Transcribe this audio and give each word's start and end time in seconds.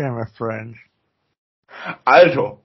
share, 0.00 0.12
my 0.12 0.26
friend. 0.36 0.76
Also, 2.04 2.64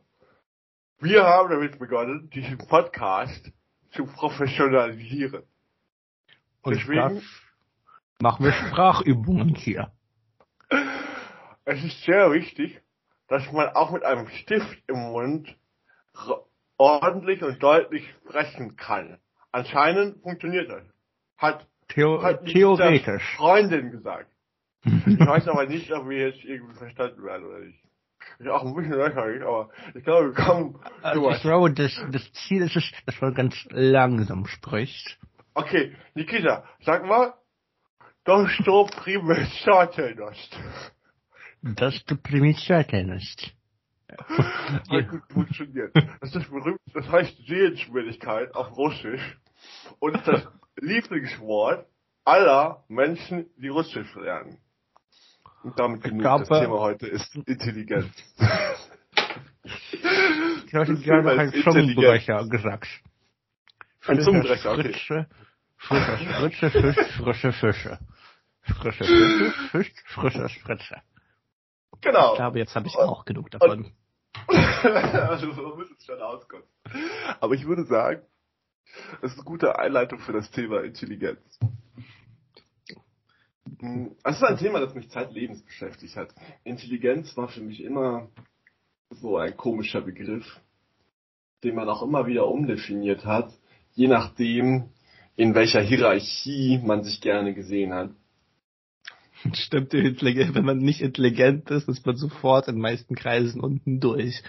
wir 0.99 1.23
haben 1.23 1.49
damit 1.49 1.77
begonnen, 1.79 2.29
diesen 2.29 2.57
Podcast 2.57 3.51
zu 3.91 4.05
professionalisieren. 4.05 5.43
Und 6.63 6.75
Deswegen- 6.75 7.15
das 7.15 7.23
machen 8.19 8.45
wir 8.45 8.53
Sprachübungen 8.53 9.55
hier. 9.55 9.91
Es 11.65 11.83
ist 11.83 12.03
sehr 12.03 12.31
wichtig, 12.31 12.81
dass 13.27 13.51
man 13.51 13.69
auch 13.69 13.91
mit 13.91 14.03
einem 14.03 14.27
Stift 14.29 14.81
im 14.87 14.97
Mund 14.97 15.55
ordentlich 16.77 17.43
und 17.43 17.61
deutlich 17.61 18.07
sprechen 18.21 18.75
kann. 18.75 19.19
Anscheinend 19.51 20.21
funktioniert 20.21 20.69
das. 20.69 20.83
Hat, 21.37 21.67
Theo 21.89 22.21
hat 22.21 22.45
die 22.47 22.53
theoretisch. 22.53 23.35
Freundin 23.37 23.91
gesagt. 23.91 24.29
Ich 24.85 25.19
weiß 25.19 25.47
aber 25.47 25.65
nicht, 25.65 25.91
ob 25.91 26.07
wir 26.09 26.29
jetzt 26.29 26.43
irgendwie 26.43 26.75
verstanden 26.75 27.23
werden 27.23 27.45
oder 27.45 27.59
nicht. 27.59 27.79
Ich 28.39 28.49
auch 28.49 28.63
ein 28.63 28.75
bisschen 28.75 28.97
lächerlich, 28.97 29.43
aber 29.43 29.69
ich 29.93 30.03
glaube, 30.03 30.35
wir 30.35 30.45
kommen. 30.45 30.79
Also 31.01 31.31
ich 31.31 31.41
glaube, 31.41 31.71
das, 31.73 32.05
das 32.11 32.31
Ziel 32.33 32.63
ist 32.63 32.75
es, 32.75 32.91
dass 33.05 33.19
man 33.21 33.33
ganz 33.33 33.55
langsam 33.69 34.45
spricht. 34.45 35.19
Okay, 35.53 35.95
Nikita, 36.15 36.65
sag 36.81 37.05
mal, 37.05 37.33
das 38.25 38.49
so 38.65 38.85
primitiatelnost. 38.85 40.59
Das 41.61 42.03
du 42.05 42.17
primitiatelnost. 42.17 43.53
Hat 44.27 45.09
gut 45.09 45.21
funktioniert. 45.31 45.95
Das 46.21 46.35
ist 46.35 46.49
berühmt, 46.49 46.79
das 46.93 47.07
heißt 47.09 47.37
Sehenswürdigkeit 47.47 48.53
auf 48.53 48.75
Russisch 48.77 49.39
und 49.99 50.15
ist 50.15 50.27
das 50.27 50.47
Lieblingswort 50.75 51.87
aller 52.23 52.83
Menschen, 52.87 53.47
die 53.57 53.69
Russisch 53.69 54.13
lernen. 54.15 54.59
Und 55.65 55.79
damit 55.79 56.03
genug. 56.03 56.21
glaube- 56.21 56.45
das 56.47 56.59
Thema 56.61 56.79
heute 56.79 57.07
ist 57.07 57.35
Intelligenz. 57.35 58.13
Ich 60.67 60.71
Thema 61.03 61.23
noch 61.23 61.39
einen 61.39 61.53
Zungenbrecher 61.63 62.47
gesagt. 62.47 62.87
Ein 64.05 64.21
Zungenbrecher, 64.21 64.73
okay. 64.73 64.93
Frische, 64.93 65.27
frische 65.77 66.69
Spritze, 66.69 66.69
Fisch, 66.69 67.17
frische 67.17 67.51
Fische. 67.51 67.99
Frische 68.61 69.03
Fische, 69.05 69.51
Fisch, 69.71 69.93
frische 70.05 70.49
Spritze. 70.49 71.01
Genau. 72.01 72.33
Ich 72.33 72.37
glaube, 72.37 72.59
jetzt 72.59 72.75
habe 72.75 72.85
ich 72.85 72.95
auch 72.95 73.25
genug 73.25 73.49
davon. 73.49 73.91
also 74.47 75.51
so 75.51 75.75
muss 75.75 75.89
es 75.89 76.05
schon 76.05 76.21
auskommen. 76.21 76.65
Aber 77.39 77.55
ich 77.55 77.65
würde 77.65 77.85
sagen, 77.85 78.21
das 79.21 79.31
ist 79.31 79.37
eine 79.39 79.45
gute 79.45 79.79
Einleitung 79.79 80.19
für 80.19 80.33
das 80.33 80.51
Thema 80.51 80.83
Intelligenz. 80.83 81.57
Es 84.23 84.37
ist 84.37 84.43
ein 84.43 84.57
Thema, 84.57 84.79
das 84.79 84.93
mich 84.95 85.09
zeitlebens 85.09 85.63
beschäftigt 85.63 86.15
hat. 86.15 86.33
Intelligenz 86.63 87.35
war 87.35 87.47
für 87.47 87.61
mich 87.61 87.83
immer 87.83 88.29
so 89.09 89.37
ein 89.37 89.55
komischer 89.55 90.01
Begriff, 90.01 90.45
den 91.63 91.75
man 91.75 91.89
auch 91.89 92.03
immer 92.03 92.27
wieder 92.27 92.47
umdefiniert 92.47 93.25
hat, 93.25 93.51
je 93.93 94.07
nachdem, 94.07 94.89
in 95.35 95.55
welcher 95.55 95.81
Hierarchie 95.81 96.79
man 96.83 97.03
sich 97.03 97.21
gerne 97.21 97.53
gesehen 97.53 97.93
hat. 97.93 98.11
Stimmt, 99.53 99.93
wenn 99.93 100.65
man 100.65 100.77
nicht 100.77 101.01
intelligent 101.01 101.69
ist, 101.71 101.87
ist 101.87 102.05
man 102.05 102.15
sofort 102.15 102.67
in 102.67 102.75
den 102.75 102.81
meisten 102.81 103.15
Kreisen 103.15 103.61
unten 103.61 103.99
durch. 103.99 104.41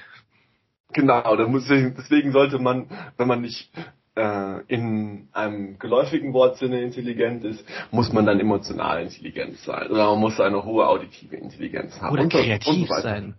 Genau, 0.93 1.37
deswegen 1.37 2.33
sollte 2.33 2.59
man, 2.59 2.89
wenn 3.17 3.29
man 3.29 3.41
nicht 3.41 3.71
äh, 4.17 4.61
in 4.69 5.29
einem 5.33 5.79
geläufigen 5.79 6.33
Wortsinne 6.33 6.81
intelligent 6.81 7.45
ist, 7.45 7.65
muss 7.91 8.13
man 8.13 8.27
dann 8.27 8.41
emotional 8.41 9.03
intelligent 9.03 9.59
sein. 9.59 9.91
Oder 9.91 10.11
man 10.11 10.21
muss 10.21 10.41
eine 10.41 10.65
hohe 10.65 10.87
auditive 10.87 11.37
Intelligenz 11.37 12.01
haben. 12.01 12.13
Oder 12.13 12.23
und 12.23 12.35
und 12.35 12.43
kreativ 12.43 12.91
weiter. 12.91 13.03
sein. 13.03 13.35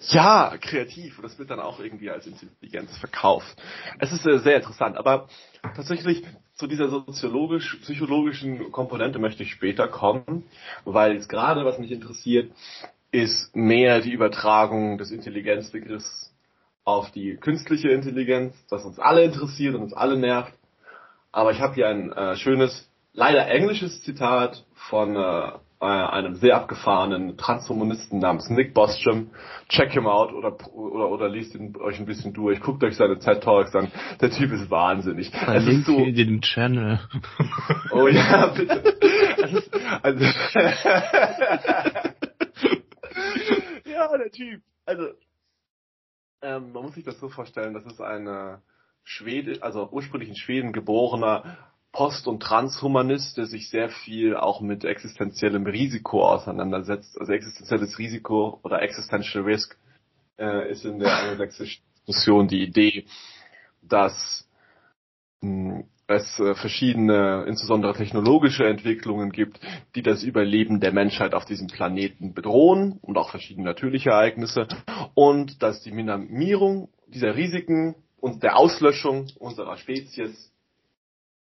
Ja, 0.00 0.56
kreativ. 0.60 1.18
Und 1.18 1.24
das 1.24 1.38
wird 1.38 1.50
dann 1.50 1.60
auch 1.60 1.80
irgendwie 1.80 2.10
als 2.10 2.26
Intelligenz 2.26 2.96
verkauft. 2.98 3.56
Es 3.98 4.12
ist 4.12 4.26
äh, 4.26 4.38
sehr 4.38 4.56
interessant. 4.56 4.96
Aber 4.96 5.28
tatsächlich 5.74 6.24
zu 6.54 6.66
dieser 6.66 6.88
soziologisch-psychologischen 6.88 8.70
Komponente 8.72 9.18
möchte 9.18 9.42
ich 9.42 9.52
später 9.52 9.88
kommen, 9.88 10.44
weil 10.84 11.14
jetzt 11.14 11.28
gerade 11.28 11.64
was 11.64 11.78
mich 11.78 11.92
interessiert, 11.92 12.52
ist 13.10 13.54
mehr 13.56 14.00
die 14.00 14.12
Übertragung 14.12 14.98
des 14.98 15.10
Intelligenzbegriffs 15.10 16.27
auf 16.88 17.10
die 17.10 17.36
künstliche 17.36 17.90
Intelligenz, 17.90 18.54
das 18.70 18.86
uns 18.86 18.98
alle 18.98 19.22
interessiert 19.22 19.74
und 19.74 19.82
uns 19.82 19.92
alle 19.92 20.16
nervt. 20.16 20.54
Aber 21.30 21.52
ich 21.52 21.60
habe 21.60 21.74
hier 21.74 21.86
ein 21.86 22.10
äh, 22.12 22.34
schönes, 22.36 22.90
leider 23.12 23.46
englisches 23.46 24.02
Zitat 24.02 24.64
von 24.88 25.14
äh, 25.14 25.50
äh, 25.80 25.84
einem 25.84 26.36
sehr 26.36 26.56
abgefahrenen 26.56 27.36
Transhumanisten 27.36 28.20
namens 28.20 28.48
Nick 28.48 28.72
Bostrom. 28.72 29.32
Check 29.68 29.92
him 29.92 30.06
out 30.06 30.32
oder 30.32 30.56
oder 30.74 31.10
oder 31.10 31.28
lest 31.28 31.54
ihn 31.54 31.76
euch 31.76 32.00
ein 32.00 32.06
bisschen 32.06 32.32
durch, 32.32 32.58
guckt 32.60 32.82
euch 32.82 32.96
seine 32.96 33.18
TED 33.18 33.42
Talks 33.42 33.76
an. 33.76 33.92
Der 34.22 34.30
Typ 34.30 34.50
ist 34.50 34.70
wahnsinnig. 34.70 35.30
Es 35.46 35.66
ist 35.66 35.84
so, 35.84 35.98
in 35.98 36.14
den 36.14 36.40
Channel. 36.40 37.00
Oh 37.92 38.08
ja, 38.08 38.46
bitte. 38.46 38.74
Ist, 38.74 39.70
also, 40.02 40.24
ja, 43.84 44.16
der 44.16 44.30
Typ. 44.30 44.62
Also, 44.86 45.08
ähm, 46.42 46.72
man 46.72 46.84
muss 46.84 46.94
sich 46.94 47.04
das 47.04 47.18
so 47.18 47.28
vorstellen, 47.28 47.74
das 47.74 47.86
ist 47.86 48.00
ein 48.00 48.26
äh, 48.26 48.58
Schwede, 49.04 49.62
also 49.62 49.88
ursprünglich 49.90 50.28
in 50.28 50.36
Schweden 50.36 50.72
geborener 50.72 51.58
Post- 51.92 52.26
und 52.26 52.40
Transhumanist, 52.42 53.36
der 53.38 53.46
sich 53.46 53.70
sehr 53.70 53.88
viel 53.88 54.36
auch 54.36 54.60
mit 54.60 54.84
existenziellem 54.84 55.66
Risiko 55.66 56.26
auseinandersetzt. 56.28 57.18
Also 57.18 57.32
existenzielles 57.32 57.98
Risiko 57.98 58.60
oder 58.62 58.82
Existential 58.82 59.44
Risk 59.44 59.76
äh, 60.38 60.70
ist 60.70 60.84
in 60.84 60.98
der 60.98 61.16
angelsächsischen 61.16 61.82
Diskussion 62.06 62.48
die 62.48 62.62
Idee, 62.62 63.06
dass 63.82 64.46
mh, 65.40 65.84
es 66.08 66.40
äh, 66.40 66.54
verschiedene, 66.54 67.44
insbesondere 67.46 67.92
technologische 67.92 68.66
Entwicklungen 68.66 69.30
gibt, 69.30 69.60
die 69.94 70.02
das 70.02 70.22
Überleben 70.22 70.80
der 70.80 70.92
Menschheit 70.92 71.34
auf 71.34 71.44
diesem 71.44 71.68
Planeten 71.68 72.34
bedrohen 72.34 72.98
und 73.02 73.16
auch 73.18 73.30
verschiedene 73.30 73.66
natürliche 73.66 74.10
Ereignisse 74.10 74.66
und 75.14 75.62
dass 75.62 75.82
die 75.82 75.92
Minimierung 75.92 76.88
dieser 77.06 77.36
Risiken 77.36 77.94
und 78.16 78.42
der 78.42 78.56
Auslöschung 78.56 79.28
unserer 79.38 79.76
Spezies 79.76 80.52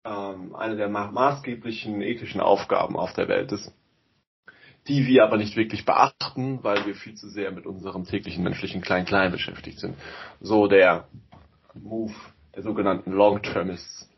ähm, 0.05 0.55
eine 0.55 0.77
der 0.77 0.89
ma 0.89 1.11
maßgeblichen 1.11 2.01
ethischen 2.01 2.41
Aufgaben 2.41 2.95
auf 2.95 3.13
der 3.13 3.27
Welt 3.27 3.51
ist, 3.51 3.73
die 4.87 5.05
wir 5.07 5.25
aber 5.25 5.37
nicht 5.37 5.57
wirklich 5.57 5.85
beachten, 5.85 6.63
weil 6.63 6.85
wir 6.85 6.95
viel 6.95 7.15
zu 7.15 7.27
sehr 7.29 7.51
mit 7.51 7.65
unserem 7.65 8.05
täglichen 8.05 8.43
menschlichen 8.43 8.81
Klein-Klein 8.81 9.31
beschäftigt 9.31 9.79
sind. 9.79 9.95
So 10.39 10.67
der 10.67 11.07
Move 11.73 12.13
der 12.55 12.63
sogenannten 12.63 13.11
Long-Termists, 13.11 14.09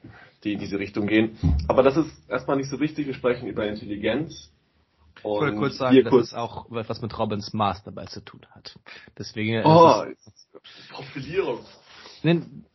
die 0.45 0.53
in 0.53 0.59
diese 0.59 0.79
Richtung 0.79 1.07
gehen. 1.07 1.37
Aber 1.67 1.83
das 1.83 1.97
ist 1.97 2.29
erstmal 2.29 2.57
nicht 2.57 2.69
so 2.69 2.79
wichtig. 2.79 3.07
Wir 3.07 3.13
sprechen 3.13 3.47
über 3.47 3.67
Intelligenz. 3.67 4.51
Ich 5.17 5.23
wollte 5.23 5.53
Und 5.53 5.59
kurz 5.59 5.77
sagen, 5.77 6.03
dass 6.03 6.11
kurz, 6.11 6.27
es 6.27 6.33
auch 6.33 6.67
was 6.69 7.01
mit 7.01 7.17
Robins 7.17 7.53
Mars 7.53 7.83
dabei 7.83 8.05
zu 8.05 8.21
tun 8.21 8.41
hat. 8.51 8.77
Deswegen, 9.17 9.65
oh, 9.65 10.05
Profilierung. 10.91 11.59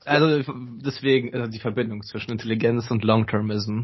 also 0.04 0.42
deswegen 0.82 1.34
also 1.34 1.50
die 1.50 1.60
Verbindung 1.60 2.02
zwischen 2.02 2.32
Intelligenz 2.32 2.90
und 2.90 3.04
Long-Termism. 3.04 3.82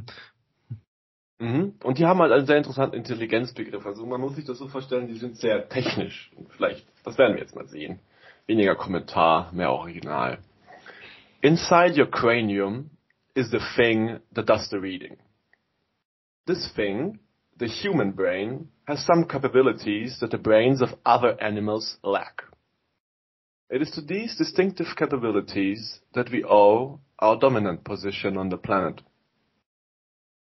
Mhm. 1.38 1.74
Und 1.82 1.98
die 1.98 2.06
haben 2.06 2.20
halt 2.20 2.32
einen 2.32 2.46
sehr 2.46 2.56
interessanten 2.56 2.96
Intelligenzbegriff. 2.96 3.84
Also 3.84 4.04
man 4.06 4.20
muss 4.20 4.34
sich 4.34 4.46
das 4.46 4.58
so 4.58 4.68
vorstellen, 4.68 5.06
die 5.06 5.18
sind 5.18 5.36
sehr 5.36 5.68
technisch. 5.68 6.32
Und 6.34 6.50
vielleicht, 6.50 6.86
das 7.04 7.18
werden 7.18 7.34
wir 7.34 7.42
jetzt 7.42 7.54
mal 7.54 7.68
sehen. 7.68 8.00
Weniger 8.46 8.74
Kommentar, 8.74 9.52
mehr 9.52 9.70
Original. 9.70 10.38
Inside 11.42 12.00
your 12.00 12.10
cranium 12.10 12.90
is 13.36 13.50
the 13.50 13.60
thing 13.76 14.18
that 14.32 14.46
does 14.46 14.68
the 14.70 14.80
reading. 14.80 15.18
This 16.46 16.68
thing, 16.74 17.20
the 17.58 17.68
human 17.68 18.12
brain, 18.12 18.68
has 18.88 19.04
some 19.04 19.28
capabilities 19.28 20.18
that 20.20 20.30
the 20.30 20.38
brains 20.38 20.80
of 20.80 20.88
other 21.04 21.40
animals 21.40 21.98
lack. 22.02 22.42
It 23.68 23.82
is 23.82 23.90
to 23.92 24.00
these 24.00 24.36
distinctive 24.36 24.86
capabilities 24.96 26.00
that 26.14 26.30
we 26.30 26.44
owe 26.44 27.00
our 27.18 27.36
dominant 27.36 27.84
position 27.84 28.36
on 28.36 28.48
the 28.48 28.56
planet. 28.56 29.02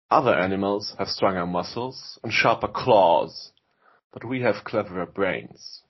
Other 0.10 0.34
animals 0.34 0.95
have 0.98 1.07
stronger 1.07 1.45
muscles 1.45 2.18
and 2.24 2.31
sharper 2.31 2.69
claws, 2.69 3.51
but 4.13 4.24
we 4.24 4.42
have 4.42 4.63
cleverer 4.63 5.06
brains. 5.06 5.81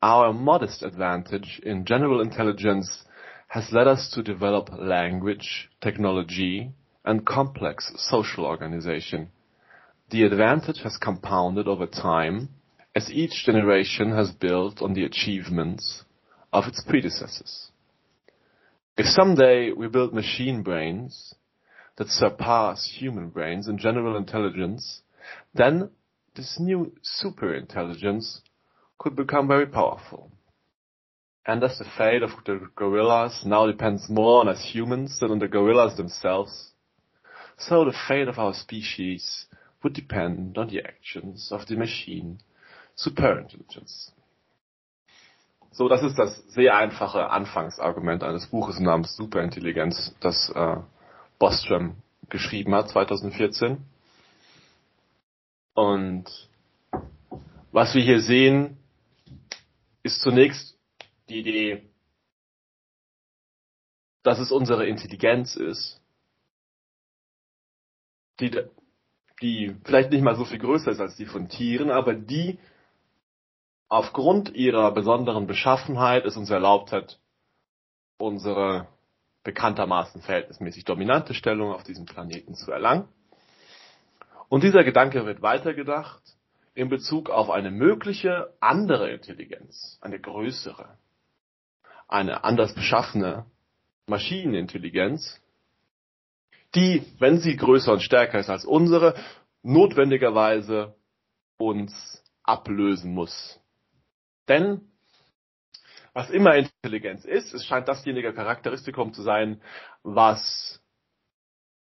Our 0.00 0.32
modest 0.32 0.82
advantage 0.82 1.60
in 1.62 1.84
general 1.84 2.22
intelligence 2.22 3.04
has 3.50 3.72
led 3.72 3.88
us 3.88 4.08
to 4.14 4.22
develop 4.22 4.70
language, 4.78 5.68
technology, 5.80 6.70
and 7.04 7.26
complex 7.26 7.92
social 7.96 8.44
organization. 8.46 9.28
The 10.10 10.22
advantage 10.22 10.80
has 10.84 10.96
compounded 10.96 11.66
over 11.66 11.88
time 11.88 12.50
as 12.94 13.10
each 13.10 13.44
generation 13.44 14.12
has 14.12 14.30
built 14.30 14.80
on 14.80 14.94
the 14.94 15.04
achievements 15.04 16.04
of 16.52 16.66
its 16.68 16.80
predecessors. 16.86 17.72
If 18.96 19.06
someday 19.06 19.72
we 19.72 19.88
build 19.88 20.14
machine 20.14 20.62
brains 20.62 21.34
that 21.96 22.08
surpass 22.08 22.88
human 23.00 23.30
brains 23.30 23.66
in 23.66 23.78
general 23.78 24.16
intelligence, 24.16 25.02
then 25.54 25.90
this 26.36 26.58
new 26.60 26.92
superintelligence 27.02 28.42
could 28.96 29.16
become 29.16 29.48
very 29.48 29.66
powerful. 29.66 30.30
And 31.46 31.64
as 31.64 31.78
the 31.78 31.86
fate 31.96 32.22
of 32.22 32.30
the 32.44 32.68
gorillas 32.76 33.42
now 33.44 33.66
depends 33.66 34.08
more 34.08 34.40
on 34.40 34.48
us 34.48 34.62
humans 34.62 35.18
than 35.18 35.30
on 35.30 35.38
the 35.38 35.48
gorillas 35.48 35.96
themselves, 35.96 36.72
so 37.56 37.84
the 37.84 37.96
fate 38.08 38.28
of 38.28 38.38
our 38.38 38.54
species 38.54 39.46
would 39.82 39.94
depend 39.94 40.58
on 40.58 40.68
the 40.68 40.82
actions 40.82 41.50
of 41.50 41.66
the 41.66 41.76
machine 41.76 42.38
Superintelligence. 42.96 44.12
So, 45.72 45.88
das 45.88 46.02
ist 46.02 46.18
das 46.18 46.36
sehr 46.48 46.76
einfache 46.76 47.30
Anfangsargument 47.30 48.22
eines 48.22 48.46
Buches 48.48 48.78
namens 48.80 49.16
Superintelligenz, 49.16 50.14
das 50.20 50.50
äh, 50.50 50.76
Bostrom 51.38 51.96
geschrieben 52.28 52.74
hat 52.74 52.90
2014. 52.90 53.78
Und 55.74 56.24
was 57.72 57.94
wir 57.94 58.02
hier 58.02 58.20
sehen, 58.20 58.76
ist 60.02 60.20
zunächst 60.20 60.76
die 61.30 61.40
Idee, 61.40 61.90
dass 64.22 64.38
es 64.38 64.52
unsere 64.52 64.86
Intelligenz 64.86 65.56
ist, 65.56 66.00
die, 68.40 68.50
die 69.40 69.76
vielleicht 69.84 70.10
nicht 70.10 70.22
mal 70.22 70.36
so 70.36 70.44
viel 70.44 70.58
größer 70.58 70.90
ist 70.90 71.00
als 71.00 71.16
die 71.16 71.26
von 71.26 71.48
Tieren, 71.48 71.90
aber 71.90 72.14
die 72.14 72.58
aufgrund 73.88 74.54
ihrer 74.54 74.92
besonderen 74.92 75.46
Beschaffenheit 75.46 76.24
es 76.24 76.36
uns 76.36 76.50
erlaubt 76.50 76.92
hat, 76.92 77.18
unsere 78.18 78.88
bekanntermaßen 79.42 80.20
verhältnismäßig 80.22 80.84
dominante 80.84 81.34
Stellung 81.34 81.72
auf 81.72 81.82
diesem 81.82 82.04
Planeten 82.04 82.54
zu 82.54 82.70
erlangen. 82.70 83.08
Und 84.48 84.64
dieser 84.64 84.84
Gedanke 84.84 85.24
wird 85.24 85.42
weitergedacht 85.42 86.22
in 86.74 86.88
Bezug 86.88 87.30
auf 87.30 87.50
eine 87.50 87.70
mögliche 87.70 88.54
andere 88.60 89.10
Intelligenz, 89.10 89.98
eine 90.02 90.20
größere, 90.20 90.98
eine 92.10 92.44
anders 92.44 92.74
beschaffene 92.74 93.46
Maschinenintelligenz, 94.06 95.40
die, 96.74 97.04
wenn 97.18 97.38
sie 97.38 97.56
größer 97.56 97.92
und 97.92 98.02
stärker 98.02 98.38
ist 98.38 98.50
als 98.50 98.64
unsere, 98.64 99.14
notwendigerweise 99.62 100.94
uns 101.58 102.22
ablösen 102.42 103.14
muss. 103.14 103.60
Denn 104.48 104.80
was 106.12 106.30
immer 106.30 106.56
Intelligenz 106.56 107.24
ist, 107.24 107.54
es 107.54 107.64
scheint 107.64 107.86
dasjenige 107.86 108.32
Charakteristikum 108.32 109.12
zu 109.12 109.22
sein, 109.22 109.60
was 110.02 110.82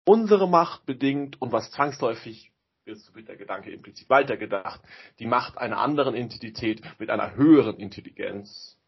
unsere 0.04 0.50
Macht 0.50 0.86
bedingt 0.86 1.42
und 1.42 1.54
was 1.54 1.72
zwangsläufig, 1.72 2.52
jetzt 2.86 3.14
wird 3.16 3.30
der 3.30 3.38
Gedanke 3.38 3.72
implizit 3.72 4.10
weitergedacht, 4.10 4.82
die 5.20 5.28
Macht 5.28 5.58
einer 5.58 5.78
anderen 5.78 6.16
Entität 6.16 6.82
mit 7.00 7.10
einer 7.10 7.36
höheren 7.36 7.78
Intelligenz 7.78 8.79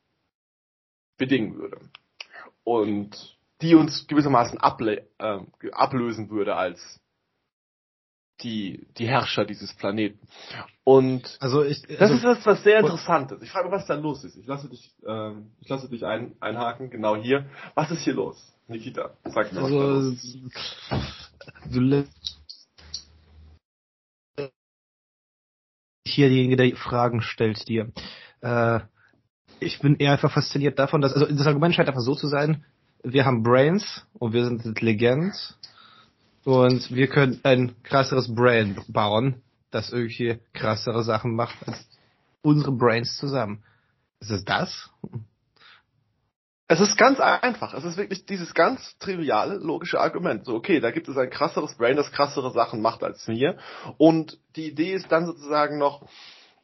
bedingen 1.22 1.56
würde. 1.56 1.78
Und 2.64 3.16
die 3.62 3.76
uns 3.76 4.08
gewissermaßen 4.08 4.60
able 4.60 5.08
äh, 5.20 5.40
ablösen 5.72 6.30
würde 6.30 6.56
als 6.56 7.00
die, 8.42 8.88
die 8.98 9.08
Herrscher 9.08 9.46
dieses 9.46 9.72
Planeten. 9.76 10.28
Und 10.84 11.38
Also 11.40 11.64
ich, 11.64 11.84
das 11.84 12.02
also, 12.02 12.16
ist 12.16 12.24
das, 12.24 12.46
was 12.46 12.64
sehr 12.64 12.80
interessant 12.80 13.32
ist. 13.32 13.44
Ich 13.44 13.52
frage 13.52 13.70
mich, 13.70 13.78
was 13.78 13.86
da 13.86 13.94
los 13.94 14.24
ist. 14.24 14.36
Ich 14.36 14.48
lasse 14.48 14.68
dich, 14.68 14.92
ähm, 15.06 15.52
ich 15.62 15.70
lasse 15.70 15.88
dich 15.90 16.04
ein, 16.04 16.36
einhaken, 16.40 16.90
genau 16.90 17.16
hier. 17.16 17.46
Was 17.76 17.92
ist 17.92 18.02
hier 18.02 18.16
los? 18.16 18.52
Nikita, 18.68 19.12
sag 19.26 19.54
mir, 19.54 19.62
was 19.62 19.70
da 19.70 19.78
also 19.78 20.10
los 20.10 20.38
du 21.72 21.80
lässt 21.80 22.42
hier 26.04 26.28
derjenige, 26.28 26.58
der 26.58 26.76
Fragen 26.76 27.22
stellt 27.22 27.68
dir. 27.68 27.92
Äh, 28.42 28.80
ich 29.62 29.80
bin 29.80 29.96
eher 29.98 30.12
einfach 30.12 30.32
fasziniert 30.32 30.78
davon, 30.80 31.02
dass, 31.02 31.14
also 31.14 31.26
das 31.26 31.48
Argument 31.48 31.74
scheint 31.74 31.88
einfach 31.88 32.02
so 32.02 32.16
zu 32.16 32.28
sein, 32.28 32.66
wir 33.04 33.26
haben 33.26 33.44
Brains 33.44 34.06
und 34.14 34.34
wir 34.34 34.44
sind 34.44 34.66
intelligent 34.66 35.34
und 36.44 36.94
wir 36.94 37.08
können 37.08 37.40
ein 37.44 37.82
krasseres 37.84 38.34
Brain 38.34 38.80
bauen, 38.88 39.42
das 39.70 39.92
irgendwie 39.92 40.40
krassere 40.54 41.04
Sachen 41.04 41.36
macht 41.36 41.56
als 41.68 41.88
unsere 42.42 42.72
Brains 42.72 43.18
zusammen. 43.18 43.64
Ist 44.20 44.32
es 44.32 44.44
das? 44.44 44.90
Es 46.68 46.80
ist 46.80 46.98
ganz 46.98 47.20
einfach. 47.20 47.74
Es 47.74 47.84
ist 47.84 47.98
wirklich 47.98 48.26
dieses 48.26 48.54
ganz 48.54 48.98
triviale, 48.98 49.56
logische 49.56 50.00
Argument. 50.00 50.46
So, 50.46 50.56
okay, 50.56 50.80
da 50.80 50.92
gibt 50.92 51.08
es 51.08 51.18
ein 51.18 51.30
krasseres 51.30 51.76
Brain, 51.76 51.98
das 51.98 52.12
krassere 52.12 52.52
Sachen 52.52 52.82
macht 52.82 53.04
als 53.04 53.28
mir. 53.28 53.58
Und 53.98 54.40
die 54.56 54.70
Idee 54.70 54.94
ist 54.94 55.12
dann 55.12 55.26
sozusagen 55.26 55.78
noch 55.78 56.08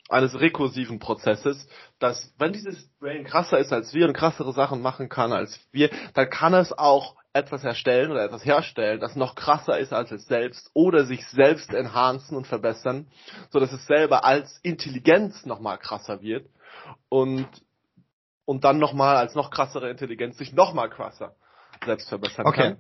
eines 0.10 0.40
rekursiven 0.40 1.00
Prozesses, 1.00 1.68
dass 2.00 2.34
wenn 2.38 2.54
dieses 2.54 2.88
Brain 3.00 3.26
krasser 3.26 3.60
ist 3.60 3.74
als 3.74 3.94
wir 3.94 4.08
und 4.08 4.14
krassere 4.14 4.54
Sachen 4.54 4.82
machen 4.82 5.10
kann 5.10 5.34
als 5.34 5.60
wir, 5.72 5.90
dann 6.14 6.30
kann 6.30 6.54
es 6.54 6.72
auch 6.78 7.16
etwas 7.34 7.64
erstellen 7.64 8.12
oder 8.12 8.24
etwas 8.24 8.46
herstellen, 8.46 9.00
das 9.00 9.16
noch 9.16 9.36
krasser 9.36 9.78
ist 9.78 9.94
als 9.94 10.12
es 10.12 10.26
selbst 10.26 10.72
oder 10.74 11.06
sich 11.06 11.28
selbst 11.28 11.74
enhancen 11.74 12.36
und 12.36 12.48
verbessern, 12.48 13.08
so 13.52 13.60
dass 13.60 13.72
es 13.74 13.86
selber 13.86 14.26
als 14.26 14.60
Intelligenz 14.64 15.46
nochmal 15.46 15.78
krasser 15.78 16.22
wird 16.22 16.48
und 17.10 17.48
und 18.46 18.64
dann 18.64 18.80
nochmal 18.80 19.18
als 19.18 19.36
noch 19.36 19.52
krassere 19.52 19.90
Intelligenz 19.90 20.38
sich 20.38 20.54
nochmal 20.54 20.90
krasser 20.90 21.36
selbst 21.86 22.10
verbessern 22.10 22.46
Okay. 22.48 22.62
kann. 22.62 22.78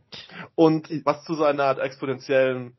Und 0.56 0.90
was 1.06 1.24
zu 1.26 1.36
so 1.36 1.44
einer 1.44 1.66
Art 1.66 1.80
exponentiellen 1.80 2.78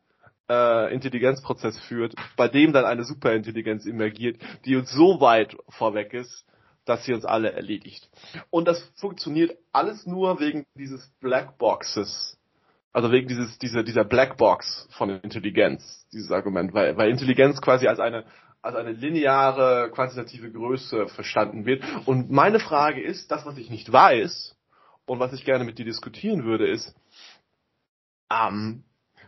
äh, 0.49 0.93
Intelligenzprozess 0.93 1.79
führt, 1.79 2.15
bei 2.37 2.49
dem 2.49 2.73
dann 2.73 2.85
eine 2.85 3.05
Superintelligenz 3.05 3.87
emergiert, 3.87 4.41
die 4.65 4.77
uns 4.77 4.91
so 4.91 5.21
weit 5.21 5.56
vorweg 5.69 6.15
ist, 6.15 6.45
dass 6.85 7.05
sie 7.05 7.12
uns 7.12 7.25
alle 7.25 7.53
erledigt. 7.53 8.09
Und 8.50 8.67
das 8.67 8.81
funktioniert 8.97 9.56
alles 9.73 10.06
nur 10.06 10.41
wegen 10.41 10.65
dieses 10.75 11.06
Blackboxes. 11.21 12.39
Also 12.93 13.12
wegen 13.12 13.29
dieses, 13.29 13.59
dieser, 13.59 13.83
dieser 13.83 14.05
Blackbox 14.05 14.89
von 14.93 15.11
Intelligenz, 15.11 16.06
dieses 16.12 16.31
Argument, 16.33 16.73
weil, 16.73 16.97
weil 16.97 17.11
Intelligenz 17.11 17.61
quasi 17.61 17.87
als 17.87 18.00
eine, 18.00 18.25
als 18.62 18.75
eine 18.75 18.93
lineare, 18.93 19.91
quantitative 19.93 20.50
Größe 20.50 21.06
verstanden 21.09 21.67
wird. 21.67 21.85
Und 22.06 22.31
meine 22.31 22.59
Frage 22.59 23.03
ist, 23.03 23.31
das, 23.31 23.45
was 23.45 23.59
ich 23.59 23.69
nicht 23.69 23.93
weiß, 23.93 24.59
und 25.09 25.21
was 25.21 25.33
ich 25.33 25.45
gerne 25.45 25.65
mit 25.65 25.79
dir 25.79 25.85
diskutieren 25.85 26.45
würde, 26.45 26.69
ist, 26.69 26.95
ähm, 28.31 28.85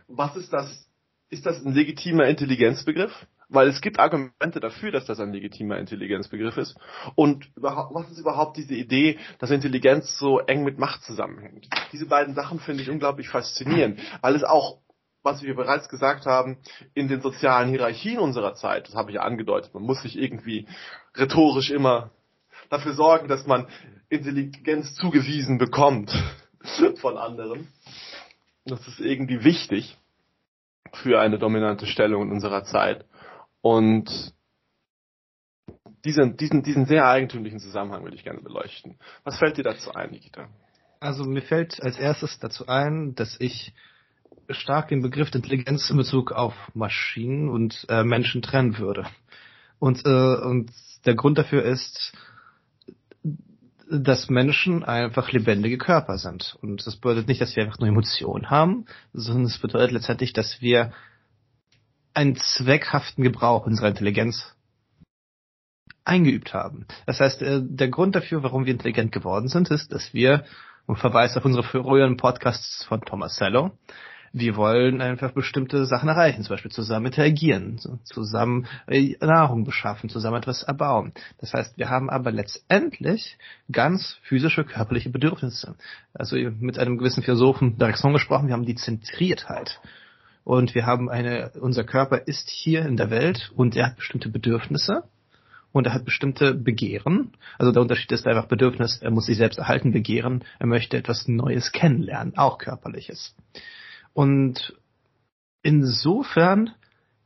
was 0.07 0.35
ist 0.35 0.53
das, 0.53 0.87
ist 1.31 1.45
das 1.45 1.65
ein 1.65 1.73
legitimer 1.73 2.25
Intelligenzbegriff? 2.27 3.11
Weil 3.47 3.69
es 3.69 3.81
gibt 3.81 3.99
Argumente 3.99 4.59
dafür, 4.59 4.91
dass 4.91 5.05
das 5.05 5.19
ein 5.19 5.33
legitimer 5.33 5.77
Intelligenzbegriff 5.77 6.57
ist. 6.57 6.77
Und 7.15 7.49
was 7.55 8.11
ist 8.11 8.19
überhaupt 8.19 8.57
diese 8.57 8.75
Idee, 8.75 9.17
dass 9.39 9.49
Intelligenz 9.49 10.17
so 10.19 10.39
eng 10.39 10.63
mit 10.63 10.77
Macht 10.77 11.03
zusammenhängt? 11.03 11.67
Diese 11.91 12.05
beiden 12.05 12.35
Sachen 12.35 12.59
finde 12.59 12.83
ich 12.83 12.89
unglaublich 12.89 13.29
faszinierend, 13.29 13.99
weil 14.21 14.35
es 14.35 14.43
auch, 14.43 14.77
was 15.23 15.41
wir 15.41 15.55
bereits 15.55 15.89
gesagt 15.89 16.25
haben, 16.25 16.57
in 16.93 17.07
den 17.07 17.21
sozialen 17.21 17.69
Hierarchien 17.69 18.19
unserer 18.19 18.53
Zeit, 18.55 18.87
das 18.87 18.95
habe 18.95 19.11
ich 19.11 19.15
ja 19.15 19.21
angedeutet, 19.21 19.73
man 19.73 19.83
muss 19.83 20.01
sich 20.01 20.17
irgendwie 20.17 20.67
rhetorisch 21.15 21.71
immer 21.71 22.11
dafür 22.69 22.93
sorgen, 22.93 23.27
dass 23.27 23.45
man 23.47 23.67
Intelligenz 24.09 24.95
zugewiesen 24.95 25.57
bekommt 25.57 26.11
von 26.95 27.17
anderen. 27.17 27.67
Das 28.65 28.85
ist 28.87 28.99
irgendwie 28.99 29.43
wichtig 29.43 29.97
für 30.93 31.19
eine 31.19 31.39
dominante 31.39 31.85
Stellung 31.85 32.23
in 32.23 32.31
unserer 32.31 32.63
Zeit. 32.63 33.05
Und 33.61 34.33
diesen, 36.05 36.37
diesen, 36.37 36.63
diesen 36.63 36.85
sehr 36.85 37.07
eigentümlichen 37.07 37.59
Zusammenhang 37.59 38.03
würde 38.03 38.15
ich 38.15 38.23
gerne 38.23 38.41
beleuchten. 38.41 38.97
Was 39.23 39.37
fällt 39.37 39.57
dir 39.57 39.63
dazu 39.63 39.93
ein, 39.93 40.11
Nikita? 40.11 40.47
Also 40.99 41.23
mir 41.23 41.41
fällt 41.41 41.81
als 41.81 41.97
erstes 41.97 42.39
dazu 42.39 42.67
ein, 42.67 43.15
dass 43.15 43.35
ich 43.39 43.73
stark 44.49 44.89
den 44.89 45.01
Begriff 45.01 45.33
Intelligenz 45.33 45.89
in 45.89 45.97
Bezug 45.97 46.31
auf 46.31 46.53
Maschinen 46.73 47.49
und 47.49 47.85
äh, 47.89 48.03
Menschen 48.03 48.41
trennen 48.41 48.77
würde. 48.77 49.05
Und, 49.79 50.05
äh, 50.05 50.09
und 50.09 50.71
der 51.05 51.15
Grund 51.15 51.37
dafür 51.37 51.63
ist, 51.63 52.13
dass 53.91 54.29
Menschen 54.29 54.85
einfach 54.85 55.31
lebendige 55.33 55.77
Körper 55.77 56.17
sind. 56.17 56.57
Und 56.61 56.87
das 56.87 56.95
bedeutet 56.95 57.27
nicht, 57.27 57.41
dass 57.41 57.55
wir 57.55 57.63
einfach 57.63 57.79
nur 57.79 57.89
Emotionen 57.89 58.49
haben, 58.49 58.85
sondern 59.11 59.45
es 59.45 59.59
bedeutet 59.59 59.91
letztendlich, 59.91 60.31
dass 60.31 60.61
wir 60.61 60.93
einen 62.13 62.37
zweckhaften 62.37 63.23
Gebrauch 63.23 63.65
unserer 63.65 63.89
Intelligenz 63.89 64.55
eingeübt 66.05 66.53
haben. 66.53 66.87
Das 67.05 67.19
heißt, 67.19 67.41
äh, 67.41 67.61
der 67.63 67.89
Grund 67.89 68.15
dafür, 68.15 68.43
warum 68.43 68.65
wir 68.65 68.73
intelligent 68.73 69.11
geworden 69.11 69.49
sind, 69.49 69.69
ist, 69.69 69.91
dass 69.91 70.13
wir, 70.13 70.45
und 70.87 70.97
verweist 70.97 71.37
auf 71.37 71.45
unsere 71.45 71.63
früheren 71.63 72.17
Podcasts 72.17 72.85
von 72.85 73.01
Thomas 73.01 73.35
Sello, 73.35 73.77
wir 74.33 74.55
wollen 74.55 75.01
einfach 75.01 75.31
bestimmte 75.31 75.85
Sachen 75.85 76.07
erreichen, 76.07 76.43
zum 76.43 76.53
Beispiel 76.53 76.71
zusammen 76.71 77.07
interagieren, 77.07 77.79
zusammen 78.03 78.67
äh, 78.87 79.15
Nahrung 79.19 79.65
beschaffen, 79.65 80.09
zusammen 80.09 80.37
etwas 80.37 80.63
erbauen. 80.63 81.13
Das 81.39 81.53
heißt, 81.53 81.77
wir 81.77 81.89
haben 81.89 82.09
aber 82.09 82.31
letztendlich 82.31 83.37
ganz 83.71 84.17
physische, 84.23 84.63
körperliche 84.63 85.09
Bedürfnisse. 85.09 85.75
Also 86.13 86.37
mit 86.37 86.79
einem 86.79 86.97
gewissen 86.97 87.23
Philosophen 87.23 87.77
D'Arexon 87.77 88.13
gesprochen, 88.13 88.47
wir 88.47 88.53
haben 88.53 88.65
die 88.65 88.75
Zentriertheit. 88.75 89.81
Und 90.43 90.73
wir 90.75 90.85
haben 90.85 91.09
eine, 91.09 91.51
unser 91.59 91.83
Körper 91.83 92.27
ist 92.27 92.49
hier 92.49 92.85
in 92.85 92.97
der 92.97 93.09
Welt 93.09 93.51
und 93.55 93.75
er 93.75 93.87
hat 93.87 93.97
bestimmte 93.97 94.29
Bedürfnisse. 94.29 95.03
und 95.73 95.87
er 95.87 95.93
hat 95.93 96.03
bestimmte 96.03 96.53
Begehren. 96.53 97.31
Also 97.57 97.71
der 97.71 97.81
Unterschied 97.81 98.11
ist 98.11 98.27
einfach 98.27 98.47
Bedürfnis, 98.47 98.97
er 99.01 99.11
muss 99.11 99.27
sich 99.27 99.37
selbst 99.37 99.57
erhalten, 99.57 99.91
Begehren, 99.91 100.43
er 100.59 100.67
möchte 100.67 100.97
etwas 100.97 101.27
Neues 101.29 101.71
kennenlernen, 101.71 102.37
auch 102.37 102.57
körperliches. 102.57 103.35
Und 104.13 104.73
insofern 105.63 106.71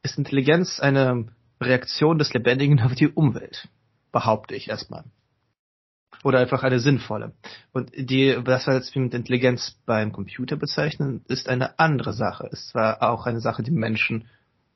ist 0.04 0.18
Intelligenz 0.18 0.80
eine 0.80 1.28
Reaktion 1.62 2.18
des 2.18 2.34
Lebendigen 2.34 2.80
auf 2.82 2.96
die 2.96 3.10
Umwelt, 3.10 3.70
behaupte 4.12 4.56
ich 4.56 4.70
erstmal. 4.70 5.04
Oder 6.24 6.40
einfach 6.40 6.64
eine 6.64 6.80
sinnvolle. 6.80 7.34
Und 7.72 7.92
die, 7.96 8.36
was 8.46 8.66
wir 8.66 8.74
jetzt 8.74 8.96
mit 8.96 9.14
Intelligenz 9.14 9.78
beim 9.86 10.12
Computer 10.12 10.56
bezeichnen, 10.56 11.24
ist 11.28 11.50
eine 11.50 11.78
andere 11.78 12.14
Sache. 12.14 12.48
Ist 12.48 12.70
zwar 12.70 13.04
auch 13.04 13.26
eine 13.26 13.42
Sache, 13.42 13.64
die 13.64 13.72
Menschen 13.72 14.28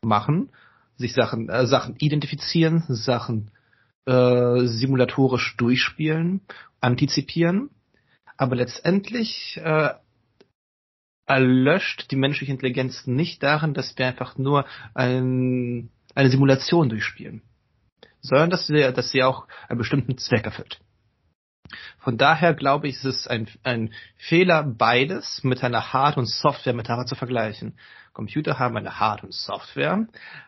machen, 0.01 0.51
sich 0.97 1.13
Sachen, 1.13 1.49
äh, 1.49 1.65
Sachen 1.65 1.95
identifizieren, 1.97 2.83
Sachen 2.87 3.51
äh, 4.05 4.65
simulatorisch 4.65 5.55
durchspielen, 5.57 6.41
antizipieren, 6.81 7.69
aber 8.37 8.55
letztendlich 8.55 9.59
äh, 9.63 9.93
erlöscht 11.29 12.12
die 12.12 12.15
menschliche 12.15 12.51
Intelligenz 12.51 13.05
nicht 13.05 13.43
darin, 13.43 13.74
dass 13.74 13.98
wir 13.98 14.07
einfach 14.07 14.38
nur 14.38 14.65
ein, 14.95 15.89
eine 16.15 16.29
Simulation 16.29 16.89
durchspielen, 16.89 17.43
sondern 18.21 18.50
dass, 18.50 18.69
wir, 18.69 18.91
dass 18.91 19.12
sie 19.12 19.24
auch 19.24 19.48
einen 19.69 19.77
bestimmten 19.77 20.17
Zweck 20.17 20.45
erfüllt. 20.45 20.79
Von 22.00 22.17
daher 22.17 22.55
glaube 22.55 22.88
ich, 22.88 22.95
es 22.95 23.05
ist 23.05 23.27
ein, 23.29 23.48
ein 23.63 23.93
Fehler, 24.17 24.63
beides 24.63 25.43
mit 25.43 25.63
einer 25.63 25.93
Hard- 25.93 26.17
und 26.17 26.27
Software-Metapher 26.27 27.05
zu 27.05 27.13
vergleichen. 27.13 27.77
Computer 28.13 28.57
haben 28.57 28.75
eine 28.75 29.00
Hard- 29.00 29.24
und 29.24 29.33
Software, 29.33 30.07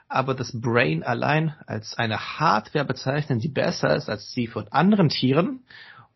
aber 0.10 0.34
das 0.34 0.60
Brain 0.60 1.04
allein 1.04 1.56
als 1.68 1.96
eine 1.96 2.40
Hardware 2.40 2.86
bezeichnen, 2.86 3.38
die 3.40 3.50
besser 3.50 3.96
ist 3.96 4.10
als 4.10 4.32
die 4.32 4.48
von 4.48 4.68
anderen 4.70 5.10
Tieren 5.10 5.64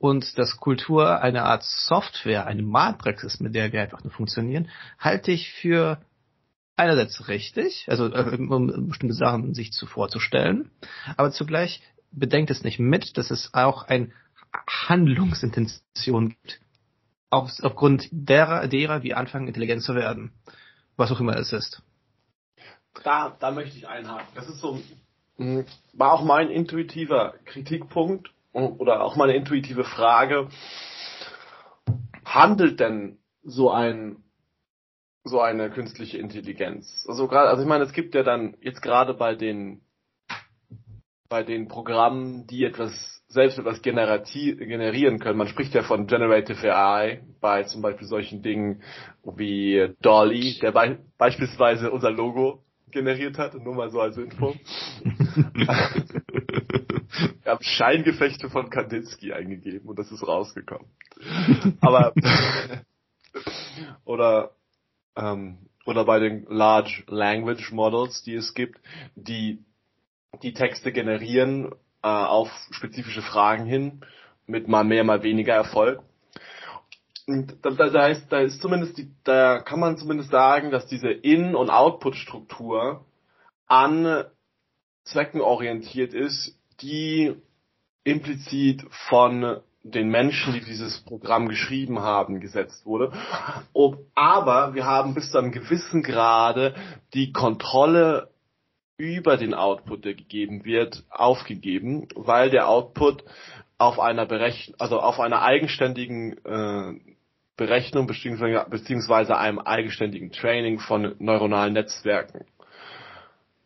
und 0.05 0.37
dass 0.37 0.57
Kultur 0.57 1.21
eine 1.21 1.43
Art 1.43 1.63
Software, 1.63 2.45
eine 2.45 2.61
Matrix 2.61 3.23
ist, 3.23 3.41
mit 3.41 3.55
der 3.55 3.73
wir 3.73 3.81
einfach 3.81 4.03
nur 4.03 4.13
funktionieren, 4.13 4.69
halte 4.99 5.31
ich 5.31 5.51
für 5.51 5.99
einerseits 6.75 7.27
richtig, 7.27 7.85
also 7.87 8.13
äh, 8.13 8.37
um 8.37 8.87
bestimmte 8.87 9.15
Sachen 9.15 9.55
sich 9.55 9.71
zu 9.71 9.87
vorzustellen, 9.87 10.69
aber 11.17 11.31
zugleich 11.31 11.81
bedenkt 12.11 12.51
es 12.51 12.63
nicht 12.63 12.77
mit, 12.77 13.17
dass 13.17 13.31
es 13.31 13.49
auch 13.53 13.87
ein 13.87 14.13
Handlungsintention 14.67 16.29
gibt. 16.29 16.59
Auf, 17.31 17.49
aufgrund 17.63 18.07
derer, 18.11 18.67
derer 18.67 19.01
wir 19.01 19.17
anfangen, 19.17 19.47
intelligent 19.47 19.81
zu 19.81 19.95
werden. 19.95 20.31
Was 20.97 21.11
auch 21.11 21.19
immer 21.19 21.35
es 21.35 21.51
ist. 21.51 21.81
Da, 23.03 23.35
da 23.39 23.51
möchte 23.51 23.75
ich 23.75 23.87
einhaken. 23.87 24.27
Das 24.35 24.47
ist 24.47 24.59
so, 24.59 24.79
hm, 25.37 25.65
war 25.93 26.13
auch 26.13 26.23
mein 26.23 26.49
intuitiver 26.49 27.33
Kritikpunkt 27.45 28.34
oder 28.55 29.01
auch 29.01 29.15
meine 29.15 29.35
intuitive 29.35 29.83
Frage. 29.83 30.47
Handelt 32.23 32.79
denn 32.79 33.19
so 33.43 33.69
ein 33.69 34.17
so 35.23 35.41
eine 35.41 35.71
künstliche 35.71 36.19
Intelligenz? 36.19 37.05
Also 37.07 37.27
gerade, 37.27 37.49
also 37.49 37.63
ich 37.63 37.67
meine, 37.67 37.83
es 37.83 37.93
gibt 37.93 38.13
ja 38.15 38.23
dann 38.23 38.55
jetzt 38.61 38.81
gerade 38.81 39.13
bei 39.13 39.35
den 39.35 39.81
bei 41.27 41.43
den 41.43 41.67
Programmen, 41.67 42.45
die 42.47 42.63
etwas 42.63 43.23
selbst 43.27 43.57
etwas 43.57 43.81
generieren 43.81 45.19
können. 45.19 45.37
Man 45.37 45.47
spricht 45.47 45.73
ja 45.73 45.81
von 45.81 46.05
Generative 46.05 46.75
AI 46.75 47.23
bei 47.41 47.63
zum 47.63 47.81
Beispiel 47.81 48.07
solchen 48.07 48.43
Dingen 48.43 48.83
wie 49.23 49.93
Dolly, 50.01 50.59
der 50.61 50.71
be 50.71 50.99
beispielsweise 51.17 51.91
unser 51.91 52.11
Logo 52.11 52.63
generiert 52.91 53.39
hat, 53.39 53.55
nur 53.55 53.73
mal 53.73 53.89
so 53.89 53.99
als 53.99 54.17
Info. 54.17 54.53
Wir 57.45 57.51
haben 57.51 57.63
Scheingefechte 57.63 58.49
von 58.49 58.71
Kandinsky 58.71 59.31
eingegeben 59.31 59.87
und 59.87 59.99
das 59.99 60.11
ist 60.11 60.27
rausgekommen. 60.27 60.87
Aber 61.79 62.11
oder 64.03 64.55
ähm, 65.15 65.59
oder 65.85 66.05
bei 66.05 66.17
den 66.17 66.47
Large 66.49 67.03
Language 67.05 67.71
Models, 67.71 68.23
die 68.23 68.33
es 68.33 68.55
gibt, 68.55 68.79
die 69.13 69.63
die 70.41 70.53
Texte 70.53 70.91
generieren 70.91 71.71
äh, 72.01 72.07
auf 72.07 72.49
spezifische 72.71 73.21
Fragen 73.21 73.67
hin, 73.67 74.01
mit 74.47 74.67
mal 74.67 74.83
mehr, 74.83 75.03
mal 75.03 75.21
weniger 75.21 75.53
Erfolg. 75.53 76.01
Und 77.27 77.63
da, 77.63 77.69
da 77.69 78.01
heißt, 78.01 78.25
da 78.31 78.39
ist 78.39 78.59
zumindest 78.59 78.97
die, 78.97 79.11
da 79.23 79.59
kann 79.59 79.79
man 79.79 79.97
zumindest 79.97 80.31
sagen, 80.31 80.71
dass 80.71 80.87
diese 80.87 81.11
In- 81.11 81.53
und 81.53 81.69
Output-Struktur 81.69 83.05
an 83.67 84.23
Zwecken 85.03 85.41
orientiert 85.41 86.15
ist, 86.15 86.57
die 86.81 87.35
implizit 88.03 88.85
von 89.09 89.61
den 89.83 90.09
Menschen, 90.09 90.53
die 90.53 90.61
dieses 90.61 91.01
Programm 91.01 91.47
geschrieben 91.47 91.99
haben, 91.99 92.39
gesetzt 92.39 92.85
wurde. 92.85 93.11
Aber 94.15 94.73
wir 94.73 94.85
haben 94.85 95.13
bis 95.13 95.31
zu 95.31 95.37
einem 95.37 95.51
gewissen 95.51 96.01
Grade 96.01 96.73
die 97.13 97.31
Kontrolle 97.31 98.29
über 98.97 99.37
den 99.37 99.53
Output, 99.53 100.05
der 100.05 100.15
gegeben 100.15 100.65
wird, 100.65 101.03
aufgegeben, 101.09 102.07
weil 102.15 102.49
der 102.49 102.67
Output 102.67 103.23
auf 103.77 103.99
einer 103.99 104.25
Berechnung, 104.25 104.75
also 104.79 104.99
auf 104.99 105.19
einer 105.19 105.41
eigenständigen 105.41 106.37
äh, 106.45 106.93
Berechnung 107.57 108.07
beziehungsweise 108.07 109.37
einem 109.37 109.59
eigenständigen 109.59 110.31
Training 110.31 110.79
von 110.79 111.15
neuronalen 111.19 111.73
Netzwerken 111.73 112.45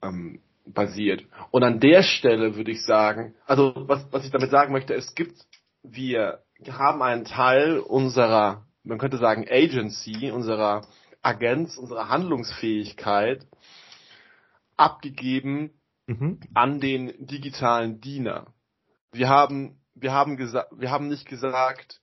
ähm, 0.03 0.41
basiert. 0.73 1.25
Und 1.51 1.63
an 1.63 1.79
der 1.79 2.03
Stelle 2.03 2.55
würde 2.55 2.71
ich 2.71 2.85
sagen, 2.85 3.35
also 3.45 3.73
was, 3.75 4.05
was 4.11 4.25
ich 4.25 4.31
damit 4.31 4.51
sagen 4.51 4.71
möchte, 4.71 4.93
es 4.93 5.15
gibt, 5.15 5.37
wir 5.83 6.43
haben 6.69 7.01
einen 7.01 7.25
Teil 7.25 7.79
unserer, 7.79 8.65
man 8.83 8.97
könnte 8.97 9.17
sagen, 9.17 9.45
Agency, 9.49 10.31
unserer 10.31 10.87
Agenz, 11.21 11.77
unserer 11.77 12.09
Handlungsfähigkeit, 12.09 13.45
abgegeben 14.77 15.71
mhm. 16.07 16.39
an 16.53 16.79
den 16.79 17.13
digitalen 17.25 17.99
Diener. 17.99 18.53
Wir 19.11 19.29
haben, 19.29 19.81
wir 19.95 20.13
haben 20.13 20.37
gesagt, 20.37 20.69
wir 20.77 20.91
haben 20.91 21.07
nicht 21.07 21.27
gesagt, 21.27 22.01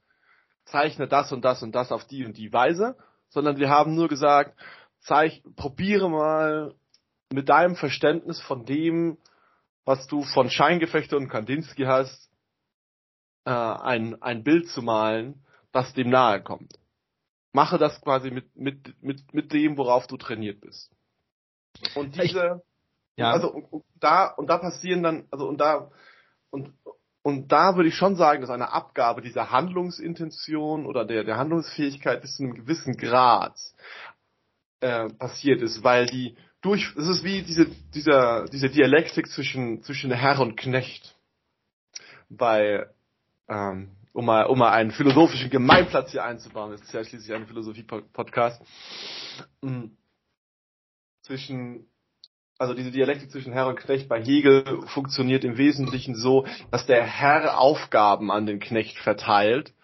zeichne 0.66 1.06
das 1.08 1.32
und 1.32 1.44
das 1.44 1.62
und 1.62 1.74
das 1.74 1.92
auf 1.92 2.06
die 2.06 2.24
und 2.24 2.36
die 2.36 2.52
Weise, 2.52 2.96
sondern 3.28 3.58
wir 3.58 3.70
haben 3.70 3.94
nur 3.94 4.08
gesagt, 4.08 4.58
zeich, 5.00 5.42
probiere 5.54 6.10
mal 6.10 6.74
mit 7.32 7.48
deinem 7.48 7.76
Verständnis 7.76 8.40
von 8.40 8.64
dem, 8.64 9.18
was 9.84 10.06
du 10.06 10.22
von 10.22 10.50
Scheingefechte 10.50 11.16
und 11.16 11.28
Kandinsky 11.28 11.84
hast, 11.84 12.30
äh, 13.44 13.50
ein, 13.50 14.20
ein 14.22 14.42
Bild 14.42 14.68
zu 14.68 14.82
malen, 14.82 15.44
das 15.72 15.92
dem 15.94 16.10
nahe 16.10 16.42
kommt. 16.42 16.72
Mache 17.52 17.78
das 17.78 18.00
quasi 18.00 18.30
mit, 18.30 18.54
mit, 18.56 19.02
mit, 19.02 19.32
mit 19.32 19.52
dem, 19.52 19.76
worauf 19.76 20.06
du 20.06 20.16
trainiert 20.16 20.60
bist. 20.60 20.90
Und 21.94 22.20
diese, 22.20 22.62
ja. 23.16 23.30
also 23.30 23.52
und, 23.52 23.64
und 23.72 23.84
da 24.00 24.26
und 24.26 24.48
da 24.48 24.58
passieren 24.58 25.02
dann, 25.02 25.26
also 25.30 25.48
und 25.48 25.58
da 25.58 25.90
und 26.50 26.74
und 27.22 27.50
da 27.50 27.76
würde 27.76 27.88
ich 27.88 27.94
schon 27.94 28.16
sagen, 28.16 28.40
dass 28.40 28.50
eine 28.50 28.72
Abgabe 28.72 29.20
dieser 29.20 29.50
Handlungsintention 29.50 30.86
oder 30.86 31.04
der 31.04 31.24
der 31.24 31.36
Handlungsfähigkeit 31.36 32.20
bis 32.20 32.36
zu 32.36 32.44
einem 32.44 32.54
gewissen 32.54 32.96
Grad 32.96 33.58
äh, 34.80 35.08
passiert 35.08 35.62
ist, 35.62 35.82
weil 35.82 36.06
die 36.06 36.36
durch, 36.62 36.94
es 36.96 37.08
ist 37.08 37.24
wie 37.24 37.42
diese 37.42 37.66
dieser 37.94 38.46
diese 38.46 38.68
Dialektik 38.70 39.28
zwischen 39.28 39.82
zwischen 39.82 40.10
Herr 40.10 40.40
und 40.40 40.56
Knecht 40.56 41.16
bei 42.28 42.86
ähm, 43.48 43.90
um 44.12 44.24
mal, 44.24 44.46
um 44.46 44.58
mal 44.58 44.72
einen 44.72 44.92
philosophischen 44.92 45.50
Gemeinplatz 45.50 46.12
hier 46.12 46.24
einzubauen, 46.24 46.72
das 46.72 46.80
ist 46.80 46.92
ja 46.92 47.04
schließlich 47.04 47.34
ein 47.34 47.46
Philosophie-Podcast, 47.46 48.62
mm. 49.60 49.88
zwischen 51.20 51.86
also 52.58 52.72
diese 52.72 52.90
Dialektik 52.90 53.30
zwischen 53.30 53.52
Herr 53.52 53.68
und 53.68 53.78
Knecht 53.78 54.08
bei 54.08 54.24
Hegel 54.24 54.80
funktioniert 54.86 55.44
im 55.44 55.58
Wesentlichen 55.58 56.14
so, 56.14 56.46
dass 56.70 56.86
der 56.86 57.04
Herr 57.04 57.58
Aufgaben 57.58 58.30
an 58.30 58.46
den 58.46 58.58
Knecht 58.58 58.96
verteilt 58.98 59.74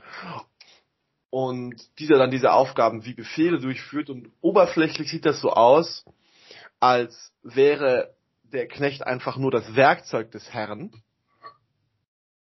und 1.28 1.76
dieser 1.98 2.16
dann 2.16 2.30
diese 2.30 2.52
Aufgaben 2.52 3.04
wie 3.04 3.12
Befehle 3.12 3.60
durchführt 3.60 4.08
und 4.08 4.30
oberflächlich 4.40 5.10
sieht 5.10 5.26
das 5.26 5.42
so 5.42 5.50
aus, 5.50 6.06
als 6.82 7.32
wäre 7.44 8.12
der 8.42 8.66
Knecht 8.66 9.06
einfach 9.06 9.36
nur 9.36 9.52
das 9.52 9.76
Werkzeug 9.76 10.32
des 10.32 10.52
Herrn. 10.52 10.90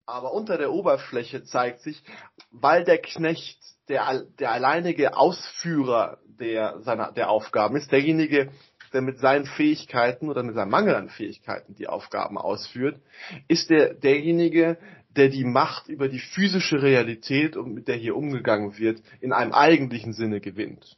Aber 0.05 0.33
unter 0.33 0.57
der 0.57 0.71
Oberfläche 0.71 1.43
zeigt 1.43 1.81
sich, 1.81 2.01
weil 2.49 2.85
der 2.85 2.99
Knecht 2.99 3.59
der, 3.89 4.23
der 4.39 4.51
alleinige 4.53 5.17
Ausführer 5.17 6.19
der, 6.25 6.79
seiner, 6.79 7.11
der 7.11 7.29
Aufgaben 7.29 7.75
ist, 7.75 7.91
derjenige, 7.91 8.51
der 8.93 9.01
mit 9.01 9.19
seinen 9.19 9.45
Fähigkeiten 9.45 10.29
oder 10.29 10.43
mit 10.43 10.55
seinem 10.55 10.71
Mangel 10.71 10.95
an 10.95 11.09
Fähigkeiten 11.09 11.75
die 11.75 11.87
Aufgaben 11.87 12.37
ausführt, 12.37 13.01
ist 13.49 13.69
der 13.69 13.93
derjenige, 13.93 14.77
der 15.09 15.27
die 15.27 15.43
Macht 15.43 15.89
über 15.89 16.07
die 16.07 16.19
physische 16.19 16.81
Realität 16.81 17.57
mit 17.57 17.89
der 17.89 17.97
hier 17.97 18.15
umgegangen 18.15 18.77
wird, 18.77 19.01
in 19.19 19.33
einem 19.33 19.51
eigentlichen 19.51 20.13
Sinne 20.13 20.39
gewinnt. 20.39 20.97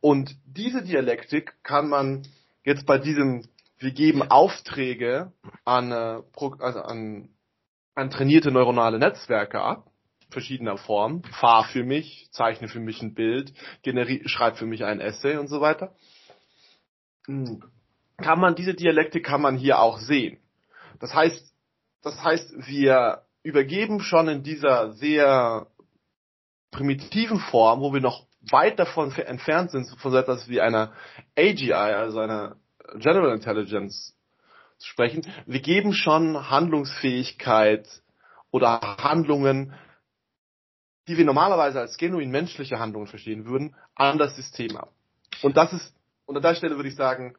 Und 0.00 0.36
diese 0.46 0.82
Dialektik 0.82 1.54
kann 1.62 1.88
man 1.88 2.26
jetzt 2.64 2.86
bei 2.86 2.98
diesem 2.98 3.44
wir 3.78 3.92
geben 3.92 4.22
Aufträge 4.22 5.32
an, 5.64 5.92
äh, 5.92 6.22
also 6.58 6.80
an, 6.80 7.28
an 7.94 8.10
trainierte 8.10 8.50
neuronale 8.50 8.98
Netzwerke 8.98 9.60
ab, 9.60 9.90
verschiedener 10.30 10.78
Form, 10.78 11.22
fahr 11.24 11.64
für 11.64 11.84
mich, 11.84 12.28
zeichne 12.32 12.68
für 12.68 12.80
mich 12.80 13.02
ein 13.02 13.14
Bild, 13.14 13.52
schreib 14.26 14.56
für 14.56 14.66
mich 14.66 14.84
ein 14.84 15.00
Essay 15.00 15.36
und 15.36 15.48
so 15.48 15.60
weiter. 15.60 15.94
Hm. 17.26 17.62
Kann 18.16 18.40
man, 18.40 18.54
diese 18.54 18.74
Dialekte 18.74 19.20
kann 19.20 19.42
man 19.42 19.56
hier 19.56 19.80
auch 19.80 19.98
sehen. 19.98 20.38
Das 21.00 21.14
heißt, 21.14 21.52
das 22.02 22.22
heißt, 22.22 22.66
wir 22.66 23.22
übergeben 23.42 24.00
schon 24.00 24.28
in 24.28 24.42
dieser 24.42 24.92
sehr 24.92 25.66
primitiven 26.70 27.38
Form, 27.38 27.80
wo 27.80 27.92
wir 27.92 28.00
noch 28.00 28.26
weit 28.50 28.78
davon 28.78 29.12
entfernt 29.12 29.70
sind, 29.70 29.88
von 29.98 30.12
so 30.12 30.18
etwas 30.18 30.48
wie 30.48 30.60
einer 30.60 30.92
AGI, 31.36 31.72
also 31.72 32.20
einer 32.20 32.56
General 32.96 33.34
Intelligence 33.34 34.14
zu 34.78 34.88
sprechen. 34.88 35.26
Wir 35.46 35.60
geben 35.60 35.92
schon 35.92 36.50
Handlungsfähigkeit 36.50 37.88
oder 38.50 38.80
Handlungen, 38.98 39.74
die 41.08 41.16
wir 41.16 41.24
normalerweise 41.24 41.80
als 41.80 41.96
genuin 41.96 42.30
menschliche 42.30 42.78
Handlungen 42.78 43.06
verstehen 43.06 43.46
würden, 43.46 43.74
an 43.94 44.18
das 44.18 44.36
System 44.36 44.76
ab. 44.76 44.92
Und 45.42 45.56
das 45.56 45.72
ist, 45.72 45.94
und 46.26 46.36
an 46.36 46.42
der 46.42 46.54
Stelle 46.54 46.76
würde 46.76 46.88
ich 46.88 46.96
sagen, 46.96 47.36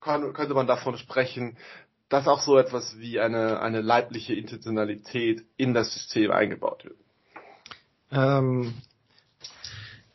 kann, 0.00 0.32
könnte 0.32 0.54
man 0.54 0.66
davon 0.66 0.98
sprechen, 0.98 1.56
dass 2.08 2.28
auch 2.28 2.40
so 2.40 2.58
etwas 2.58 2.98
wie 2.98 3.20
eine, 3.20 3.60
eine 3.60 3.80
leibliche 3.80 4.34
Intentionalität 4.34 5.44
in 5.56 5.72
das 5.72 5.94
System 5.94 6.30
eingebaut 6.30 6.84
wird. 6.84 6.98
Ähm, 8.10 8.74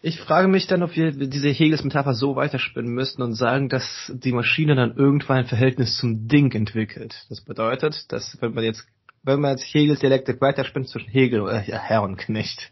ich 0.02 0.20
frage 0.20 0.48
mich 0.48 0.68
dann, 0.68 0.84
ob 0.84 0.96
wir 0.96 1.12
diese 1.12 1.50
Hegels-Metapher 1.50 2.14
so 2.14 2.36
weiterspinnen 2.36 2.92
müssten 2.92 3.22
und 3.24 3.34
sagen, 3.34 3.68
dass 3.68 4.12
die 4.14 4.32
Maschine 4.32 4.76
dann 4.76 4.96
irgendwann 4.96 5.38
ein 5.38 5.48
Verhältnis 5.48 5.98
zum 5.98 6.28
Ding 6.28 6.54
entwickelt. 6.54 7.26
Das 7.30 7.42
bedeutet, 7.42 8.12
dass 8.12 8.38
wenn 8.42 8.54
man 8.54 8.64
jetzt, 8.64 8.86
wenn 9.24 9.40
man 9.40 9.52
jetzt 9.52 9.64
Hegels 9.64 10.00
Dialektik 10.00 10.40
weiterspinnt 10.40 10.88
zwischen 10.88 11.10
Hegel, 11.10 11.48
äh, 11.50 11.70
ja, 11.70 11.80
Herr 11.80 12.04
und 12.04 12.18
Knecht. 12.18 12.72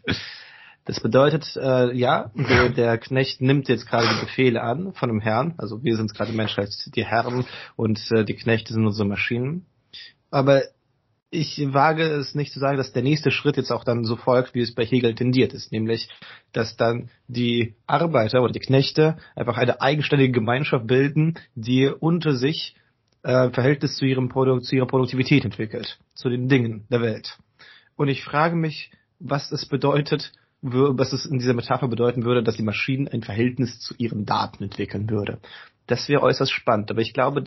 Das 0.84 1.00
bedeutet, 1.00 1.56
äh, 1.56 1.92
ja, 1.94 2.30
der, 2.36 2.68
der 2.68 2.98
Knecht 2.98 3.40
nimmt 3.40 3.68
jetzt 3.68 3.88
gerade 3.88 4.06
die 4.06 4.24
Befehle 4.24 4.62
an 4.62 4.92
von 4.92 5.08
dem 5.08 5.20
Herrn. 5.20 5.54
Also 5.58 5.82
wir 5.82 5.96
sind 5.96 6.14
gerade 6.14 6.30
Menschen 6.30 6.60
als 6.60 6.88
die 6.94 7.04
Herren 7.04 7.44
und 7.74 8.00
äh, 8.12 8.24
die 8.24 8.36
Knechte 8.36 8.72
sind 8.72 8.86
unsere 8.86 9.08
Maschinen. 9.08 9.66
Aber 10.30 10.62
ich 11.30 11.58
wage 11.72 12.04
es 12.04 12.34
nicht 12.34 12.52
zu 12.52 12.60
sagen, 12.60 12.76
dass 12.76 12.92
der 12.92 13.02
nächste 13.02 13.30
Schritt 13.30 13.56
jetzt 13.56 13.72
auch 13.72 13.84
dann 13.84 14.04
so 14.04 14.16
folgt, 14.16 14.54
wie 14.54 14.60
es 14.60 14.74
bei 14.74 14.84
Hegel 14.84 15.14
tendiert 15.14 15.52
ist, 15.52 15.72
nämlich, 15.72 16.08
dass 16.52 16.76
dann 16.76 17.10
die 17.26 17.74
Arbeiter 17.86 18.42
oder 18.42 18.52
die 18.52 18.60
Knechte 18.60 19.16
einfach 19.34 19.56
eine 19.56 19.80
eigenständige 19.80 20.32
Gemeinschaft 20.32 20.86
bilden, 20.86 21.34
die 21.54 21.88
unter 21.88 22.34
sich 22.34 22.76
äh, 23.22 23.50
Verhältnis 23.50 23.96
zu, 23.96 24.04
ihrem 24.04 24.28
Produ 24.28 24.60
zu 24.60 24.76
ihrer 24.76 24.86
Produktivität 24.86 25.44
entwickelt, 25.44 25.98
zu 26.14 26.28
den 26.28 26.48
Dingen 26.48 26.86
der 26.90 27.00
Welt. 27.00 27.38
Und 27.96 28.08
ich 28.08 28.22
frage 28.22 28.54
mich, 28.54 28.92
was 29.18 29.50
es 29.50 29.66
bedeutet, 29.66 30.32
was 30.62 31.12
es 31.12 31.26
in 31.26 31.38
dieser 31.38 31.54
Metapher 31.54 31.88
bedeuten 31.88 32.24
würde, 32.24 32.42
dass 32.42 32.56
die 32.56 32.62
Maschinen 32.62 33.08
ein 33.08 33.22
Verhältnis 33.22 33.80
zu 33.80 33.94
ihren 33.98 34.24
Daten 34.24 34.64
entwickeln 34.64 35.10
würde. 35.10 35.38
Das 35.86 36.08
wäre 36.08 36.22
äußerst 36.22 36.52
spannend, 36.52 36.90
aber 36.90 37.00
ich 37.00 37.12
glaube, 37.12 37.42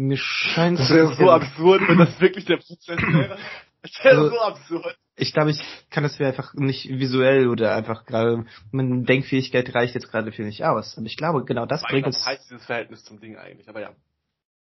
mir 0.00 0.16
scheint... 0.16 0.78
Das 0.78 0.90
wäre 0.90 1.14
so 1.14 1.30
absurd, 1.30 1.82
wenn 1.86 1.98
das 1.98 2.20
wirklich 2.20 2.44
der 2.46 2.56
Prozess 2.56 2.98
wäre. 2.98 3.38
Das 3.82 3.92
wäre 4.04 4.18
also, 4.18 4.28
so 4.28 4.40
absurd. 4.42 4.98
Ich 5.16 5.32
glaube, 5.32 5.52
ich 5.52 5.62
kann 5.88 6.04
es 6.04 6.18
mir 6.18 6.26
einfach 6.26 6.52
nicht 6.52 6.90
visuell 6.90 7.48
oder 7.48 7.74
einfach 7.74 8.04
gerade, 8.04 8.44
meine 8.72 9.04
Denkfähigkeit 9.04 9.74
reicht 9.74 9.94
jetzt 9.94 10.10
gerade 10.10 10.32
für 10.32 10.42
nicht 10.42 10.62
aus. 10.64 10.98
Aber 10.98 11.06
ich 11.06 11.16
glaube, 11.16 11.46
genau 11.46 11.64
das 11.64 11.82
bringt 11.84 12.06
uns... 12.06 12.16
Was 12.16 12.26
heißt 12.26 12.50
dieses 12.50 12.66
Verhältnis 12.66 13.04
zum 13.04 13.20
Ding 13.20 13.38
eigentlich? 13.38 13.70
Aber 13.70 13.80
ja. 13.80 13.94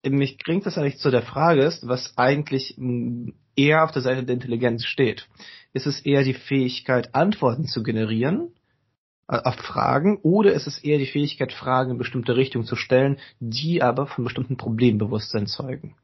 Mich 0.05 0.38
bringt 0.38 0.65
das 0.65 0.77
eigentlich 0.77 0.98
zu 0.98 1.10
der 1.10 1.22
Frage 1.22 1.63
ist, 1.63 1.88
was 1.88 2.17
eigentlich 2.17 2.77
eher 3.55 3.86
auf 3.86 3.91
der 3.91 4.01
Seite 4.01 4.25
der 4.25 4.34
Intelligenz 4.34 4.84
steht. 4.84 5.29
Ist 5.72 5.88
es 5.88 6.01
eher 6.01 6.24
die 6.24 6.34
Fähigkeit, 6.34 7.15
Antworten 7.15 7.63
zu 7.63 7.84
generieren 7.84 8.51
auf 9.27 9.55
Fragen 9.55 10.17
oder 10.23 10.53
ist 10.53 10.67
es 10.67 10.79
eher 10.79 10.97
die 10.97 11.05
Fähigkeit, 11.05 11.51
Fragen 11.51 11.91
in 11.91 11.97
bestimmte 11.97 12.35
Richtung 12.35 12.63
zu 12.63 12.75
stellen, 12.75 13.17
die 13.39 13.83
aber 13.83 14.07
von 14.07 14.23
bestimmten 14.23 14.57
Problembewusstsein 14.57 15.47
zeugen. 15.47 15.95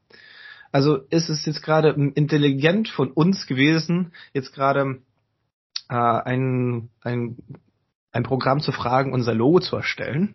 Also 0.72 0.96
ist 1.08 1.30
es 1.30 1.46
jetzt 1.46 1.62
gerade 1.62 1.90
intelligent 1.90 2.88
von 2.88 3.10
uns 3.10 3.46
gewesen, 3.46 4.12
jetzt 4.32 4.52
gerade 4.52 4.98
äh, 5.88 5.94
ein, 5.94 6.90
ein, 7.00 7.36
ein 8.12 8.22
Programm 8.24 8.60
zu 8.60 8.72
fragen, 8.72 9.12
unser 9.12 9.34
Logo 9.34 9.60
zu 9.60 9.76
erstellen? 9.76 10.34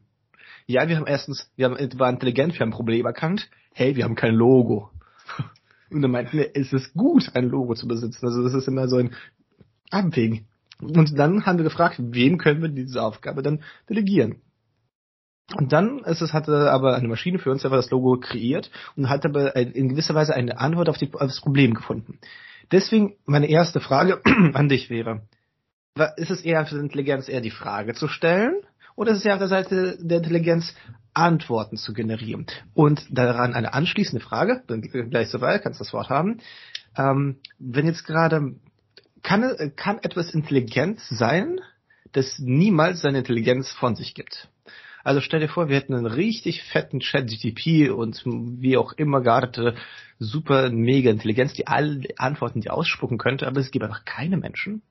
Ja, 0.65 0.87
wir 0.87 0.97
haben 0.97 1.07
erstens, 1.07 1.51
wir 1.55 1.65
haben, 1.65 1.99
war 1.99 2.09
intelligent, 2.09 2.53
wir 2.53 2.61
haben 2.61 2.69
ein 2.69 2.73
Problem 2.73 3.05
erkannt. 3.05 3.49
Hey, 3.73 3.95
wir 3.95 4.03
haben 4.03 4.15
kein 4.15 4.35
Logo. 4.35 4.91
Und 5.91 6.01
dann 6.01 6.11
meinten 6.11 6.37
wir, 6.37 6.51
es 6.55 6.73
ist 6.73 6.93
gut, 6.93 7.31
ein 7.35 7.49
Logo 7.49 7.75
zu 7.75 7.87
besitzen. 7.87 8.25
Also 8.25 8.43
das 8.43 8.53
ist 8.53 8.67
immer 8.67 8.87
so 8.87 8.97
ein 8.97 9.13
Abwägen. 9.89 10.47
Und 10.81 11.17
dann 11.17 11.45
haben 11.45 11.57
wir 11.57 11.63
gefragt, 11.63 11.97
wem 11.99 12.37
können 12.37 12.61
wir 12.61 12.69
diese 12.69 13.01
Aufgabe 13.01 13.41
dann 13.41 13.63
delegieren? 13.89 14.41
Und 15.55 15.73
dann 15.73 15.99
ist 15.99 16.21
es, 16.21 16.31
hatte 16.31 16.71
aber 16.71 16.95
eine 16.95 17.07
Maschine 17.07 17.39
für 17.39 17.51
uns 17.51 17.65
einfach 17.65 17.77
das 17.77 17.89
Logo 17.89 18.17
kreiert 18.19 18.69
und 18.95 19.09
hat 19.09 19.25
aber 19.25 19.55
in 19.55 19.89
gewisser 19.89 20.13
Weise 20.13 20.35
eine 20.35 20.59
Antwort 20.59 20.89
auf, 20.89 20.97
die, 20.97 21.11
auf 21.11 21.19
das 21.21 21.41
Problem 21.41 21.73
gefunden. 21.73 22.19
Deswegen 22.71 23.15
meine 23.25 23.49
erste 23.49 23.79
Frage 23.79 24.21
an 24.53 24.69
dich 24.69 24.89
wäre, 24.89 25.23
ist 26.17 26.29
es 26.29 26.41
eher 26.41 26.65
für 26.65 26.75
die 26.75 26.81
Intelligenz 26.81 27.27
eher 27.27 27.41
die 27.41 27.49
Frage 27.49 27.93
zu 27.95 28.07
stellen 28.07 28.53
oder 28.95 29.11
ist 29.11 29.19
es 29.19 29.25
eher 29.25 29.33
auf 29.33 29.39
der 29.39 29.47
Seite 29.47 29.97
der 29.99 30.17
Intelligenz 30.17 30.75
Antworten 31.13 31.77
zu 31.77 31.93
generieren? 31.93 32.45
Und 32.73 33.05
daran 33.09 33.53
eine 33.53 33.73
anschließende 33.73 34.23
Frage, 34.23 34.61
dann 34.67 34.81
gleich 34.81 35.29
soweit, 35.29 35.63
kannst 35.63 35.81
das 35.81 35.93
Wort 35.93 36.09
haben. 36.09 36.41
Ähm, 36.95 37.37
wenn 37.57 37.87
jetzt 37.87 38.05
gerade 38.05 38.55
kann, 39.23 39.73
kann 39.75 39.99
etwas 39.99 40.33
Intelligenz 40.33 41.07
sein, 41.09 41.59
das 42.11 42.39
niemals 42.39 43.01
seine 43.01 43.19
Intelligenz 43.19 43.71
von 43.71 43.95
sich 43.95 44.13
gibt. 44.13 44.49
Also 45.03 45.21
stell 45.21 45.39
dir 45.39 45.47
vor, 45.47 45.69
wir 45.69 45.77
hätten 45.77 45.93
einen 45.93 46.05
richtig 46.05 46.63
fetten 46.63 46.99
Chat-GTP 46.99 47.89
und 47.91 48.21
wie 48.25 48.77
auch 48.77 48.93
immer 48.93 49.21
geartete 49.21 49.75
super 50.19 50.69
mega 50.69 51.09
Intelligenz, 51.09 51.53
die 51.53 51.67
alle 51.67 52.01
Antworten, 52.17 52.61
die 52.61 52.69
ausspucken 52.69 53.17
könnte, 53.17 53.47
aber 53.47 53.61
es 53.61 53.71
gibt 53.71 53.85
einfach 53.85 54.03
keine 54.03 54.37
Menschen, 54.37 54.81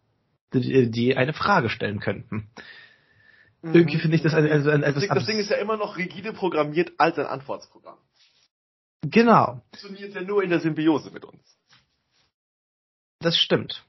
die, 0.54 0.90
die 0.90 1.16
eine 1.16 1.34
Frage 1.34 1.68
stellen 1.68 2.00
könnten. 2.00 2.48
Mhm. 3.62 3.74
Irgendwie 3.74 3.98
finde 3.98 4.16
ich 4.16 4.22
das 4.22 4.34
also, 4.34 4.48
also, 4.48 4.70
also 4.70 5.00
das, 5.00 5.08
das 5.08 5.26
Ding 5.26 5.38
ist 5.38 5.50
ja 5.50 5.56
immer 5.56 5.76
noch 5.76 5.98
rigide 5.98 6.32
programmiert 6.32 6.92
als 6.96 7.18
ein 7.18 7.26
Antwortprogramm. 7.26 7.98
Genau. 9.02 9.62
Funktioniert 9.78 10.14
ja 10.14 10.22
nur 10.22 10.42
in 10.42 10.50
der 10.50 10.60
Symbiose 10.60 11.10
mit 11.10 11.24
uns. 11.24 11.40
Das 13.20 13.36
stimmt. 13.36 13.84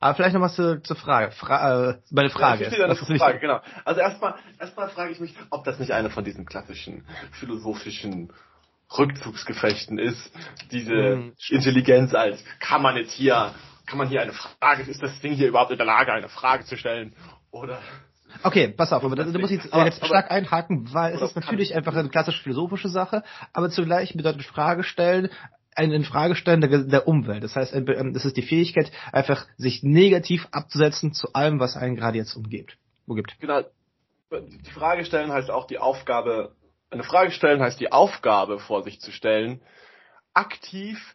Aber 0.00 0.14
vielleicht 0.14 0.34
noch 0.34 0.40
was 0.40 0.56
zur, 0.56 0.82
zur 0.82 0.96
Frage. 0.96 1.30
Fra 1.32 1.90
äh, 1.90 1.98
meine 2.10 2.30
Frage. 2.30 2.64
Ja, 2.64 2.88
das 2.88 3.02
ist 3.02 3.18
Frage, 3.18 3.38
genau. 3.38 3.60
Also 3.84 4.00
erstmal, 4.00 4.34
erstmal 4.58 4.88
frage 4.88 5.12
ich 5.12 5.20
mich, 5.20 5.34
ob 5.50 5.64
das 5.64 5.78
nicht 5.78 5.92
eine 5.92 6.08
von 6.08 6.24
diesen 6.24 6.46
klassischen 6.46 7.04
philosophischen 7.32 8.32
Rückzugsgefechten 8.98 9.98
ist. 9.98 10.32
Diese 10.72 11.16
mhm. 11.16 11.32
Intelligenz 11.50 12.14
als, 12.14 12.42
kann 12.60 12.80
man 12.80 12.96
jetzt 12.96 13.12
hier, 13.12 13.54
kann 13.86 13.98
man 13.98 14.08
hier 14.08 14.22
eine 14.22 14.32
Frage, 14.32 14.82
ist 14.82 15.02
das 15.02 15.20
Ding 15.20 15.34
hier 15.34 15.48
überhaupt 15.48 15.70
in 15.70 15.76
der 15.76 15.86
Lage, 15.86 16.12
eine 16.12 16.30
Frage 16.30 16.64
zu 16.64 16.76
stellen? 16.76 17.14
Oder 17.50 17.78
Okay, 18.42 18.68
pass 18.68 18.92
auf, 18.92 19.04
aber 19.04 19.16
da, 19.16 19.24
da 19.24 19.38
muss 19.38 19.50
ich 19.50 19.62
jetzt, 19.62 19.72
aber, 19.72 19.84
jetzt 19.84 20.04
stark 20.04 20.30
einhaken, 20.30 20.92
weil 20.92 21.14
es 21.14 21.20
ist 21.20 21.36
natürlich 21.36 21.74
einfach 21.74 21.94
eine 21.94 22.08
klassisch 22.08 22.40
philosophische 22.42 22.88
Sache, 22.88 23.22
aber 23.52 23.70
zugleich 23.70 24.14
bedeutet 24.14 24.44
Frage 24.44 24.84
stellen 24.84 25.30
ein 25.74 25.92
Infragestellen 25.92 26.60
der, 26.60 26.84
der 26.84 27.08
Umwelt. 27.08 27.44
Das 27.44 27.56
heißt, 27.56 27.74
ähm, 27.74 28.12
das 28.12 28.24
ist 28.24 28.36
die 28.36 28.42
Fähigkeit, 28.42 28.90
einfach 29.12 29.46
sich 29.56 29.82
negativ 29.82 30.48
abzusetzen 30.50 31.12
zu 31.12 31.32
allem, 31.32 31.60
was 31.60 31.76
einen 31.76 31.96
gerade 31.96 32.18
jetzt 32.18 32.34
umgibt. 32.34 32.76
Wo 33.06 33.14
gibt. 33.14 33.38
Genau. 33.40 33.62
Die 34.32 34.70
Frage 34.70 35.04
stellen 35.04 35.32
heißt 35.32 35.50
auch 35.50 35.66
die 35.66 35.78
Aufgabe, 35.78 36.54
eine 36.90 37.02
Frage 37.02 37.32
stellen 37.32 37.60
heißt 37.60 37.80
die 37.80 37.90
Aufgabe 37.90 38.60
vor 38.60 38.82
sich 38.82 39.00
zu 39.00 39.10
stellen, 39.10 39.60
aktiv, 40.34 41.14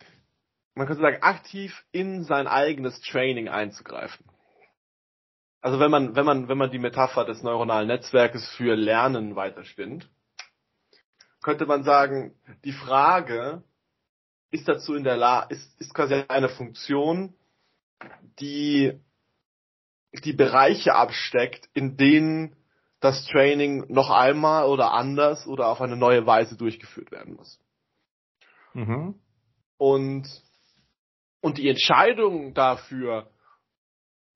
man 0.73 0.87
könnte 0.87 1.01
sagen, 1.01 1.21
aktiv 1.21 1.85
in 1.91 2.23
sein 2.23 2.47
eigenes 2.47 2.99
Training 3.01 3.47
einzugreifen. 3.47 4.25
Also 5.61 5.79
wenn 5.79 5.89
man, 5.89 6.15
wenn 6.15 6.25
man, 6.25 6.47
wenn 6.47 6.57
man 6.57 6.71
die 6.71 6.79
Metapher 6.79 7.25
des 7.25 7.41
neuronalen 7.41 7.87
Netzwerkes 7.87 8.47
für 8.49 8.75
Lernen 8.75 9.35
weiterspinnt, 9.35 10.09
könnte 11.41 11.65
man 11.65 11.83
sagen, 11.83 12.35
die 12.65 12.73
Frage, 12.73 13.63
ist 14.55 14.67
dazu 14.67 14.95
in 14.95 15.03
der 15.03 15.17
Lage, 15.17 15.53
ist, 15.53 15.79
ist 15.79 15.93
quasi 15.93 16.23
eine 16.27 16.49
Funktion, 16.49 17.33
die 18.39 18.99
die 20.23 20.33
Bereiche 20.33 20.95
absteckt, 20.95 21.69
in 21.73 21.97
denen 21.97 22.55
das 23.01 23.25
Training 23.25 23.85
noch 23.89 24.09
einmal 24.09 24.65
oder 24.65 24.93
anders 24.93 25.45
oder 25.45 25.67
auf 25.67 25.81
eine 25.81 25.97
neue 25.97 26.25
Weise 26.25 26.57
durchgeführt 26.57 27.11
werden 27.11 27.35
muss. 27.35 27.59
Mhm. 28.73 29.15
Und, 29.77 30.27
und 31.41 31.57
die 31.57 31.69
Entscheidung 31.69 32.53
dafür, 32.53 33.29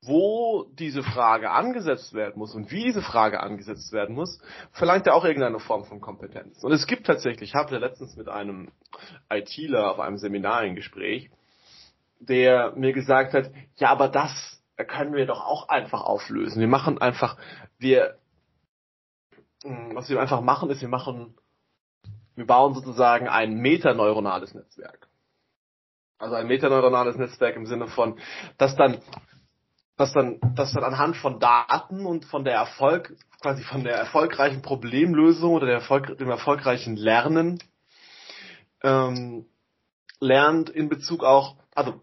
wo 0.01 0.65
diese 0.73 1.03
Frage 1.03 1.51
angesetzt 1.51 2.13
werden 2.13 2.37
muss 2.37 2.55
und 2.55 2.71
wie 2.71 2.83
diese 2.83 3.01
Frage 3.01 3.41
angesetzt 3.41 3.91
werden 3.91 4.15
muss, 4.15 4.39
verlangt 4.71 5.05
er 5.07 5.15
auch 5.15 5.25
irgendeine 5.25 5.59
Form 5.59 5.83
von 5.83 5.99
Kompetenz. 5.99 6.63
Und 6.63 6.71
es 6.71 6.87
gibt 6.87 7.05
tatsächlich, 7.05 7.49
ich 7.49 7.55
habe 7.55 7.77
letztens 7.77 8.15
mit 8.15 8.29
einem 8.29 8.71
ITler 9.29 9.91
auf 9.91 9.99
einem 9.99 10.17
Seminar 10.17 10.59
ein 10.59 10.75
Gespräch, 10.75 11.29
der 12.19 12.73
mir 12.75 12.93
gesagt 12.93 13.33
hat, 13.33 13.51
ja, 13.75 13.89
aber 13.89 14.07
das 14.07 14.61
können 14.87 15.13
wir 15.13 15.25
doch 15.25 15.45
auch 15.45 15.67
einfach 15.67 16.01
auflösen. 16.01 16.61
Wir 16.61 16.67
machen 16.67 16.97
einfach, 16.99 17.37
wir, 17.77 18.17
hm, 19.63 19.95
was 19.95 20.09
wir 20.09 20.21
einfach 20.21 20.41
machen, 20.41 20.69
ist, 20.69 20.81
wir 20.81 20.87
machen, 20.87 21.35
wir 22.35 22.45
bauen 22.45 22.73
sozusagen 22.73 23.27
ein 23.27 23.55
metaneuronales 23.55 24.53
Netzwerk. 24.53 25.09
Also 26.17 26.35
ein 26.35 26.47
metaneuronales 26.47 27.17
Netzwerk 27.17 27.57
im 27.57 27.65
Sinne 27.65 27.87
von, 27.87 28.19
dass 28.57 28.75
dann 28.75 29.01
dass 29.99 30.13
dann, 30.13 30.39
dass 30.55 30.71
dann 30.71 30.85
anhand 30.85 31.17
von 31.17 31.41
Daten 31.41 32.05
und 32.05 32.23
von 32.23 32.45
der 32.45 32.53
Erfolg, 32.53 33.13
quasi 33.41 33.63
von 33.63 33.83
der 33.83 33.95
erfolgreichen 33.95 34.61
Problemlösung 34.61 35.51
oder 35.51 35.65
der 35.65 35.75
Erfolg, 35.75 36.17
dem 36.17 36.29
erfolgreichen 36.29 36.95
Lernen 36.95 37.61
ähm, 38.81 39.45
lernt 40.21 40.69
in 40.69 40.87
Bezug 40.87 41.25
auch, 41.25 41.57
also 41.75 41.99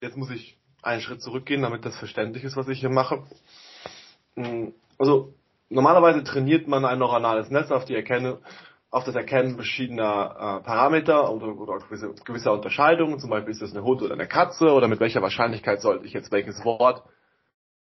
jetzt 0.00 0.16
muss 0.16 0.30
ich 0.30 0.56
einen 0.82 1.00
Schritt 1.00 1.20
zurückgehen, 1.20 1.62
damit 1.62 1.84
das 1.84 1.96
verständlich 1.96 2.44
ist, 2.44 2.56
was 2.56 2.68
ich 2.68 2.78
hier 2.78 2.90
mache. 2.90 3.24
Mm, 4.36 4.68
also 4.96 5.34
normalerweise 5.68 6.22
trainiert 6.22 6.68
man 6.68 6.84
ein 6.84 7.00
neuronales 7.00 7.50
Netz 7.50 7.72
auf 7.72 7.86
die 7.86 7.96
Erkennung, 7.96 8.38
auf 8.90 9.04
das 9.04 9.14
Erkennen 9.14 9.56
verschiedener 9.56 10.60
äh, 10.60 10.64
Parameter 10.64 11.30
oder, 11.32 11.48
oder 11.48 11.78
gewisse, 11.78 12.14
gewisser 12.24 12.52
Unterscheidungen, 12.52 13.18
zum 13.18 13.30
Beispiel 13.30 13.52
ist 13.52 13.62
das 13.62 13.72
eine 13.72 13.82
Hund 13.82 14.02
oder 14.02 14.14
eine 14.14 14.28
Katze 14.28 14.72
oder 14.72 14.88
mit 14.88 15.00
welcher 15.00 15.22
Wahrscheinlichkeit 15.22 15.80
sollte 15.80 16.06
ich 16.06 16.12
jetzt 16.12 16.32
welches 16.32 16.64
Wort 16.64 17.02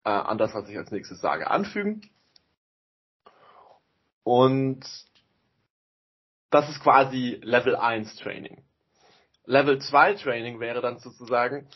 äh, 0.04 0.10
an 0.10 0.38
das, 0.38 0.54
was 0.54 0.68
ich 0.68 0.78
als 0.78 0.90
nächstes 0.90 1.20
sage, 1.20 1.50
anfügen. 1.50 2.02
Und 4.24 4.84
das 6.50 6.68
ist 6.68 6.82
quasi 6.82 7.40
Level 7.42 7.76
1 7.76 8.16
Training. 8.16 8.64
Level 9.44 9.80
2 9.80 10.14
Training 10.14 10.60
wäre 10.60 10.80
dann 10.80 10.98
sozusagen, 10.98 11.68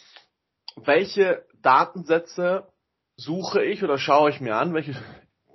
welche 0.77 1.45
Datensätze 1.63 2.69
suche 3.17 3.65
ich 3.65 3.83
oder 3.83 3.99
schaue 3.99 4.31
ich 4.31 4.41
mir 4.41 4.57
an, 4.57 4.75
welche 4.75 4.95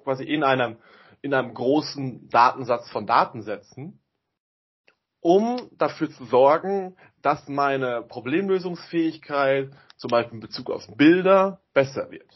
quasi 0.04 0.24
in 0.24 0.44
einem, 0.44 0.78
in 1.22 1.34
einem 1.34 1.54
großen 1.54 2.30
Datensatz 2.30 2.90
von 2.90 3.06
Datensätzen, 3.06 4.00
um 5.20 5.70
dafür 5.78 6.10
zu 6.10 6.26
sorgen, 6.26 6.98
dass 7.22 7.48
meine 7.48 8.02
Problemlösungsfähigkeit, 8.02 9.72
zum 9.98 10.10
Beispiel 10.10 10.36
in 10.36 10.42
Bezug 10.42 10.72
auf 10.72 10.88
Bilder, 10.98 11.62
besser 11.74 12.10
wird. 12.10 12.28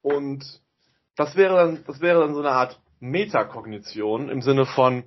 Und 0.00 0.62
das 1.16 1.36
wäre 1.36 1.56
dann, 1.56 1.84
das 1.86 2.00
wäre 2.00 2.20
dann 2.20 2.34
so 2.34 2.40
eine 2.40 2.50
Art 2.50 2.80
Metakognition 3.00 4.30
im 4.30 4.40
Sinne 4.40 4.64
von, 4.64 5.04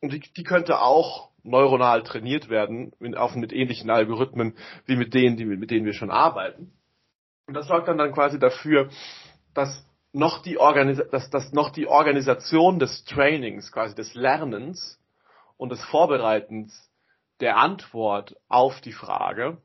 und 0.00 0.12
die, 0.12 0.20
die 0.20 0.44
könnte 0.44 0.80
auch 0.80 1.30
neuronal 1.42 2.02
trainiert 2.02 2.48
werden, 2.48 2.92
mit, 2.98 3.16
auch 3.16 3.34
mit 3.34 3.52
ähnlichen 3.52 3.90
Algorithmen 3.90 4.56
wie 4.86 4.96
mit 4.96 5.14
denen, 5.14 5.36
die, 5.36 5.44
mit 5.44 5.70
denen 5.70 5.86
wir 5.86 5.92
schon 5.92 6.10
arbeiten. 6.10 6.72
Und 7.46 7.54
das 7.54 7.66
sorgt 7.66 7.88
dann 7.88 7.98
dann 7.98 8.12
quasi 8.12 8.38
dafür, 8.38 8.90
dass 9.54 9.84
noch 10.12 10.42
die, 10.42 10.58
Organis 10.58 11.00
dass, 11.10 11.30
dass 11.30 11.52
noch 11.52 11.70
die 11.70 11.86
Organisation 11.86 12.78
des 12.78 13.04
Trainings, 13.04 13.70
quasi 13.72 13.94
des 13.94 14.14
Lernens 14.14 14.98
und 15.56 15.70
des 15.70 15.82
Vorbereitens 15.84 16.90
der 17.40 17.56
Antwort 17.56 18.36
auf 18.48 18.80
die 18.80 18.92
Frage 18.92 19.58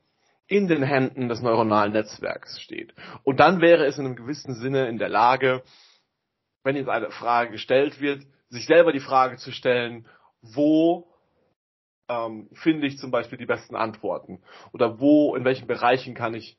in 0.47 0.67
den 0.67 0.83
Händen 0.83 1.27
des 1.27 1.41
neuronalen 1.41 1.93
Netzwerks 1.93 2.61
steht. 2.61 2.93
Und 3.23 3.39
dann 3.39 3.61
wäre 3.61 3.85
es 3.85 3.97
in 3.97 4.05
einem 4.05 4.15
gewissen 4.15 4.53
Sinne 4.55 4.87
in 4.87 4.99
der 4.99 5.09
Lage, 5.09 5.63
wenn 6.63 6.75
jetzt 6.75 6.89
eine 6.89 7.11
Frage 7.11 7.51
gestellt 7.51 7.99
wird, 7.99 8.23
sich 8.49 8.67
selber 8.67 8.91
die 8.91 8.99
Frage 8.99 9.37
zu 9.37 9.51
stellen, 9.51 10.07
wo 10.41 11.11
ähm, 12.07 12.49
finde 12.53 12.85
ich 12.85 12.99
zum 12.99 13.09
Beispiel 13.09 13.39
die 13.39 13.47
besten 13.47 13.75
Antworten? 13.75 14.41
Oder 14.71 14.99
wo, 14.99 15.35
in 15.35 15.43
welchen 15.43 15.67
Bereichen 15.67 16.13
kann 16.13 16.35
ich 16.35 16.57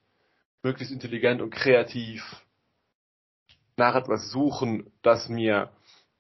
möglichst 0.63 0.93
intelligent 0.93 1.41
und 1.41 1.51
kreativ 1.51 2.23
nach 3.77 3.95
etwas 3.95 4.31
suchen, 4.31 4.91
das 5.03 5.29
mir 5.29 5.71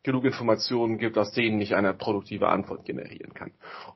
genug 0.02 0.24
Informationen 0.24 0.98
gibt, 0.98 1.18
aus 1.18 1.32
denen 1.32 1.60
ich 1.60 1.74
eine 1.74 1.92
produktive 1.92 2.48
Antwort 2.48 2.84
generieren 2.84 3.34
kann. 3.34 3.52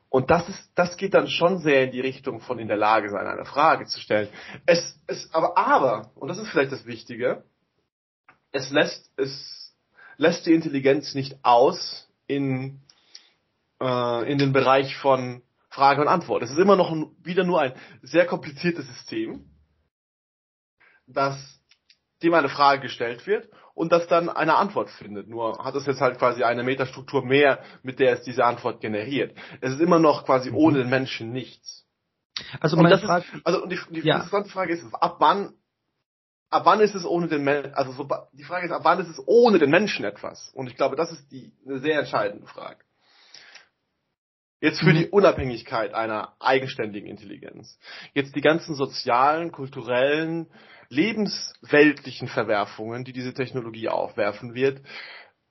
Und 0.08 0.30
das 0.30 0.48
ist, 0.48 0.72
das 0.74 0.96
geht 0.96 1.14
dann 1.14 1.28
schon 1.28 1.58
sehr 1.58 1.84
in 1.84 1.92
die 1.92 2.00
Richtung 2.00 2.40
von 2.40 2.58
in 2.58 2.66
der 2.66 2.76
Lage 2.76 3.10
sein, 3.10 3.26
eine 3.26 3.44
Frage 3.44 3.86
zu 3.86 4.00
stellen. 4.00 4.28
Es, 4.66 5.00
es, 5.06 5.32
aber, 5.32 5.56
aber, 5.56 6.10
und 6.16 6.28
das 6.28 6.38
ist 6.38 6.48
vielleicht 6.48 6.72
das 6.72 6.84
Wichtige, 6.84 7.44
es 8.50 8.70
lässt, 8.70 9.08
es 9.16 9.72
lässt 10.16 10.46
die 10.46 10.52
Intelligenz 10.52 11.14
nicht 11.14 11.38
aus 11.44 12.08
in, 12.26 12.80
äh, 13.80 14.32
in 14.32 14.38
den 14.38 14.52
Bereich 14.52 14.96
von 14.96 15.42
Frage 15.68 16.00
und 16.00 16.08
Antwort. 16.08 16.42
Es 16.42 16.50
ist 16.50 16.58
immer 16.58 16.74
noch 16.74 16.92
wieder 17.22 17.44
nur 17.44 17.60
ein 17.60 17.74
sehr 18.02 18.26
kompliziertes 18.26 18.88
System, 18.88 19.44
das 21.06 21.59
dem 22.22 22.34
eine 22.34 22.48
Frage 22.48 22.82
gestellt 22.82 23.26
wird 23.26 23.48
und 23.74 23.92
das 23.92 24.06
dann 24.06 24.28
eine 24.28 24.56
Antwort 24.56 24.90
findet. 24.90 25.28
Nur 25.28 25.64
hat 25.64 25.74
es 25.74 25.86
jetzt 25.86 26.00
halt 26.00 26.18
quasi 26.18 26.42
eine 26.42 26.62
Metastruktur 26.62 27.24
mehr, 27.24 27.60
mit 27.82 27.98
der 27.98 28.14
es 28.14 28.22
diese 28.22 28.44
Antwort 28.44 28.80
generiert. 28.80 29.36
Es 29.60 29.72
ist 29.72 29.80
immer 29.80 29.98
noch 29.98 30.24
quasi 30.24 30.50
mhm. 30.50 30.56
ohne 30.56 30.78
den 30.78 30.90
Menschen 30.90 31.32
nichts. 31.32 31.86
Also 32.60 32.76
meine 32.76 32.98
Frage, 32.98 33.24
ist, 33.32 33.46
also 33.46 33.66
die, 33.66 33.78
die 33.90 34.00
ja. 34.00 34.16
interessante 34.16 34.50
Frage 34.50 34.72
ist, 34.72 34.84
ab 34.94 35.16
wann, 35.18 35.54
ab 36.50 36.62
wann 36.64 36.80
ist 36.80 36.94
es 36.94 37.04
ohne 37.04 37.28
den 37.28 37.42
Menschen, 37.42 37.74
also 37.74 37.92
so, 37.92 38.08
die 38.32 38.44
Frage 38.44 38.66
ist, 38.66 38.72
ab 38.72 38.82
wann 38.84 39.00
ist 39.00 39.08
es 39.08 39.22
ohne 39.26 39.58
den 39.58 39.70
Menschen 39.70 40.04
etwas? 40.04 40.50
Und 40.54 40.66
ich 40.66 40.76
glaube, 40.76 40.96
das 40.96 41.12
ist 41.12 41.30
die, 41.30 41.52
eine 41.66 41.78
sehr 41.78 41.98
entscheidende 42.00 42.46
Frage. 42.46 42.84
Jetzt 44.60 44.80
für 44.80 44.92
die 44.92 45.06
mhm. 45.06 45.12
Unabhängigkeit 45.12 45.94
einer 45.94 46.34
eigenständigen 46.38 47.08
Intelligenz. 47.08 47.78
Jetzt 48.12 48.36
die 48.36 48.42
ganzen 48.42 48.74
sozialen, 48.74 49.52
kulturellen, 49.52 50.48
lebensweltlichen 50.90 52.28
Verwerfungen, 52.28 53.04
die 53.04 53.12
diese 53.12 53.32
Technologie 53.32 53.88
aufwerfen 53.88 54.54
wird, 54.54 54.82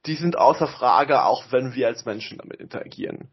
die 0.06 0.16
sind 0.16 0.38
außer 0.38 0.68
Frage, 0.68 1.24
auch 1.24 1.52
wenn 1.52 1.74
wir 1.74 1.88
als 1.88 2.06
Menschen 2.06 2.38
damit 2.38 2.60
interagieren. 2.60 3.30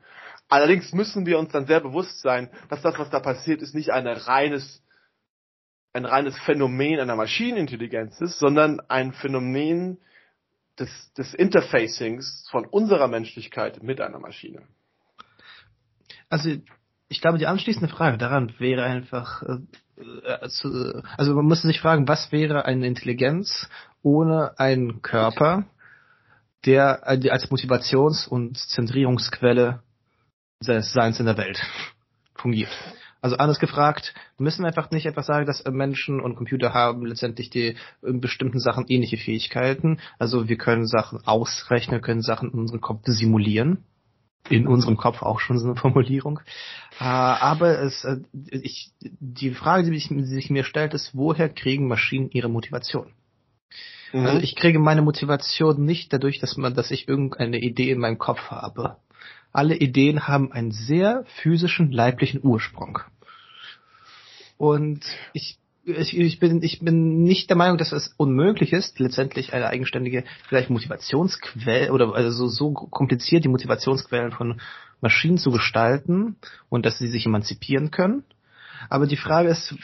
Allerdings 0.49 0.93
müssen 0.93 1.27
wir 1.27 1.39
uns 1.39 1.53
dann 1.53 1.67
sehr 1.67 1.81
bewusst 1.81 2.21
sein, 2.23 2.51
dass 2.69 2.83
das, 2.83 2.99
was 2.99 3.11
da 3.11 3.21
passiert, 3.21 3.63
ist 3.63 3.75
nicht 3.75 3.91
ein 3.91 4.07
reines, 4.07 4.83
ein 5.93 6.05
reines 6.05 6.39
Phänomen 6.41 7.01
einer 7.01 7.17
Maschinenintelligenz 7.17 8.21
ist, 8.21 8.39
sondern 8.39 8.81
ein 8.89 9.13
Phänomen 9.13 9.99
des, 10.79 11.13
des 11.15 11.35
Interfacings 11.35 12.49
von 12.51 12.67
unserer 12.67 13.09
Menschlichkeit 13.09 13.83
mit 13.83 14.01
einer 14.01 14.19
Maschine. 14.19 14.67
Also 16.29 16.51
ich 17.09 17.21
glaube, 17.21 17.39
die 17.39 17.47
anschließende 17.47 17.89
Frage 17.89 18.19
daran 18.19 18.53
wäre 18.59 18.85
einfach, 18.85 19.43
äh, 19.43 19.59
äh, 19.97 21.03
also 21.17 21.35
man 21.35 21.47
müsste 21.47 21.69
sich 21.69 21.81
fragen, 21.81 22.09
was 22.09 22.33
wäre 22.33 22.65
eine 22.65 22.87
Intelligenz 22.87 23.69
ohne 24.03 24.59
einen 24.59 25.03
Körper, 25.03 25.67
der 26.65 27.07
als 27.07 27.51
Motivations- 27.51 28.27
und 28.27 28.59
Zentrierungsquelle 28.59 29.83
seines 30.61 30.93
Seins 30.93 31.21
in 31.21 31.27
der 31.27 31.37
Welt 31.37 31.63
fungiert. 32.35 32.71
Also 33.21 33.39
anders 33.39 33.59
gefragt, 33.59 34.15
wir 34.37 34.45
müssen 34.45 34.65
einfach 34.65 34.91
nicht 34.91 35.07
einfach 35.07 35.25
sagen, 35.25 35.47
dass 35.47 35.65
Menschen 35.65 36.21
und 36.21 36.37
Computer 36.37 36.75
haben 36.75 37.07
letztendlich 37.07 37.51
die 37.51 37.77
in 38.03 38.21
bestimmten 38.21 38.61
Sachen 38.61 38.85
ähnliche 38.89 39.17
Fähigkeiten. 39.17 40.01
Also 40.19 40.49
wir 40.49 40.59
können 40.59 40.87
Sachen 40.87 41.27
ausrechnen, 41.27 42.03
können 42.03 42.23
Sachen 42.23 42.53
in 42.53 42.59
unserem 42.59 42.81
Kopf 42.81 43.03
simulieren 43.05 43.85
in 44.51 44.67
unserem 44.67 44.97
Kopf 44.97 45.23
auch 45.23 45.41
schon 45.41 45.59
so 45.59 45.67
eine 45.67 45.77
Formulierung. 45.77 46.41
Äh, 46.99 47.05
aber 47.05 47.81
es, 47.81 48.05
äh, 48.05 48.19
ich, 48.33 48.93
die 49.01 49.51
Frage, 49.51 49.91
die, 49.91 49.97
ich, 49.97 50.09
die 50.09 50.25
sich 50.25 50.51
mir 50.51 50.65
stellt, 50.65 50.95
ist, 50.95 51.15
woher 51.15 51.49
kriegen 51.49 51.89
Maschinen 51.89 52.31
ihre 52.31 52.49
Motivation? 52.49 53.13
Mhm. 54.13 54.27
Also 54.27 54.39
ich 54.41 54.57
kriege 54.57 54.79
meine 54.79 55.03
Motivation 55.03 55.85
nicht 55.85 56.13
dadurch, 56.13 56.39
dass 56.39 56.57
man, 56.57 56.75
dass 56.75 56.91
ich 56.91 57.09
irgendeine 57.09 57.59
Idee 57.59 57.91
in 57.91 57.99
meinem 57.99 58.19
Kopf 58.19 58.51
habe. 58.51 58.97
Alle 59.53 59.77
Ideen 59.77 60.29
haben 60.29 60.53
einen 60.53 60.71
sehr 60.71 61.25
physischen, 61.43 61.91
leiblichen 61.91 62.41
Ursprung. 62.43 62.99
Und 64.59 65.05
ich 65.33 65.59
ich, 65.87 66.41
bin, 66.41 66.63
ich 66.63 66.81
bin 66.81 67.23
nicht 67.23 67.49
der 67.49 67.57
Meinung, 67.57 67.79
dass 67.79 67.93
es 67.93 68.13
unmöglich 68.17 68.73
ist, 68.73 68.99
letztendlich 68.99 69.53
eine 69.53 69.69
eigenständige, 69.69 70.25
vielleicht 70.49 70.69
Motivationsquelle 70.69 71.93
oder 71.93 72.15
also 72.15 72.49
so 72.49 72.73
kompliziert 72.73 73.45
die 73.45 73.49
Motivationsquellen 73.49 74.33
von 74.33 74.61
Maschinen 75.01 75.39
zu 75.39 75.51
gestalten 75.51 76.37
und 76.69 76.87
dass 76.87 76.99
sie 76.99 77.09
sich 77.09 77.27
emanzipieren 77.27 77.91
können. 77.91 78.25
Aber 78.89 79.07
die 79.07 79.17
Frage 79.17 79.49
ist, 79.49 79.75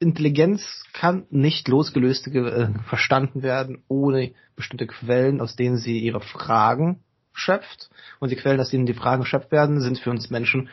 Intelligenz 0.00 0.84
kann 0.92 1.26
nicht 1.30 1.68
losgelöst 1.68 2.28
äh, 2.28 2.68
verstanden 2.88 3.42
werden 3.42 3.82
ohne 3.88 4.32
bestimmte 4.56 4.86
Quellen, 4.86 5.40
aus 5.40 5.56
denen 5.56 5.76
sie 5.76 5.98
ihre 5.98 6.20
Fragen 6.20 7.00
schöpft. 7.32 7.90
Und 8.18 8.30
die 8.30 8.36
Quellen, 8.36 8.60
aus 8.60 8.70
denen 8.70 8.86
die 8.86 8.94
Fragen 8.94 9.24
schöpft 9.24 9.52
werden, 9.52 9.80
sind 9.80 9.98
für 9.98 10.10
uns 10.10 10.30
Menschen 10.30 10.68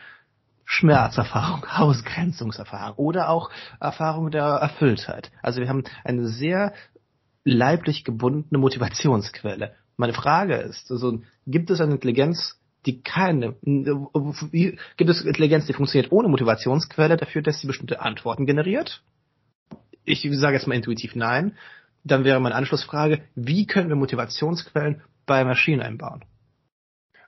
Schmerzerfahrung, 0.66 1.64
Ausgrenzungserfahrung 1.70 2.96
oder 2.96 3.30
auch 3.30 3.50
Erfahrung 3.80 4.30
der 4.30 4.44
Erfülltheit. 4.44 5.30
Also 5.40 5.60
wir 5.60 5.68
haben 5.68 5.84
eine 6.04 6.28
sehr 6.28 6.74
leiblich 7.44 8.04
gebundene 8.04 8.58
Motivationsquelle. 8.58 9.74
Meine 9.96 10.12
Frage 10.12 10.56
ist, 10.56 10.90
also 10.90 11.22
gibt 11.46 11.70
es 11.70 11.80
eine 11.80 11.94
Intelligenz, 11.94 12.60
die 12.84 13.02
keine, 13.02 13.54
gibt 13.62 15.10
es 15.10 15.24
Intelligenz, 15.24 15.66
die 15.66 15.72
funktioniert 15.72 16.12
ohne 16.12 16.28
Motivationsquelle 16.28 17.16
dafür, 17.16 17.42
dass 17.42 17.60
sie 17.60 17.66
bestimmte 17.66 18.00
Antworten 18.00 18.44
generiert? 18.44 19.02
Ich 20.04 20.28
sage 20.32 20.56
jetzt 20.56 20.66
mal 20.66 20.74
intuitiv 20.74 21.14
nein. 21.14 21.56
Dann 22.04 22.24
wäre 22.24 22.38
meine 22.38 22.54
Anschlussfrage, 22.54 23.22
wie 23.34 23.66
können 23.66 23.88
wir 23.88 23.96
Motivationsquellen 23.96 25.02
bei 25.24 25.44
Maschinen 25.44 25.80
einbauen? 25.80 26.24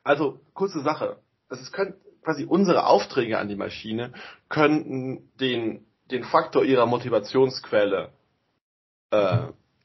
Also, 0.05 0.41
kurze 0.55 0.81
Sache. 0.83 1.17
Das 1.49 1.61
ist, 1.61 1.73
können, 1.73 1.95
quasi 2.29 2.45
unsere 2.45 2.85
Aufträge 2.87 3.39
an 3.39 3.49
die 3.49 3.57
Maschine 3.57 4.13
könnten 4.51 5.31
den, 5.41 5.87
den 6.11 6.25
Faktor 6.25 6.63
ihrer 6.63 6.85
Motivationsquelle 6.85 8.11
äh, 9.11 9.39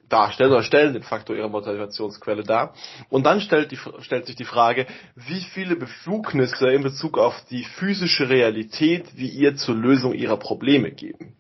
darstellen 0.10 0.52
oder 0.52 0.64
stellen 0.64 0.92
den 0.92 1.04
Faktor 1.04 1.38
ihrer 1.38 1.48
Motivationsquelle 1.48 2.44
dar. 2.44 2.74
Und 3.10 3.26
dann 3.26 3.40
stellt, 3.40 3.72
die, 3.72 3.80
stellt 4.02 4.26
sich 4.26 4.36
die 4.36 4.44
Frage, 4.44 4.88
wie 5.16 5.40
viele 5.40 5.78
Befugnisse 5.78 6.68
in 6.68 6.84
Bezug 6.84 7.18
auf 7.18 7.34
die 7.50 7.64
physische 7.64 8.28
Realität 8.28 9.16
wir 9.16 9.32
ihr 9.32 9.56
zur 9.56 9.76
Lösung 9.76 10.14
ihrer 10.14 10.36
Probleme 10.36 10.92
geben. 10.92 11.38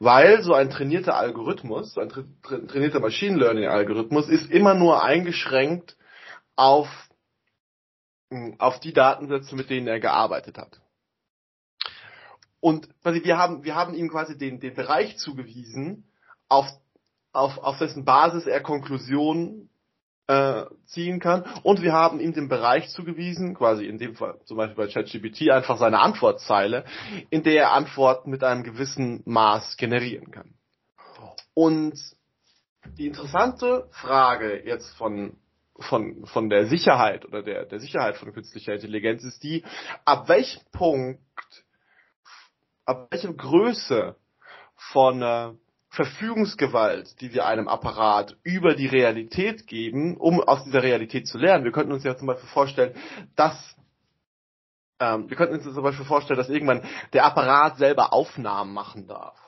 Weil 0.00 0.42
so 0.42 0.54
ein 0.54 0.70
trainierter 0.70 1.14
Algorithmus, 1.14 1.94
so 1.94 2.00
ein 2.00 2.08
tra 2.08 2.24
trainierter 2.66 2.98
Machine 2.98 3.38
Learning 3.38 3.68
Algorithmus 3.68 4.28
ist 4.28 4.50
immer 4.50 4.74
nur 4.74 5.04
eingeschränkt 5.04 5.96
auf, 6.56 6.88
auf 8.58 8.80
die 8.80 8.92
Datensätze, 8.92 9.54
mit 9.54 9.70
denen 9.70 9.86
er 9.86 10.00
gearbeitet 10.00 10.58
hat. 10.58 10.80
Und 12.60 12.88
quasi 13.02 13.22
wir 13.24 13.36
haben, 13.36 13.64
wir 13.64 13.74
haben 13.74 13.94
ihm 13.94 14.08
quasi 14.08 14.38
den, 14.38 14.58
den 14.58 14.74
Bereich 14.74 15.18
zugewiesen, 15.18 16.08
auf, 16.48 16.66
auf, 17.32 17.58
auf 17.58 17.78
dessen 17.78 18.04
Basis 18.04 18.46
er 18.46 18.62
Konklusionen 18.62 19.68
äh, 20.26 20.64
ziehen 20.86 21.20
kann. 21.20 21.44
Und 21.62 21.82
wir 21.82 21.92
haben 21.92 22.20
ihm 22.20 22.32
den 22.32 22.48
Bereich 22.48 22.88
zugewiesen, 22.88 23.54
quasi 23.54 23.84
in 23.84 23.98
dem 23.98 24.14
Fall 24.14 24.40
zum 24.44 24.56
Beispiel 24.56 24.86
bei 24.86 24.90
ChatGPT 24.90 25.50
einfach 25.50 25.78
seine 25.78 26.00
Antwortzeile, 26.00 26.84
in 27.30 27.42
der 27.42 27.54
er 27.54 27.72
Antworten 27.72 28.30
mit 28.30 28.42
einem 28.42 28.62
gewissen 28.62 29.22
Maß 29.26 29.76
generieren 29.76 30.30
kann. 30.30 30.54
Und 31.52 31.98
die 32.98 33.06
interessante 33.06 33.88
Frage 33.90 34.64
jetzt 34.64 34.94
von 34.96 35.36
von, 35.78 36.26
von 36.26 36.48
der 36.48 36.66
Sicherheit 36.66 37.24
oder 37.24 37.42
der, 37.42 37.66
der 37.66 37.80
Sicherheit 37.80 38.16
von 38.16 38.32
künstlicher 38.32 38.74
Intelligenz 38.74 39.24
ist 39.24 39.42
die, 39.42 39.64
ab 40.04 40.28
welchem 40.28 40.62
Punkt, 40.72 41.20
ab 42.84 43.08
welcher 43.10 43.32
Größe 43.32 44.16
von 44.76 45.22
äh, 45.22 45.52
Verfügungsgewalt, 45.88 47.20
die 47.20 47.32
wir 47.32 47.46
einem 47.46 47.68
Apparat 47.68 48.36
über 48.42 48.74
die 48.74 48.86
Realität 48.86 49.66
geben, 49.66 50.16
um 50.16 50.40
aus 50.40 50.64
dieser 50.64 50.82
Realität 50.82 51.28
zu 51.28 51.38
lernen. 51.38 51.64
Wir 51.64 51.72
könnten 51.72 51.92
uns 51.92 52.04
ja 52.04 52.16
zum 52.16 52.26
Beispiel 52.26 52.48
vorstellen, 52.48 52.94
dass 53.36 53.76
ähm, 55.00 55.28
wir 55.28 55.36
könnten 55.36 55.54
uns 55.54 55.64
zum 55.64 55.82
Beispiel 55.82 56.06
vorstellen, 56.06 56.38
dass 56.38 56.48
irgendwann 56.48 56.82
der 57.12 57.24
Apparat 57.24 57.78
selber 57.78 58.12
Aufnahmen 58.12 58.72
machen 58.72 59.06
darf, 59.06 59.38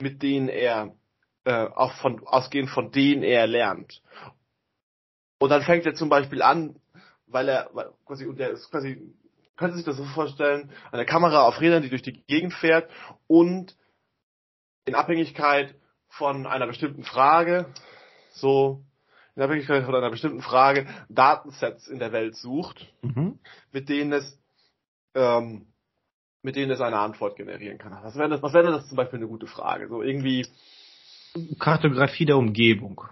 mit 0.00 0.22
denen 0.22 0.48
er 0.48 0.94
äh, 1.44 1.66
auch 1.66 1.92
von 1.94 2.26
ausgehend 2.26 2.70
von 2.70 2.90
denen 2.90 3.22
er 3.22 3.46
lernt. 3.46 4.02
Und 5.40 5.48
dann 5.48 5.62
fängt 5.62 5.86
er 5.86 5.94
zum 5.94 6.10
Beispiel 6.10 6.42
an, 6.42 6.76
weil 7.26 7.48
er 7.48 7.70
weil, 7.72 7.90
quasi 8.04 8.26
und 8.26 8.38
der 8.38 8.50
ist 8.50 8.70
quasi 8.70 9.00
könnte 9.56 9.76
sich 9.76 9.84
das 9.84 9.96
so 9.96 10.04
vorstellen, 10.04 10.70
eine 10.90 11.04
Kamera 11.04 11.42
auf 11.42 11.60
Rädern, 11.60 11.82
die 11.82 11.90
durch 11.90 12.02
die 12.02 12.24
Gegend 12.26 12.54
fährt 12.54 12.90
und 13.26 13.76
in 14.86 14.94
Abhängigkeit 14.94 15.74
von 16.08 16.46
einer 16.46 16.66
bestimmten 16.66 17.04
Frage, 17.04 17.66
so 18.30 18.82
in 19.36 19.42
Abhängigkeit 19.42 19.84
von 19.84 19.94
einer 19.94 20.10
bestimmten 20.10 20.40
Frage 20.40 20.86
Datensets 21.08 21.88
in 21.88 21.98
der 21.98 22.12
Welt 22.12 22.36
sucht, 22.36 22.86
mhm. 23.02 23.38
mit 23.72 23.88
denen 23.88 24.12
es 24.12 24.38
ähm, 25.14 25.66
mit 26.42 26.56
denen 26.56 26.70
es 26.70 26.80
eine 26.80 26.98
Antwort 26.98 27.36
generieren 27.36 27.78
kann. 27.78 27.92
Was 28.02 28.16
wäre 28.16 28.30
das, 28.30 28.42
was 28.42 28.54
wäre 28.54 28.70
das 28.70 28.88
zum 28.88 28.96
Beispiel 28.96 29.18
eine 29.18 29.28
gute 29.28 29.46
Frage? 29.46 29.88
So 29.88 30.02
irgendwie 30.02 30.46
Kartografie 31.58 32.24
der 32.24 32.38
Umgebung. 32.38 33.04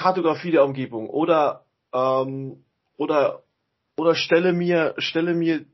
Kartografie 0.00 0.50
der 0.50 0.64
Umgebung 0.64 1.10
oder 1.10 1.64
ähm, 1.92 2.64
oder 2.96 3.42
oder 3.96 4.14
stelle 4.14 4.52
mir 4.52 4.94
stelle 4.98 5.34
mir 5.34 5.66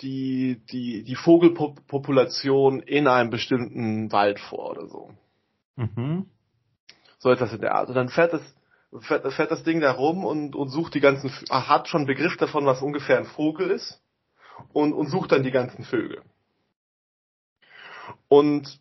die, 0.00 0.62
die, 0.70 1.02
die 1.04 1.16
Vogelpopulation 1.16 2.80
in 2.80 3.08
einem 3.08 3.30
bestimmten 3.30 4.12
Wald 4.12 4.38
vor 4.38 4.70
oder 4.70 4.86
so. 4.86 5.10
Mhm. 5.76 6.26
So 7.18 7.30
etwas 7.30 7.52
in 7.52 7.60
der 7.60 7.74
Art. 7.74 7.88
Und 7.88 7.94
dann 7.94 8.08
fährt 8.08 8.34
das, 8.34 8.42
fährt, 9.00 9.32
fährt 9.32 9.50
das 9.50 9.64
Ding 9.64 9.80
da 9.80 9.92
rum 9.92 10.24
und, 10.24 10.54
und 10.54 10.68
sucht 10.68 10.94
die 10.94 11.00
ganzen, 11.00 11.30
hat 11.48 11.88
schon 11.88 12.06
Begriff 12.06 12.36
davon, 12.36 12.66
was 12.66 12.82
ungefähr 12.82 13.18
ein 13.18 13.24
Vogel 13.24 13.70
ist 13.70 14.02
und, 14.72 14.92
und 14.92 15.08
sucht 15.08 15.32
dann 15.32 15.42
die 15.42 15.50
ganzen 15.50 15.84
Vögel. 15.84 16.22
Und, 18.28 18.78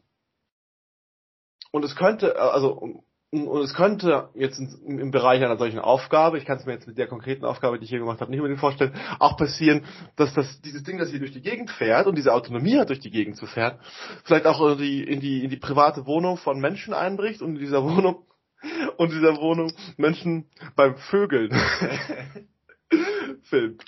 und 1.71 1.85
es 1.85 1.95
könnte, 1.95 2.39
also, 2.39 3.03
und 3.31 3.63
es 3.63 3.73
könnte 3.73 4.29
jetzt 4.33 4.59
im 4.59 5.11
Bereich 5.11 5.43
einer 5.43 5.57
solchen 5.57 5.79
Aufgabe, 5.79 6.37
ich 6.37 6.45
kann 6.45 6.57
es 6.57 6.65
mir 6.65 6.73
jetzt 6.73 6.87
mit 6.87 6.97
der 6.97 7.07
konkreten 7.07 7.43
Aufgabe, 7.43 7.77
die 7.77 7.83
ich 7.83 7.89
hier 7.89 7.99
gemacht 7.99 8.21
habe, 8.21 8.31
nicht 8.31 8.39
unbedingt 8.39 8.61
vorstellen, 8.61 8.93
auch 9.19 9.35
passieren, 9.35 9.83
dass 10.15 10.33
das 10.33 10.61
dieses 10.61 10.83
Ding, 10.83 10.97
das 10.97 11.09
hier 11.09 11.19
durch 11.19 11.33
die 11.33 11.41
Gegend 11.41 11.69
fährt 11.71 12.07
und 12.07 12.15
diese 12.15 12.33
Autonomie 12.33 12.77
hat, 12.77 12.89
durch 12.89 12.99
die 12.99 13.11
Gegend 13.11 13.35
zu 13.35 13.45
fährt, 13.45 13.79
vielleicht 14.23 14.45
auch 14.45 14.65
in 14.71 14.77
die, 14.77 15.03
in 15.03 15.19
die, 15.19 15.43
in 15.43 15.49
die 15.49 15.57
private 15.57 16.05
Wohnung 16.05 16.37
von 16.37 16.59
Menschen 16.59 16.93
einbricht 16.93 17.41
und 17.41 17.55
in 17.55 17.59
dieser 17.59 17.83
Wohnung 17.83 18.25
und 18.97 19.11
dieser 19.11 19.37
Wohnung 19.37 19.71
Menschen 19.97 20.49
beim 20.75 20.95
Vögeln 20.95 21.51
filmt. 23.43 23.83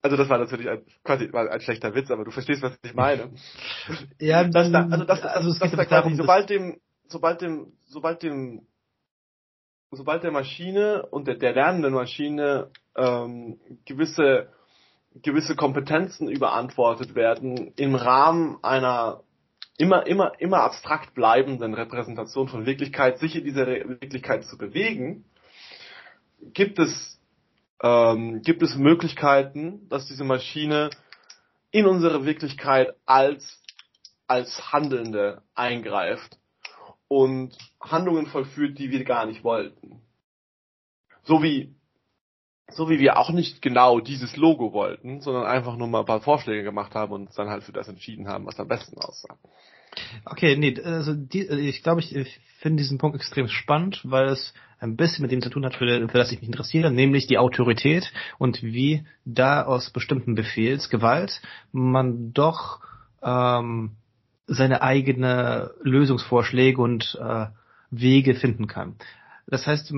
Also 0.00 0.16
das 0.16 0.28
war 0.28 0.38
natürlich 0.38 0.68
ein, 0.68 0.82
quasi 1.04 1.28
ein, 1.32 1.48
ein 1.48 1.60
schlechter 1.60 1.94
Witz, 1.94 2.10
aber 2.10 2.24
du 2.24 2.30
verstehst, 2.30 2.62
was 2.62 2.78
ich 2.82 2.94
meine. 2.94 3.30
Ja, 4.20 4.44
dass 4.44 4.70
da, 4.70 4.86
also 4.88 5.04
das, 5.04 5.22
also 5.22 5.50
es 5.50 5.58
geht 5.58 5.76
da 5.76 5.84
quasi, 5.84 6.14
sobald 6.14 6.48
dem, 6.48 6.80
sobald 7.08 7.40
dem, 7.40 7.72
sobald 7.88 8.22
dem, 8.22 8.66
sobald 9.90 10.22
der 10.22 10.30
Maschine 10.30 11.06
und 11.06 11.26
der, 11.26 11.36
der 11.36 11.54
lernenden 11.54 11.94
Maschine 11.94 12.70
ähm, 12.96 13.58
gewisse 13.84 14.48
gewisse 15.22 15.56
Kompetenzen 15.56 16.28
überantwortet 16.28 17.14
werden 17.14 17.72
im 17.76 17.94
Rahmen 17.94 18.62
einer 18.62 19.22
immer 19.78 20.06
immer 20.06 20.32
immer 20.38 20.60
abstrakt 20.60 21.14
bleibenden 21.14 21.74
Repräsentation 21.74 22.48
von 22.48 22.66
Wirklichkeit, 22.66 23.18
sich 23.18 23.36
in 23.36 23.44
dieser 23.44 23.66
Wirklichkeit 23.66 24.44
zu 24.44 24.58
bewegen, 24.58 25.24
gibt 26.52 26.78
es 26.78 27.20
ähm, 27.82 28.42
gibt 28.42 28.62
es 28.62 28.76
Möglichkeiten, 28.76 29.88
dass 29.88 30.06
diese 30.06 30.24
Maschine 30.24 30.90
in 31.70 31.86
unsere 31.86 32.26
Wirklichkeit 32.26 32.94
als 33.06 33.62
als 34.26 34.72
Handelnde 34.72 35.42
eingreift 35.54 36.37
und 37.08 37.56
Handlungen 37.80 38.26
vollführt, 38.26 38.78
die 38.78 38.90
wir 38.90 39.04
gar 39.04 39.26
nicht 39.26 39.42
wollten. 39.42 40.02
So 41.24 41.42
wie, 41.42 41.74
so 42.70 42.88
wie 42.90 42.98
wir 42.98 43.18
auch 43.18 43.30
nicht 43.30 43.62
genau 43.62 44.00
dieses 44.00 44.36
Logo 44.36 44.72
wollten, 44.72 45.20
sondern 45.20 45.46
einfach 45.46 45.76
nur 45.76 45.88
mal 45.88 46.00
ein 46.00 46.06
paar 46.06 46.20
Vorschläge 46.20 46.62
gemacht 46.62 46.94
haben 46.94 47.12
und 47.12 47.26
uns 47.26 47.34
dann 47.34 47.48
halt 47.48 47.64
für 47.64 47.72
das 47.72 47.88
entschieden 47.88 48.28
haben, 48.28 48.46
was 48.46 48.60
am 48.60 48.68
besten 48.68 48.98
aussah. 48.98 49.38
Okay, 50.24 50.56
nee, 50.56 50.80
also 50.82 51.14
die, 51.14 51.46
ich 51.46 51.82
glaube, 51.82 52.00
ich, 52.00 52.14
ich 52.14 52.40
finde 52.58 52.82
diesen 52.82 52.98
Punkt 52.98 53.16
extrem 53.16 53.48
spannend, 53.48 54.00
weil 54.04 54.28
es 54.28 54.52
ein 54.78 54.96
bisschen 54.96 55.22
mit 55.22 55.32
dem 55.32 55.40
zu 55.40 55.50
tun 55.50 55.64
hat, 55.64 55.74
für, 55.74 56.08
für 56.08 56.18
das 56.18 56.30
ich 56.30 56.40
mich 56.40 56.48
interessiere, 56.48 56.90
nämlich 56.90 57.26
die 57.26 57.38
Autorität 57.38 58.12
und 58.38 58.62
wie 58.62 59.04
da 59.24 59.64
aus 59.64 59.90
bestimmten 59.90 60.34
Befehlsgewalt 60.34 61.40
man 61.72 62.32
doch 62.32 62.80
ähm, 63.22 63.96
seine 64.48 64.82
eigene 64.82 65.70
Lösungsvorschläge 65.82 66.80
und 66.80 67.16
äh, 67.20 67.46
Wege 67.90 68.34
finden 68.34 68.66
kann. 68.66 68.96
Das 69.46 69.66
heißt, 69.66 69.92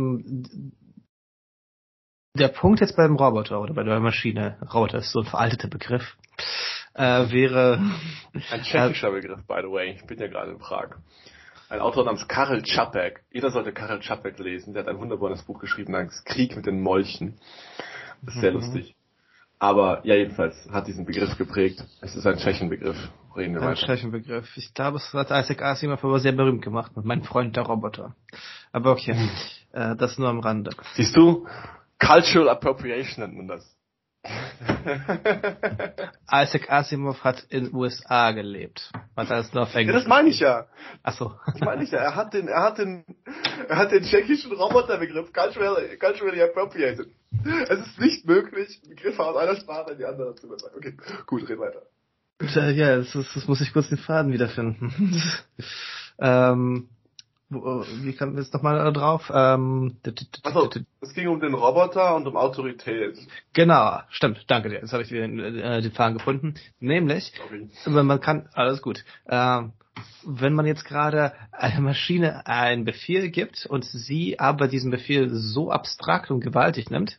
der 2.36 2.48
Punkt 2.48 2.80
jetzt 2.80 2.96
beim 2.96 3.16
Roboter 3.16 3.60
oder 3.60 3.74
bei 3.74 3.82
der 3.82 4.00
Maschine, 4.00 4.58
Roboter 4.72 4.98
ist 4.98 5.12
so 5.12 5.20
ein 5.20 5.26
veralteter 5.26 5.68
Begriff, 5.68 6.16
äh, 6.94 7.30
wäre... 7.30 7.80
Ein 8.50 8.62
tschechischer 8.62 9.10
Begriff, 9.10 9.44
by 9.46 9.60
the 9.62 9.70
way. 9.70 9.92
Ich 9.92 10.04
bin 10.06 10.18
ja 10.18 10.26
gerade 10.26 10.52
in 10.52 10.58
Prag. 10.58 10.96
Ein 11.68 11.80
Autor 11.80 12.04
namens 12.04 12.26
Karel 12.26 12.62
Čapek. 12.62 13.22
Jeder 13.30 13.50
sollte 13.50 13.72
Karel 13.72 14.00
Čapek 14.00 14.38
lesen. 14.40 14.74
Der 14.74 14.82
hat 14.82 14.88
ein 14.88 14.98
wunderbares 14.98 15.42
Buch 15.42 15.60
geschrieben 15.60 15.92
namens 15.92 16.24
Krieg 16.24 16.56
mit 16.56 16.66
den 16.66 16.80
Molchen. 16.80 17.38
Das 18.22 18.34
ist 18.34 18.40
sehr 18.40 18.50
mhm. 18.50 18.56
lustig. 18.58 18.96
Aber 19.60 20.00
ja, 20.04 20.16
jedenfalls 20.16 20.56
hat 20.72 20.88
diesen 20.88 21.04
Begriff 21.04 21.36
geprägt. 21.36 21.84
Es 22.00 22.16
ist 22.16 22.26
ein 22.26 22.38
Tschechenbegriff. 22.38 22.96
Reden 23.36 23.54
wir 23.54 23.62
ein 23.62 23.68
weiter. 23.68 23.86
Tschechenbegriff. 23.86 24.56
Ich 24.56 24.74
glaube, 24.74 24.96
es 24.98 25.12
hat 25.12 25.30
Isaac 25.30 25.62
Asimov 25.62 26.04
aber 26.04 26.18
sehr 26.20 26.32
berühmt 26.32 26.62
gemacht 26.62 26.96
mit 26.96 27.04
meinem 27.04 27.22
Freund 27.22 27.56
der 27.56 27.64
Roboter. 27.64 28.14
Aber 28.72 28.92
okay, 28.92 29.14
hm. 29.14 29.30
äh, 29.72 29.96
das 29.96 30.18
nur 30.18 30.28
am 30.28 30.40
Rande. 30.40 30.70
Siehst 30.94 31.16
du? 31.16 31.46
Cultural 31.98 32.48
Appropriation 32.48 33.24
nennt 33.24 33.36
man 33.36 33.48
das. 33.48 33.76
Isaac 36.30 36.70
Asimov 36.70 37.24
hat 37.24 37.42
in 37.48 37.72
USA 37.74 38.32
gelebt. 38.32 38.90
Hat 39.16 39.30
alles 39.30 39.52
nur 39.54 39.62
auf 39.62 39.72
Ja, 39.72 39.80
Englisch. 39.80 39.96
das 39.96 40.06
meine 40.06 40.28
ich 40.28 40.40
ja. 40.40 40.66
Achso. 41.02 41.32
Das 41.46 41.60
meine 41.60 41.84
ich 41.84 41.90
ja. 41.90 42.00
Er 42.00 42.14
hat 42.16 42.34
den, 42.34 42.48
er 42.48 42.62
hat 42.62 42.78
den, 42.78 43.04
er 43.68 43.76
hat 43.76 43.92
den 43.92 44.02
tschechischen 44.02 44.52
Roboterbegriff 44.52 45.32
culturally, 45.32 45.96
culturally 45.96 46.42
appropriated. 46.42 47.08
Es 47.68 47.78
ist 47.80 47.98
nicht 47.98 48.26
möglich, 48.26 48.82
Begriffe 48.86 49.24
aus 49.24 49.36
einer 49.36 49.56
Sprache 49.56 49.92
in 49.92 49.98
die 49.98 50.04
andere 50.04 50.34
zu 50.34 50.46
übertragen. 50.48 50.74
Okay, 50.76 50.96
gut, 51.26 51.48
red 51.48 51.58
weiter. 51.58 51.82
Ja, 52.40 52.96
das, 52.96 53.14
ist, 53.14 53.36
das 53.36 53.46
muss 53.46 53.60
ich 53.60 53.72
kurz 53.72 53.88
den 53.88 53.98
Faden 53.98 54.32
wiederfinden. 54.32 55.14
ähm, 56.18 56.88
wie 57.50 58.14
kommen 58.14 58.34
wir 58.34 58.42
jetzt 58.42 58.54
nochmal 58.54 58.92
drauf? 58.92 59.30
Ähm, 59.34 59.96
Achso, 60.44 60.70
es 61.00 61.14
ging 61.14 61.28
um 61.28 61.40
den 61.40 61.54
Roboter 61.54 62.14
und 62.14 62.26
um 62.26 62.36
Autorität. 62.36 63.18
genau, 63.52 64.00
stimmt, 64.08 64.44
danke 64.46 64.68
dir. 64.68 64.80
Jetzt 64.80 64.92
habe 64.92 65.02
ich 65.02 65.10
wieder 65.10 65.26
den, 65.26 65.40
äh, 65.40 65.82
den 65.82 65.92
Faden 65.92 66.18
gefunden. 66.18 66.54
Nämlich, 66.78 67.32
Sorry. 67.36 67.68
wenn 67.96 68.06
man 68.06 68.20
kann, 68.20 68.48
alles 68.52 68.80
gut. 68.82 69.04
Ähm, 69.28 69.72
wenn 70.24 70.54
man 70.54 70.66
jetzt 70.66 70.84
gerade 70.84 71.32
einer 71.52 71.80
Maschine 71.80 72.46
einen 72.46 72.84
Befehl 72.84 73.30
gibt 73.30 73.66
und 73.66 73.84
sie 73.84 74.38
aber 74.38 74.68
diesen 74.68 74.90
Befehl 74.90 75.28
so 75.30 75.70
abstrakt 75.70 76.30
und 76.30 76.40
gewaltig 76.40 76.90
nimmt, 76.90 77.18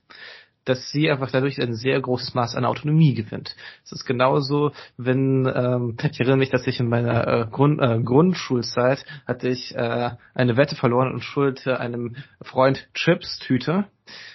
dass 0.66 0.92
sie 0.92 1.10
einfach 1.10 1.32
dadurch 1.32 1.62
ein 1.62 1.74
sehr 1.74 2.00
großes 2.00 2.34
Maß 2.34 2.56
an 2.56 2.66
Autonomie 2.66 3.14
gewinnt. 3.14 3.56
Es 3.84 3.92
ist 3.92 4.06
genauso, 4.06 4.72
wenn 4.98 5.52
ähm, 5.54 5.98
ich 6.12 6.20
erinnere 6.20 6.38
mich, 6.38 6.50
dass 6.50 6.68
ich 6.68 6.80
in 6.80 6.90
meiner 6.90 7.28
äh, 7.28 7.46
Grund, 7.50 7.82
äh, 7.82 8.00
Grundschulzeit 8.02 9.06
hatte 9.26 9.50
ich 9.50 9.76
äh, 9.76 10.12
eine 10.34 10.58
Wette 10.58 10.76
verloren 10.76 11.12
und 11.12 11.24
schuldete 11.24 11.80
einem 11.80 12.16
Freund 12.42 12.88
Chips-Tüte. 12.94 13.86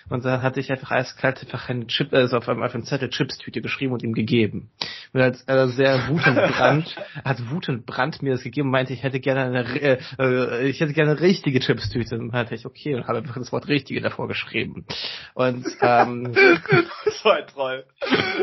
Und 0.08 0.24
da 0.24 0.42
hatte 0.42 0.60
ich 0.60 0.70
einfach 0.70 0.90
eiskalt 0.90 1.40
einfach 1.42 1.68
einen 1.68 1.88
Chip, 1.88 2.12
also 2.12 2.36
auf 2.36 2.48
einem, 2.48 2.62
auf 2.62 2.74
einem 2.74 2.84
Zettel 2.84 3.10
Chips-Tüte 3.10 3.60
geschrieben 3.60 3.92
und 3.92 4.02
ihm 4.02 4.12
gegeben. 4.12 4.70
Und 5.12 5.20
als 5.20 5.42
er 5.42 5.68
sehr 5.68 6.08
wutend 6.08 6.36
brand, 6.36 6.96
hat 7.24 7.50
wutend 7.50 7.86
brand 7.86 8.22
mir 8.22 8.32
das 8.32 8.42
gegeben 8.42 8.68
und 8.68 8.72
meinte, 8.72 8.92
ich 8.92 9.02
hätte 9.02 9.20
gerne 9.20 9.42
eine, 9.42 9.80
äh, 9.80 9.98
äh, 10.18 10.68
ich 10.68 10.80
hätte 10.80 10.92
gerne 10.92 11.12
eine 11.12 11.20
richtige 11.20 11.60
Chips-Tüte. 11.60 12.16
Und 12.16 12.32
meinte 12.32 12.54
ich, 12.54 12.66
okay, 12.66 12.94
und 12.94 13.06
habe 13.06 13.18
einfach 13.18 13.36
das 13.36 13.52
Wort 13.52 13.68
richtige 13.68 14.00
davor 14.00 14.28
geschrieben. 14.28 14.86
Und 15.34 15.66
ähm, 15.80 16.32
Das 17.04 17.24
war 17.24 17.36
ein 17.36 17.46
Troll. 17.46 17.84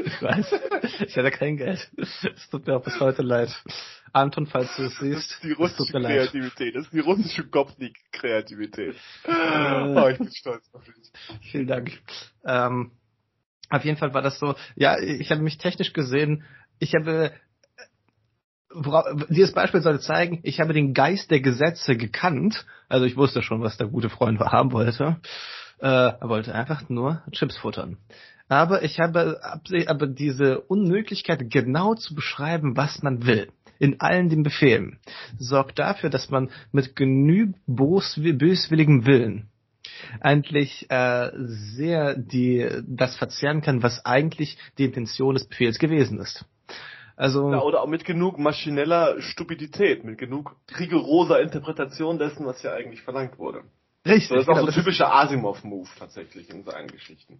ich 0.05 0.21
weiß, 0.21 0.53
ich 1.07 1.17
hatte 1.17 1.31
kein 1.31 1.57
Geld. 1.57 1.89
Es 1.97 2.49
tut 2.49 2.67
mir 2.67 2.75
auch 2.75 2.83
bis 2.83 2.99
heute 2.99 3.21
leid. 3.21 3.49
Anton, 4.13 4.45
falls 4.45 4.75
du 4.75 4.83
es 4.83 4.93
Das 4.93 4.99
siehst, 5.01 5.31
ist 5.31 5.43
die 5.43 5.51
russische. 5.53 5.91
Kreativität. 5.91 6.75
Das 6.75 6.85
ist 6.85 6.93
die 6.93 6.99
russische 6.99 7.47
Gopnik-Kreativität. 7.47 8.95
Oh, 9.25 10.07
ich 10.07 10.17
bin 10.19 10.31
stolz 10.31 10.69
auf 10.71 10.83
dich. 10.83 11.11
Vielen 11.51 11.67
Dank. 11.67 11.91
Ähm, 12.45 12.91
auf 13.69 13.85
jeden 13.85 13.97
Fall 13.97 14.13
war 14.13 14.21
das 14.21 14.39
so, 14.39 14.55
ja, 14.75 14.99
ich 14.99 15.31
habe 15.31 15.41
mich 15.41 15.57
technisch 15.57 15.93
gesehen, 15.93 16.43
ich 16.79 16.93
habe, 16.95 17.31
wora- 18.69 19.25
dieses 19.29 19.53
Beispiel 19.53 19.81
sollte 19.81 20.01
zeigen, 20.01 20.39
ich 20.43 20.59
habe 20.59 20.73
den 20.73 20.93
Geist 20.93 21.31
der 21.31 21.39
Gesetze 21.41 21.97
gekannt, 21.97 22.65
also 22.87 23.05
ich 23.05 23.17
wusste 23.17 23.41
schon, 23.41 23.61
was 23.61 23.77
der 23.77 23.87
gute 23.87 24.09
Freund 24.09 24.39
haben 24.39 24.71
wollte, 24.71 25.17
äh, 25.79 25.87
er 25.87 26.29
wollte 26.29 26.53
einfach 26.53 26.87
nur 26.89 27.23
Chips 27.31 27.57
futtern. 27.57 27.97
Aber 28.47 28.83
ich 28.83 28.99
habe 28.99 29.39
aber 29.87 30.07
diese 30.07 30.59
Unmöglichkeit 30.61 31.49
genau 31.49 31.95
zu 31.95 32.13
beschreiben, 32.13 32.77
was 32.77 33.01
man 33.01 33.25
will, 33.25 33.51
in 33.79 33.99
allen 34.01 34.29
den 34.29 34.43
Befehlen, 34.43 34.99
sorgt 35.39 35.79
dafür, 35.79 36.09
dass 36.09 36.29
man 36.29 36.51
mit 36.71 36.95
genügend 36.95 37.57
böswilligem 37.65 39.05
Willen 39.05 39.49
eigentlich 40.19 40.89
äh, 40.89 41.31
sehr 41.35 42.15
die 42.15 42.69
das 42.87 43.15
verzehren 43.15 43.61
kann, 43.61 43.83
was 43.83 44.05
eigentlich 44.05 44.57
die 44.77 44.85
Intention 44.85 45.35
des 45.35 45.47
Befehls 45.47 45.79
gewesen 45.79 46.19
ist. 46.19 46.45
Also 47.15 47.51
Ja, 47.51 47.61
oder 47.61 47.81
auch 47.81 47.87
mit 47.87 48.05
genug 48.05 48.39
maschineller 48.39 49.21
Stupidität, 49.21 50.03
mit 50.03 50.17
genug 50.17 50.55
rigoroser 50.79 51.41
Interpretation 51.41 52.17
dessen, 52.17 52.45
was 52.45 52.63
ja 52.63 52.73
eigentlich 52.73 53.01
verlangt 53.01 53.37
wurde. 53.37 53.63
richtig, 54.05 54.29
Das 54.29 54.41
ist 54.41 54.49
auch 54.49 54.55
genau, 54.55 54.65
so 54.65 54.71
ein 54.71 54.73
typischer 54.73 55.13
Asimov-Move 55.13 55.89
tatsächlich 55.97 56.49
in 56.49 56.63
seinen 56.63 56.87
Geschichten. 56.87 57.39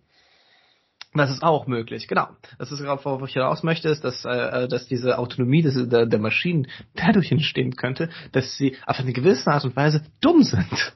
das 1.16 1.32
ist 1.32 1.44
auch 1.44 1.66
möglich, 1.66 2.08
genau. 2.08 2.28
Das 2.60 2.72
ist 2.72 2.82
gerade, 2.82 3.04
worauf 3.04 3.28
ich 3.28 3.34
hinaus 3.34 3.64
möchte, 3.64 3.90
ist, 3.90 4.04
dass, 4.04 4.26
äh, 4.26 4.68
dass 4.68 4.88
diese 4.88 5.18
Autonomie 5.18 5.64
des, 5.64 5.90
der, 5.90 6.06
der 6.06 6.20
Maschinen 6.20 6.68
dadurch 6.94 7.32
entstehen 7.32 7.76
könnte, 7.76 8.10
dass 8.32 8.56
sie 8.56 8.78
auf 8.86 9.00
eine 9.00 9.14
gewisse 9.14 9.52
Art 9.52 9.66
und 9.66 9.76
Weise 9.76 10.04
dumm 10.22 10.44
sind. 10.44 10.96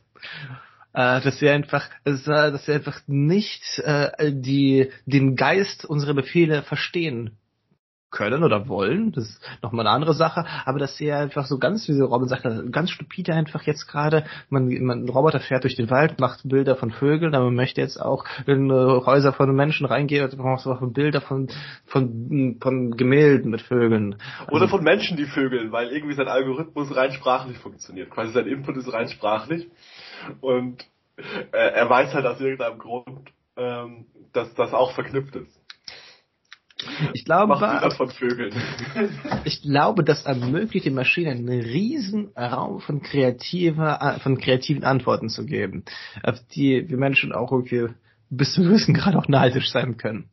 Äh, 0.93 1.21
dass 1.21 1.41
wir 1.41 1.53
einfach, 1.53 1.89
dass 2.03 2.27
äh, 2.27 2.67
wir 2.67 2.75
einfach 2.75 3.01
nicht 3.07 3.79
äh, 3.79 4.31
die, 4.31 4.89
den 5.05 5.35
Geist 5.35 5.85
unserer 5.85 6.13
Befehle 6.13 6.63
verstehen 6.63 7.37
können 8.09 8.43
oder 8.43 8.69
wollen, 8.69 9.11
das 9.11 9.25
ist 9.25 9.41
nochmal 9.61 9.85
eine 9.85 9.93
andere 9.93 10.13
Sache, 10.13 10.45
aber 10.65 10.79
dass 10.79 10.95
sie 10.95 11.11
einfach 11.11 11.45
so 11.45 11.59
ganz, 11.59 11.87
wie 11.87 11.93
so 11.93 12.05
Robin 12.05 12.29
sagte, 12.29 12.65
ganz 12.71 12.89
stupide 12.89 13.33
einfach 13.33 13.63
jetzt 13.63 13.85
gerade, 13.87 14.25
man, 14.49 14.69
man, 14.81 15.03
ein 15.03 15.09
Roboter 15.09 15.41
fährt 15.41 15.63
durch 15.63 15.75
den 15.75 15.89
Wald, 15.89 16.19
macht 16.19 16.47
Bilder 16.47 16.77
von 16.77 16.91
Vögeln, 16.91 17.35
aber 17.35 17.45
man 17.45 17.55
möchte 17.55 17.81
jetzt 17.81 18.01
auch 18.01 18.23
in 18.45 18.69
äh, 18.69 18.73
Häuser 18.73 19.33
von 19.33 19.53
Menschen 19.53 19.85
reingehen 19.85 20.23
und 20.23 20.37
macht 20.37 20.65
auch 20.65 20.81
Bilder 20.93 21.19
von, 21.19 21.49
von, 21.85 22.57
von 22.61 22.95
Gemälden 22.95 23.51
mit 23.51 23.61
Vögeln. 23.61 24.15
Oder 24.47 24.61
Also, 24.61 24.67
von 24.69 24.83
Menschen, 24.83 25.17
die 25.17 25.25
vögeln, 25.25 25.71
weil 25.73 25.89
irgendwie 25.89 26.15
sein 26.15 26.29
Algorithmus 26.29 26.95
rein 26.95 27.11
sprachlich 27.11 27.57
funktioniert. 27.57 28.09
Quasi 28.09 28.31
sein 28.31 28.47
Input 28.47 28.77
ist 28.77 28.91
rein 28.91 29.09
sprachlich. 29.09 29.67
Und 30.41 30.85
äh, 31.17 31.57
er 31.57 31.89
weiß 31.89 32.13
halt 32.13 32.25
aus 32.25 32.39
irgendeinem 32.39 32.79
Grund, 32.79 33.31
ähm, 33.55 34.05
dass 34.33 34.53
das 34.55 34.73
auch 34.73 34.91
verknüpft 34.93 35.35
ist. 35.35 35.59
ich 37.13 37.25
glaube, 37.25 37.55
ich 39.45 39.61
glaube, 39.61 40.03
das 40.03 40.25
ermöglicht 40.25 40.85
den 40.85 40.93
Maschinen 40.93 41.49
einen 41.49 41.61
riesen 41.61 42.31
Raum 42.37 42.79
von 42.79 43.01
kreativer, 43.01 44.19
von 44.21 44.37
kreativen 44.37 44.83
Antworten 44.83 45.29
zu 45.29 45.45
geben, 45.45 45.85
auf 46.23 46.39
die 46.53 46.87
wir 46.87 46.97
Menschen 46.97 47.33
auch 47.33 47.51
irgendwie 47.51 47.87
bis 48.29 48.53
zu 48.53 48.61
gewissen 48.61 48.93
Grad 48.93 49.15
auch 49.15 49.27
neidisch 49.27 49.71
sein 49.71 49.97
können. 49.97 50.29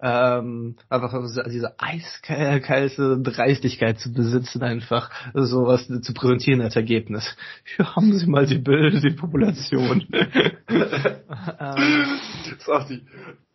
Ähm, 0.00 0.76
einfach 0.88 1.12
diese 1.46 1.74
eiskalte 1.80 3.18
Dreistigkeit 3.20 3.98
zu 3.98 4.12
besitzen, 4.12 4.62
einfach 4.62 5.10
sowas 5.34 5.88
zu 6.02 6.14
präsentieren 6.14 6.60
als 6.60 6.76
Ergebnis. 6.76 7.36
Hier 7.76 7.96
haben 7.96 8.12
Sie 8.16 8.26
mal 8.28 8.46
die 8.46 8.58
Bilder, 8.58 9.00
die 9.00 9.14
Population. 9.14 10.06
ähm, 10.12 10.28
Das 12.48 12.58
ist 12.58 12.68
auch 12.68 12.86
die. 12.86 13.02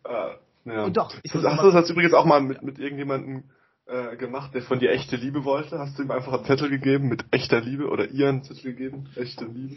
Äh, 0.04 0.34
ja. 0.66 0.90
Doch, 0.90 1.14
ich 1.22 1.32
das, 1.32 1.42
das 1.42 1.74
hast 1.74 1.88
du 1.88 1.92
übrigens 1.92 2.14
auch 2.14 2.24
mal 2.24 2.40
mit, 2.40 2.62
mit 2.62 2.78
irgendjemandem 2.78 3.44
äh, 3.86 4.16
gemacht, 4.16 4.54
der 4.54 4.62
von 4.62 4.78
dir 4.78 4.90
echte 4.92 5.16
Liebe 5.16 5.44
wollte. 5.44 5.78
Hast 5.78 5.98
du 5.98 6.04
ihm 6.04 6.10
einfach 6.10 6.32
einen 6.32 6.44
Zettel 6.46 6.70
gegeben 6.70 7.08
mit 7.08 7.26
echter 7.30 7.60
Liebe 7.60 7.88
oder 7.88 8.08
ihr 8.08 8.28
einen 8.28 8.42
Zettel 8.42 8.72
gegeben, 8.72 9.10
echte 9.14 9.44
Liebe. 9.44 9.76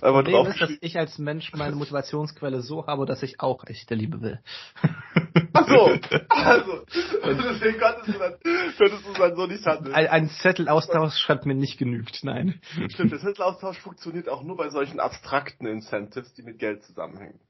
Einfach 0.00 0.22
Problem 0.22 0.46
ist, 0.46 0.60
dass 0.60 0.70
ich 0.80 0.96
als 0.96 1.18
Mensch 1.18 1.52
meine 1.52 1.74
Motivationsquelle 1.74 2.60
so 2.60 2.86
habe, 2.86 3.04
dass 3.04 3.22
ich 3.22 3.40
auch 3.40 3.64
echte 3.66 3.96
Liebe 3.96 4.20
will. 4.20 4.40
Ach 5.54 5.68
so, 5.68 5.86
also, 6.28 6.84
deswegen 7.24 7.78
konntest 7.78 8.08
du 8.08 8.18
dann, 8.18 8.34
könntest 8.78 9.06
du 9.06 9.12
dann 9.18 9.36
so 9.36 9.46
nicht 9.46 9.66
handeln. 9.66 9.94
Ein, 9.94 10.06
ein 10.06 10.28
Zettelaustausch 10.28 11.28
hat 11.28 11.44
mir 11.44 11.54
nicht 11.54 11.78
genügt, 11.78 12.20
nein. 12.22 12.60
Stimmt, 12.88 13.12
der 13.12 13.18
Zettelaustausch 13.18 13.78
funktioniert 13.78 14.28
auch 14.28 14.42
nur 14.42 14.56
bei 14.56 14.70
solchen 14.70 15.00
abstrakten 15.00 15.66
Incentives, 15.66 16.32
die 16.34 16.42
mit 16.42 16.58
Geld 16.58 16.82
zusammenhängen. 16.84 17.40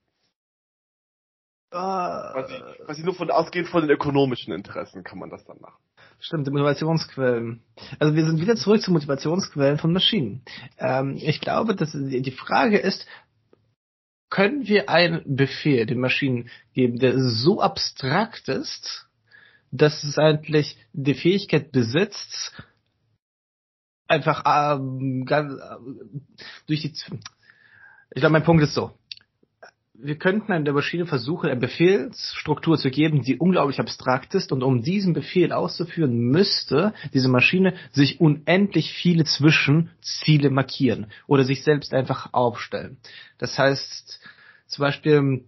Quasi, 1.73 2.55
Äh, 2.55 2.85
quasi 2.85 3.03
nur 3.03 3.15
von 3.15 3.31
ausgehend 3.31 3.69
von 3.69 3.83
den 3.83 3.91
ökonomischen 3.91 4.53
Interessen 4.53 5.05
kann 5.05 5.19
man 5.19 5.31
das 5.31 5.45
dann 5.45 5.61
machen. 5.61 5.83
stimmt, 6.21 6.47
die 6.47 6.51
Motivationsquellen. 6.51 7.63
Also 7.99 8.15
wir 8.15 8.25
sind 8.27 8.41
wieder 8.41 8.57
zurück 8.57 8.83
zu 8.83 8.93
Motivationsquellen 8.93 9.79
von 9.79 9.93
Maschinen. 9.93 10.43
Ähm, 10.79 11.17
ich 11.17 11.41
glaube, 11.41 11.75
dass 11.75 11.93
die 11.93 12.31
Frage 12.31 12.79
ist, 12.79 13.07
können 14.31 14.67
wir 14.67 14.89
einen 14.89 15.37
Befehl 15.37 15.85
den 15.87 16.01
Maschinen 16.01 16.49
geben, 16.75 16.99
der 16.99 17.19
so 17.19 17.61
abstrakt 17.61 18.49
ist, 18.49 19.09
dass 19.71 20.05
es 20.05 20.19
eigentlich 20.19 20.77
die 20.93 21.15
Fähigkeit 21.15 21.73
besitzt, 21.73 22.53
einfach 24.09 24.43
ähm, 24.47 25.25
ganz, 25.25 25.55
äh, 25.55 25.77
durch 26.67 26.83
die 26.83 26.93
ich 28.15 28.21
glaube, 28.21 28.33
mein 28.33 28.45
Punkt 28.45 28.63
ist 28.63 28.75
so. 28.75 28.93
Wir 30.05 30.17
könnten 30.17 30.51
an 30.51 30.65
der 30.65 30.75
Maschine 30.75 31.07
versuchen, 31.07 31.49
eine 31.49 31.61
Befehlsstruktur 31.61 32.77
zu 32.77 32.91
geben, 32.91 33.23
die 33.23 33.39
unglaublich 33.39 33.79
abstrakt 33.79 34.35
ist, 34.35 34.51
und 34.51 34.65
um 34.65 34.83
diesen 34.83 35.13
Befehl 35.13 35.53
auszuführen, 35.53 36.19
müsste 36.19 36.93
diese 37.15 37.29
Maschine 37.29 37.75
sich 37.93 38.21
unendlich 38.21 38.93
viele 38.93 39.25
Zwischenziele 39.25 40.51
markieren 40.51 41.07
oder 41.29 41.45
sich 41.45 41.63
selbst 41.63 41.95
einfach 41.95 42.33
aufstellen. 42.33 42.99
Das 43.39 43.57
heißt, 43.57 44.21
zum 44.67 44.83
Beispiel, 44.83 45.45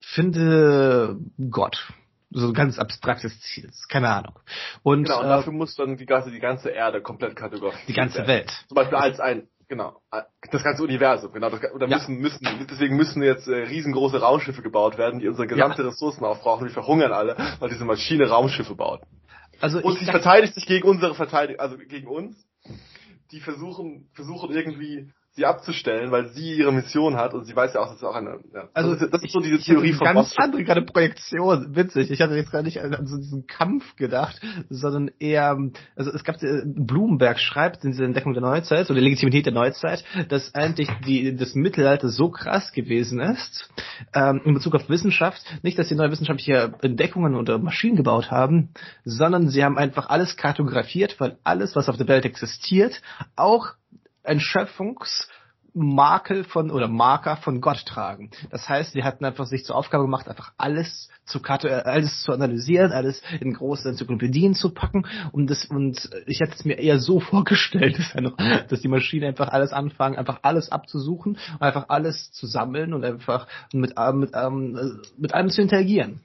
finde 0.00 1.16
Gott. 1.50 1.92
So 2.34 2.48
ein 2.48 2.54
ganz 2.54 2.78
abstraktes 2.78 3.38
Ziel, 3.40 3.70
keine 3.90 4.08
Ahnung. 4.08 4.38
Und, 4.82 5.04
Genau, 5.04 5.20
und 5.20 5.26
äh, 5.26 5.28
dafür 5.28 5.52
muss 5.52 5.74
dann 5.74 5.98
die 5.98 6.06
ganze, 6.06 6.30
die 6.30 6.38
ganze 6.38 6.70
Erde 6.70 7.02
komplett 7.02 7.36
kategorisiert 7.36 7.88
die 7.88 7.92
ganze. 7.92 8.26
Welt. 8.26 8.50
Zum 8.68 8.74
Beispiel 8.74 8.96
als 8.96 9.20
ein 9.20 9.48
Genau. 9.72 10.02
Das 10.50 10.62
ganze 10.62 10.82
Universum, 10.82 11.32
genau. 11.32 11.48
Das, 11.48 11.72
oder 11.72 11.88
ja. 11.88 11.96
müssen, 11.96 12.18
müssen, 12.20 12.66
deswegen 12.70 12.94
müssen 12.94 13.22
jetzt 13.22 13.48
äh, 13.48 13.54
riesengroße 13.54 14.20
Raumschiffe 14.20 14.60
gebaut 14.60 14.98
werden, 14.98 15.18
die 15.18 15.26
unsere 15.26 15.46
gesamte 15.46 15.80
ja. 15.80 15.88
Ressourcen 15.88 16.26
aufbrauchen. 16.26 16.66
Wir 16.66 16.74
verhungern 16.74 17.10
alle, 17.14 17.38
weil 17.58 17.70
diese 17.70 17.86
Maschine 17.86 18.28
Raumschiffe 18.28 18.74
baut. 18.74 19.00
Also 19.62 19.80
und 19.80 19.98
sie 19.98 20.04
verteidigt 20.04 20.52
sich 20.54 20.66
gegen 20.66 20.86
unsere 20.86 21.14
Verteidigung, 21.14 21.58
also 21.58 21.78
gegen 21.78 22.06
uns. 22.06 22.36
Die 23.30 23.40
versuchen, 23.40 24.10
versuchen 24.12 24.50
irgendwie 24.50 25.10
sie 25.34 25.46
abzustellen, 25.46 26.10
weil 26.10 26.28
sie 26.28 26.58
ihre 26.58 26.72
Mission 26.72 27.16
hat 27.16 27.32
und 27.32 27.44
sie 27.44 27.56
weiß 27.56 27.72
ja 27.72 27.80
auch, 27.80 27.88
dass 27.88 27.96
es 27.96 28.04
auch 28.04 28.14
eine. 28.14 28.40
Ja. 28.52 28.68
Also 28.74 28.92
das 28.92 29.02
ist, 29.02 29.14
das 29.14 29.22
ist 29.22 29.32
so 29.32 29.40
diese 29.40 29.56
ich, 29.56 29.64
Theorie 29.64 29.90
ich 29.90 29.96
von 29.96 30.04
ganz 30.04 30.28
Boston. 30.28 30.44
andere 30.44 30.64
gerade 30.64 30.82
Projektion, 30.82 31.74
witzig. 31.74 32.10
Ich 32.10 32.20
hatte 32.20 32.34
jetzt 32.34 32.52
gar 32.52 32.62
nicht 32.62 32.82
an, 32.82 33.06
so 33.06 33.16
diesen 33.16 33.46
Kampf 33.46 33.96
gedacht, 33.96 34.38
sondern 34.68 35.10
eher, 35.18 35.56
also 35.96 36.10
es 36.12 36.22
gab 36.24 36.42
äh, 36.42 36.62
Blumenberg 36.66 37.38
schreibt 37.38 37.82
in 37.82 37.92
dieser 37.92 38.04
Entdeckung 38.04 38.34
der 38.34 38.42
Neuzeit 38.42 38.90
oder 38.90 39.00
Legitimität 39.00 39.46
der 39.46 39.54
Neuzeit, 39.54 40.04
dass 40.28 40.54
eigentlich 40.54 40.88
die 41.06 41.34
das 41.34 41.54
Mittelalter 41.54 42.10
so 42.10 42.30
krass 42.30 42.72
gewesen 42.72 43.18
ist 43.18 43.70
ähm, 44.14 44.42
in 44.44 44.52
Bezug 44.52 44.74
auf 44.74 44.90
Wissenschaft, 44.90 45.40
nicht, 45.62 45.78
dass 45.78 45.88
sie 45.88 45.94
neue 45.94 46.10
wissenschaftliche 46.10 46.74
Entdeckungen 46.82 47.36
oder 47.36 47.58
Maschinen 47.58 47.96
gebaut 47.96 48.30
haben, 48.30 48.68
sondern 49.06 49.48
sie 49.48 49.64
haben 49.64 49.78
einfach 49.78 50.10
alles 50.10 50.36
kartografiert, 50.36 51.18
weil 51.20 51.38
alles, 51.42 51.74
was 51.74 51.88
auf 51.88 51.96
der 51.96 52.08
Welt 52.08 52.26
existiert, 52.26 53.00
auch 53.34 53.72
ein 54.24 54.40
Schöpfungsmakel 54.40 56.44
von 56.44 56.70
oder 56.70 56.88
Marker 56.88 57.36
von 57.36 57.60
Gott 57.60 57.84
tragen. 57.86 58.30
Das 58.50 58.68
heißt, 58.68 58.92
sie 58.92 59.04
hatten 59.04 59.24
einfach 59.24 59.46
sich 59.46 59.64
zur 59.64 59.76
Aufgabe 59.76 60.04
gemacht, 60.04 60.28
einfach 60.28 60.52
alles 60.56 61.08
zu 61.24 61.40
äh, 61.40 61.68
alles 61.68 62.22
zu 62.22 62.32
analysieren, 62.32 62.92
alles 62.92 63.22
in 63.40 63.54
große 63.54 63.88
Enzyklopädien 63.88 64.54
zu 64.54 64.74
packen 64.74 65.06
und 65.30 65.50
das 65.50 65.64
und 65.66 66.10
ich 66.26 66.40
hätte 66.40 66.54
es 66.54 66.64
mir 66.64 66.78
eher 66.78 66.98
so 66.98 67.20
vorgestellt, 67.20 67.98
dass 68.68 68.80
die 68.80 68.88
Maschine 68.88 69.28
einfach 69.28 69.48
alles 69.48 69.72
anfangen, 69.72 70.16
einfach 70.16 70.40
alles 70.42 70.70
abzusuchen 70.70 71.38
einfach 71.60 71.88
alles 71.88 72.32
zu 72.32 72.46
sammeln 72.46 72.92
und 72.92 73.04
einfach 73.04 73.46
mit 73.72 73.94
äh, 73.96 74.12
mit 74.12 74.32
ähm, 74.34 75.00
mit 75.16 75.34
allem 75.34 75.50
zu 75.50 75.62
interagieren. 75.62 76.20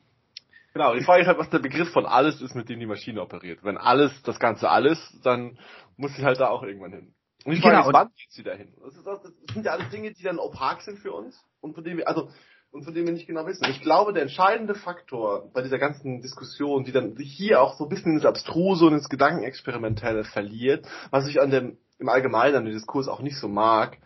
Genau, 0.77 0.93
die 0.93 1.03
Frage 1.03 1.23
ist 1.23 1.27
halt, 1.27 1.39
was 1.39 1.49
der 1.49 1.57
Begriff 1.57 1.89
von 1.89 2.05
alles 2.05 2.39
ist, 2.39 2.53
mit 2.53 2.69
dem 2.69 2.79
die 2.79 2.85
Maschine 2.85 3.23
operiert. 3.23 3.63
Wenn 3.63 3.77
alles, 3.77 4.11
das 4.21 4.39
Ganze 4.39 4.69
alles, 4.69 4.99
dann 5.23 5.57
muss 5.95 6.15
sie 6.15 6.23
halt 6.23 6.39
da 6.39 6.49
auch 6.49 6.61
irgendwann 6.61 6.91
hin. 6.91 7.15
Und 7.47 7.53
ich 7.53 7.61
genau, 7.61 7.93
wann 7.93 8.09
geht 8.09 8.29
sie 8.31 8.43
dahin? 8.43 8.73
Das, 8.83 8.93
ist, 8.93 9.07
das, 9.07 9.21
sind 9.53 9.65
ja 9.65 9.71
alles 9.71 9.89
Dinge, 9.89 10.11
die 10.11 10.21
dann 10.21 10.37
opak 10.37 10.81
sind 10.81 10.99
für 10.99 11.13
uns 11.13 11.41
und 11.61 11.75
von 11.75 11.83
denen 11.85 11.97
wir, 11.97 12.05
also, 12.05 12.29
und 12.71 12.83
von 12.83 12.93
denen 12.93 13.07
wir 13.07 13.13
nicht 13.13 13.25
genau 13.25 13.45
wissen. 13.45 13.63
Ich 13.69 13.79
glaube, 13.79 14.11
der 14.11 14.23
entscheidende 14.23 14.75
Faktor 14.75 15.49
bei 15.53 15.61
dieser 15.61 15.77
ganzen 15.77 16.19
Diskussion, 16.19 16.83
die 16.83 16.91
dann 16.91 17.15
hier 17.15 17.61
auch 17.61 17.77
so 17.77 17.85
ein 17.85 17.89
bisschen 17.89 18.15
ins 18.15 18.25
Abstruse 18.25 18.85
und 18.85 18.95
ins 18.95 19.07
Gedankenexperimentelle 19.07 20.25
verliert, 20.25 20.85
was 21.09 21.25
ich 21.29 21.39
an 21.39 21.49
dem, 21.49 21.77
im 21.99 22.09
Allgemeinen 22.09 22.57
an 22.57 22.65
dem 22.65 22.73
Diskurs 22.73 23.07
auch 23.07 23.21
nicht 23.21 23.37
so 23.37 23.47
mag, 23.47 23.97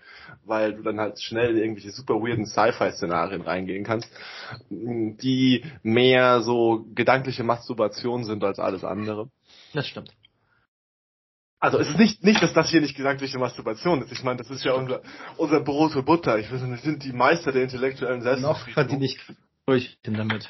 weil 0.46 0.76
du 0.76 0.84
dann 0.84 1.00
halt 1.00 1.20
schnell 1.20 1.58
in 1.58 1.58
irgendwelche 1.58 1.90
super 1.90 2.14
weirden 2.22 2.46
Sci-Fi-Szenarien 2.46 3.42
reingehen 3.42 3.84
kannst, 3.84 4.08
die 4.70 5.66
mehr 5.82 6.42
so 6.42 6.86
gedankliche 6.94 7.44
Masturbation 7.44 8.24
sind 8.24 8.44
als 8.44 8.60
alles 8.60 8.84
andere. 8.84 9.32
Das 9.74 9.88
stimmt. 9.88 10.14
Also 11.62 11.78
es 11.78 11.90
ist 11.90 11.98
nicht, 12.00 12.24
nicht, 12.24 12.42
dass 12.42 12.54
das 12.54 12.70
hier 12.70 12.82
nicht 12.82 12.98
gedankliche 12.98 13.38
Masturbation 13.38 14.02
ist. 14.02 14.12
Ich 14.12 14.24
meine, 14.24 14.38
das 14.38 14.50
ist 14.50 14.66
ja 14.66 14.74
unser, 14.74 15.02
unser 15.38 15.60
Brot 15.60 15.96
und 15.96 16.06
Butter. 16.06 16.40
Ich 16.40 16.52
weiß 16.52 16.60
nicht, 16.64 16.84
wir 16.84 16.92
sind 16.92 17.04
die 17.04 17.14
Meister 17.14 17.52
der 17.52 17.62
intellektuellen 17.62 18.24
Selbstbefriedigung. 18.24 18.66
Noch 18.66 18.74
verdiene 18.74 19.06
ich 19.06 19.20
durch 19.68 20.00
damit. 20.02 20.50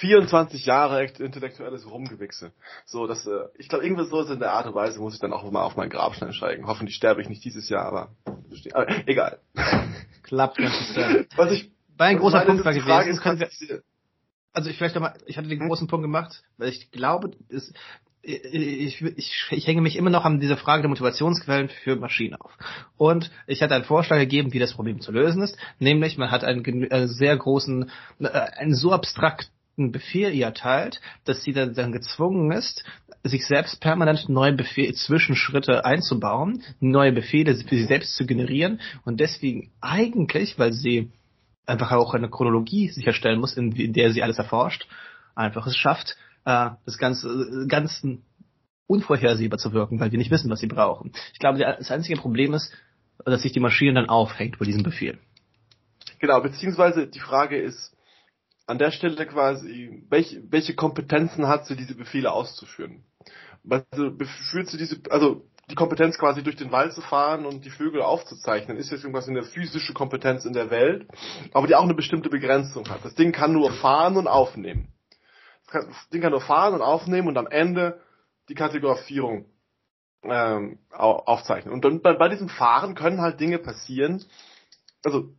24 0.00 0.64
Jahre 0.64 1.04
intellektuelles 1.04 1.86
Rumgewichse. 1.86 2.52
So, 2.86 3.06
das, 3.06 3.26
äh, 3.26 3.40
ich 3.58 3.68
glaube, 3.68 3.84
irgendwas 3.84 4.08
so 4.08 4.22
in 4.22 4.38
der 4.38 4.52
Art 4.52 4.66
und 4.66 4.74
Weise 4.74 5.00
muss 5.00 5.12
ich 5.12 5.20
dann 5.20 5.34
auch 5.34 5.48
mal 5.50 5.62
auf 5.62 5.76
meinen 5.76 5.90
Grabstein 5.90 6.32
steigen. 6.32 6.66
Hoffentlich 6.66 6.96
sterbe 6.96 7.20
ich 7.20 7.28
nicht 7.28 7.44
dieses 7.44 7.68
Jahr, 7.68 7.84
aber, 7.84 8.08
aber 8.72 9.06
egal. 9.06 9.38
Klappt 10.22 10.56
ganz 10.56 10.96
Was 11.36 11.52
ich, 11.52 11.70
War 11.98 12.06
ein 12.06 12.18
großer 12.18 12.40
Punkt 12.46 12.64
war 12.64 12.72
gewesen. 12.72 13.10
Ist, 13.10 13.20
können 13.20 13.40
wir, 13.40 13.50
also 14.54 14.70
ich 14.70 14.78
vielleicht 14.78 14.94
noch 14.94 15.02
mal, 15.02 15.14
ich 15.26 15.36
hatte 15.36 15.48
den 15.48 15.60
hm? 15.60 15.68
großen 15.68 15.88
Punkt 15.88 16.04
gemacht, 16.04 16.42
weil 16.56 16.70
ich 16.70 16.90
glaube, 16.90 17.32
es, 17.50 17.72
ich, 18.22 19.00
ich, 19.00 19.46
ich 19.50 19.66
hänge 19.66 19.80
mich 19.80 19.96
immer 19.96 20.10
noch 20.10 20.24
an 20.24 20.40
dieser 20.40 20.56
Frage 20.56 20.82
der 20.82 20.88
Motivationsquellen 20.88 21.68
für 21.68 21.96
Maschinen 21.96 22.34
auf. 22.34 22.50
Und 22.96 23.30
ich 23.46 23.62
hatte 23.62 23.74
einen 23.74 23.84
Vorschlag 23.84 24.18
gegeben, 24.18 24.52
wie 24.52 24.58
das 24.58 24.74
Problem 24.74 25.00
zu 25.00 25.12
lösen 25.12 25.42
ist, 25.42 25.56
nämlich 25.78 26.18
man 26.18 26.30
hat 26.30 26.44
einen, 26.44 26.64
einen 26.64 26.90
äh, 26.90 27.08
sehr 27.08 27.36
großen, 27.36 27.90
äh, 28.20 28.28
einen 28.28 28.74
so 28.74 28.92
abstrakten 28.92 29.92
Befehl 29.92 30.34
ihr 30.34 30.46
erteilt, 30.46 31.00
dass 31.24 31.42
sie 31.42 31.52
dann, 31.52 31.74
dann 31.74 31.92
gezwungen 31.92 32.50
ist, 32.50 32.84
sich 33.22 33.46
selbst 33.46 33.80
permanent 33.80 34.28
neue 34.28 34.52
Befehl, 34.52 34.92
Zwischenschritte 34.94 35.84
einzubauen, 35.84 36.62
neue 36.80 37.12
Befehle 37.12 37.54
für 37.54 37.76
sie 37.76 37.84
selbst 37.84 38.16
zu 38.16 38.26
generieren 38.26 38.80
und 39.04 39.20
deswegen 39.20 39.70
eigentlich, 39.80 40.58
weil 40.58 40.72
sie 40.72 41.10
einfach 41.66 41.92
auch 41.92 42.14
eine 42.14 42.30
Chronologie 42.30 42.88
sicherstellen 42.88 43.40
muss, 43.40 43.56
in 43.56 43.92
der 43.92 44.12
sie 44.12 44.22
alles 44.22 44.38
erforscht, 44.38 44.88
einfach 45.34 45.66
es 45.66 45.76
schafft, 45.76 46.16
äh, 46.48 46.70
das 46.86 46.96
Ganze 46.96 47.28
äh, 47.28 47.66
ganz 47.66 48.02
unvorhersehbar 48.86 49.58
zu 49.58 49.74
wirken, 49.74 50.00
weil 50.00 50.10
wir 50.10 50.18
nicht 50.18 50.30
wissen, 50.30 50.50
was 50.50 50.60
sie 50.60 50.66
brauchen. 50.66 51.12
Ich 51.34 51.38
glaube, 51.38 51.58
das 51.58 51.90
einzige 51.90 52.18
Problem 52.18 52.54
ist, 52.54 52.72
dass 53.24 53.42
sich 53.42 53.52
die 53.52 53.60
Maschine 53.60 53.94
dann 53.94 54.08
aufhängt 54.08 54.58
bei 54.58 54.64
diesem 54.64 54.82
Befehl. 54.82 55.18
Genau, 56.20 56.40
beziehungsweise 56.40 57.06
die 57.06 57.20
Frage 57.20 57.60
ist 57.60 57.94
an 58.66 58.78
der 58.78 58.90
Stelle 58.90 59.26
quasi, 59.26 60.04
welche, 60.08 60.42
welche 60.50 60.74
Kompetenzen 60.74 61.48
hat 61.48 61.66
sie, 61.66 61.76
diese 61.76 61.94
Befehle 61.94 62.32
auszuführen? 62.32 63.04
Also, 63.68 64.12
führt 64.50 64.68
sie 64.68 64.78
diese, 64.78 65.00
also 65.10 65.44
die 65.70 65.74
Kompetenz 65.74 66.16
quasi 66.16 66.42
durch 66.42 66.56
den 66.56 66.72
Wald 66.72 66.94
zu 66.94 67.02
fahren 67.02 67.44
und 67.44 67.66
die 67.66 67.70
Vögel 67.70 68.00
aufzuzeichnen, 68.00 68.78
ist 68.78 68.90
jetzt 68.90 69.02
irgendwas 69.02 69.28
in 69.28 69.34
der 69.34 69.44
physischen 69.44 69.94
Kompetenz 69.94 70.46
in 70.46 70.54
der 70.54 70.70
Welt, 70.70 71.06
aber 71.52 71.66
die 71.66 71.74
auch 71.74 71.84
eine 71.84 71.94
bestimmte 71.94 72.30
Begrenzung 72.30 72.88
hat. 72.88 73.04
Das 73.04 73.14
Ding 73.14 73.32
kann 73.32 73.52
nur 73.52 73.70
fahren 73.72 74.16
und 74.16 74.28
aufnehmen 74.28 74.88
das 75.70 76.08
Ding 76.12 76.22
kann 76.22 76.32
nur 76.32 76.40
fahren 76.40 76.74
und 76.74 76.82
aufnehmen 76.82 77.28
und 77.28 77.38
am 77.38 77.46
Ende 77.46 78.00
die 78.48 78.54
Kategorisierung 78.54 79.46
ähm, 80.22 80.78
aufzeichnen. 80.90 81.72
Und 81.72 81.84
dann 81.84 82.00
bei, 82.00 82.14
bei 82.14 82.28
diesem 82.28 82.48
Fahren 82.48 82.94
können 82.94 83.20
halt 83.20 83.40
Dinge 83.40 83.58
passieren, 83.58 84.24
also 85.04 85.32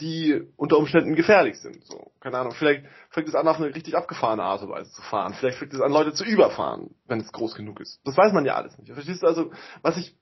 die 0.00 0.48
unter 0.56 0.78
Umständen 0.78 1.16
gefährlich 1.16 1.58
sind. 1.58 1.84
So, 1.84 2.12
keine 2.20 2.38
Ahnung, 2.38 2.52
vielleicht 2.52 2.86
fängt 3.10 3.28
es 3.28 3.34
an, 3.34 3.48
auf 3.48 3.56
eine 3.56 3.74
richtig 3.74 3.96
abgefahrene 3.96 4.44
Art 4.44 4.62
und 4.62 4.70
Weise 4.70 4.92
zu 4.92 5.02
fahren. 5.02 5.34
Vielleicht 5.34 5.58
fängt 5.58 5.74
es 5.74 5.80
an, 5.80 5.92
Leute 5.92 6.12
zu 6.12 6.24
überfahren, 6.24 6.94
wenn 7.06 7.20
es 7.20 7.32
groß 7.32 7.56
genug 7.56 7.80
ist. 7.80 8.00
Das 8.04 8.16
weiß 8.16 8.32
man 8.32 8.44
ja 8.44 8.54
alles 8.54 8.78
nicht. 8.78 8.92
Verstehst 8.92 9.22
du 9.22 9.26
also, 9.26 9.50
was 9.82 9.96
ich 9.96 10.16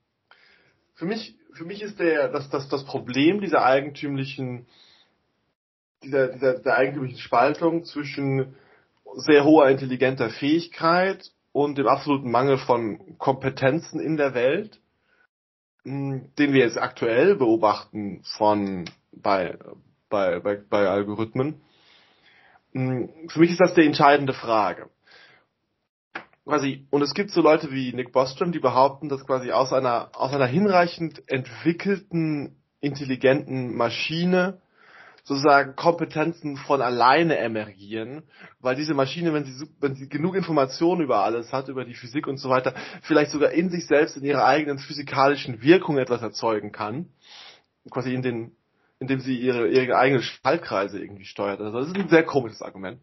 für 0.95 1.05
mich, 1.05 1.37
für 1.53 1.65
mich 1.65 1.83
ist 1.83 1.99
der, 1.99 2.29
das, 2.29 2.49
das, 2.49 2.67
das 2.69 2.85
Problem 2.85 3.39
dieser 3.39 3.63
eigentümlichen, 3.63 4.65
dieser, 6.03 6.29
dieser, 6.29 6.59
der 6.59 6.75
eigentümlichen 6.75 7.19
Spaltung 7.19 7.83
zwischen 7.83 8.55
sehr 9.17 9.43
hoher 9.43 9.69
intelligenter 9.69 10.29
Fähigkeit 10.29 11.31
und 11.51 11.77
dem 11.77 11.87
absoluten 11.87 12.29
Mangel 12.29 12.57
von 12.57 13.17
Kompetenzen 13.17 13.99
in 13.99 14.15
der 14.15 14.33
Welt, 14.35 14.79
hm, 15.83 16.31
den 16.37 16.53
wir 16.53 16.61
jetzt 16.61 16.77
aktuell 16.77 17.35
beobachten 17.35 18.21
von 18.37 18.85
bei, 19.11 19.57
bei, 20.09 20.39
bei, 20.39 20.61
bei 20.69 20.87
Algorithmen. 20.87 21.61
Hm, 22.73 23.09
für 23.29 23.39
mich 23.39 23.51
ist 23.51 23.59
das 23.59 23.73
die 23.73 23.85
entscheidende 23.85 24.33
Frage. 24.33 24.89
Quasi, 26.45 26.85
und 26.91 27.01
es 27.01 27.13
gibt 27.13 27.31
so 27.31 27.41
Leute 27.41 27.71
wie 27.71 27.91
Nick 27.93 28.13
Bostrom, 28.13 28.51
die 28.51 28.59
behaupten, 28.59 29.09
dass 29.09 29.25
quasi 29.25 29.51
aus 29.51 29.73
einer, 29.73 30.11
aus 30.13 30.31
einer 30.31 30.45
hinreichend 30.45 31.23
entwickelten, 31.27 32.55
intelligenten 32.79 33.75
Maschine 33.75 34.61
sozusagen 35.27 35.75
Kompetenzen 35.75 36.55
von 36.55 36.81
alleine 36.81 37.37
emergieren, 37.37 38.23
weil 38.61 38.77
diese 38.77 38.93
Maschine, 38.93 39.33
wenn 39.33 39.43
sie, 39.43 39.67
wenn 39.81 39.93
sie 39.93 40.07
genug 40.07 40.35
Informationen 40.35 41.01
über 41.01 41.25
alles 41.25 41.51
hat, 41.51 41.67
über 41.67 41.83
die 41.83 41.95
Physik 41.95 42.27
und 42.27 42.37
so 42.37 42.49
weiter, 42.49 42.73
vielleicht 43.01 43.31
sogar 43.31 43.51
in 43.51 43.69
sich 43.69 43.87
selbst, 43.87 44.15
in 44.15 44.23
ihrer 44.23 44.45
eigenen 44.45 44.79
physikalischen 44.79 45.61
Wirkung 45.61 45.97
etwas 45.97 46.21
erzeugen 46.21 46.71
kann, 46.71 47.09
quasi 47.91 48.13
in 48.13 48.21
den, 48.21 48.51
indem 48.99 49.19
sie 49.19 49.37
ihre, 49.37 49.67
ihre 49.67 49.97
eigenen 49.97 50.23
Schaltkreise 50.23 50.97
irgendwie 50.97 51.25
steuert. 51.25 51.59
Also 51.59 51.77
das 51.77 51.89
ist 51.89 51.97
ein 51.97 52.07
sehr 52.07 52.23
komisches 52.23 52.61
Argument. 52.61 53.01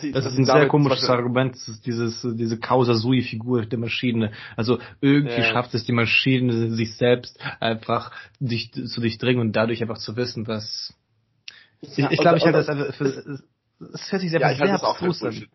Sie, 0.00 0.12
das 0.12 0.24
ist 0.24 0.38
ein 0.38 0.44
sehr 0.44 0.68
komisches 0.68 1.10
Argument, 1.10 1.56
dieses, 1.84 2.22
diese 2.22 2.60
Causa 2.60 2.94
Sui 2.94 3.22
Figur 3.22 3.66
der 3.66 3.78
Maschine. 3.78 4.30
Also 4.56 4.78
irgendwie 5.00 5.40
ja. 5.40 5.42
schafft 5.42 5.74
es 5.74 5.84
die 5.84 5.92
Maschine, 5.92 6.70
sich 6.70 6.96
selbst 6.96 7.38
einfach 7.58 8.12
dich, 8.38 8.70
zu 8.72 9.00
durchdringen 9.00 9.40
und 9.42 9.52
dadurch 9.52 9.82
einfach 9.82 9.98
zu 9.98 10.14
wissen, 10.14 10.46
was 10.46 10.94
ich, 11.80 11.98
ich 11.98 12.20
glaube, 12.20 12.38
ich 12.38 12.44
halte 12.44 12.58
das 12.58 12.68
einfach 12.68 12.94
für, 12.94 13.04
es 13.94 14.12
hört 14.12 14.20
sich 14.22 14.30
sehr, 14.30 14.40
ja, 14.40 14.54
sehr 14.54 14.74
abstrus 14.74 15.22
an. 15.22 15.46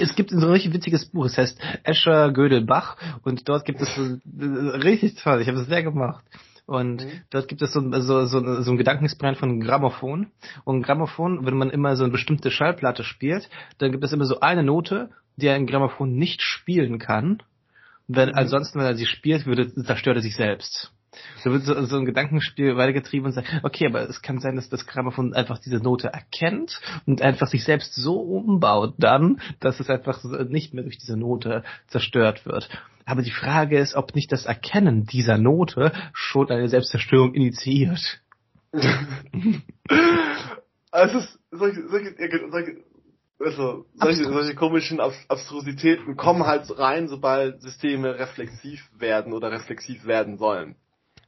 Es 0.00 0.14
gibt 0.14 0.30
so 0.30 0.38
ein 0.38 0.52
richtig 0.52 0.72
witziges 0.72 1.06
Buch, 1.06 1.26
es 1.26 1.36
heißt 1.36 1.60
Escher 1.84 2.32
Gödel 2.32 2.64
Bach 2.64 2.96
und 3.22 3.48
dort 3.48 3.64
gibt 3.64 3.80
es 3.80 3.94
so, 3.94 4.18
richtig 4.24 5.16
toll, 5.16 5.40
ich 5.40 5.48
habe 5.48 5.60
es 5.60 5.66
sehr 5.66 5.82
gemacht. 5.82 6.24
Und 6.66 7.04
mhm. 7.04 7.10
dort 7.30 7.48
gibt 7.48 7.62
es 7.62 7.72
so, 7.72 7.80
so, 8.00 8.26
so, 8.26 8.62
so 8.62 8.70
ein 8.70 8.76
Gedankenexperiment 8.76 9.38
von 9.38 9.58
Grammophon. 9.58 10.30
Und 10.62 10.82
Grammophon, 10.82 11.44
wenn 11.44 11.56
man 11.56 11.70
immer 11.70 11.96
so 11.96 12.04
eine 12.04 12.12
bestimmte 12.12 12.52
Schallplatte 12.52 13.02
spielt, 13.02 13.50
dann 13.78 13.90
gibt 13.90 14.04
es 14.04 14.12
immer 14.12 14.24
so 14.24 14.38
eine 14.38 14.62
Note, 14.62 15.10
die 15.34 15.48
ein 15.48 15.66
Grammophon 15.66 16.14
nicht 16.14 16.42
spielen 16.42 17.00
kann, 17.00 17.42
Wenn, 18.06 18.34
ansonsten, 18.34 18.78
wenn 18.78 18.86
er 18.86 18.96
sie 18.96 19.06
spielt, 19.06 19.46
würde, 19.46 19.72
zerstört 19.84 20.16
er 20.16 20.22
sich 20.22 20.36
selbst. 20.36 20.92
Da 21.42 21.50
wird 21.50 21.64
so, 21.64 21.84
so 21.86 21.96
ein 21.96 22.04
Gedankenspiel 22.04 22.76
weitergetrieben 22.76 23.26
und 23.26 23.32
sagt, 23.32 23.48
okay, 23.62 23.86
aber 23.86 24.08
es 24.08 24.22
kann 24.22 24.38
sein, 24.38 24.56
dass 24.56 24.68
das 24.68 24.86
Grammophon 24.86 25.34
einfach 25.34 25.58
diese 25.58 25.78
Note 25.78 26.08
erkennt 26.08 26.80
und 27.06 27.20
einfach 27.20 27.48
sich 27.48 27.64
selbst 27.64 27.94
so 27.94 28.20
umbaut 28.20 28.94
dann, 28.98 29.40
dass 29.58 29.80
es 29.80 29.90
einfach 29.90 30.22
nicht 30.48 30.72
mehr 30.72 30.84
durch 30.84 30.98
diese 30.98 31.16
Note 31.16 31.64
zerstört 31.88 32.46
wird. 32.46 32.68
Aber 33.04 33.22
die 33.22 33.32
Frage 33.32 33.78
ist, 33.78 33.96
ob 33.96 34.14
nicht 34.14 34.30
das 34.30 34.46
Erkennen 34.46 35.04
dieser 35.04 35.36
Note 35.36 35.92
schon 36.12 36.48
eine 36.48 36.68
Selbstzerstörung 36.68 37.34
initiiert. 37.34 38.20
also, 40.92 41.20
solche, 41.50 41.88
solche, 41.88 42.14
solche, 42.50 42.84
also, 43.40 43.86
solche, 43.94 44.24
solche 44.24 44.54
komischen 44.54 45.00
Abstrusitäten 45.00 46.16
kommen 46.16 46.46
halt 46.46 46.78
rein, 46.78 47.08
sobald 47.08 47.62
Systeme 47.62 48.16
reflexiv 48.16 48.88
werden 48.96 49.32
oder 49.32 49.50
reflexiv 49.50 50.04
werden 50.04 50.38
sollen. 50.38 50.76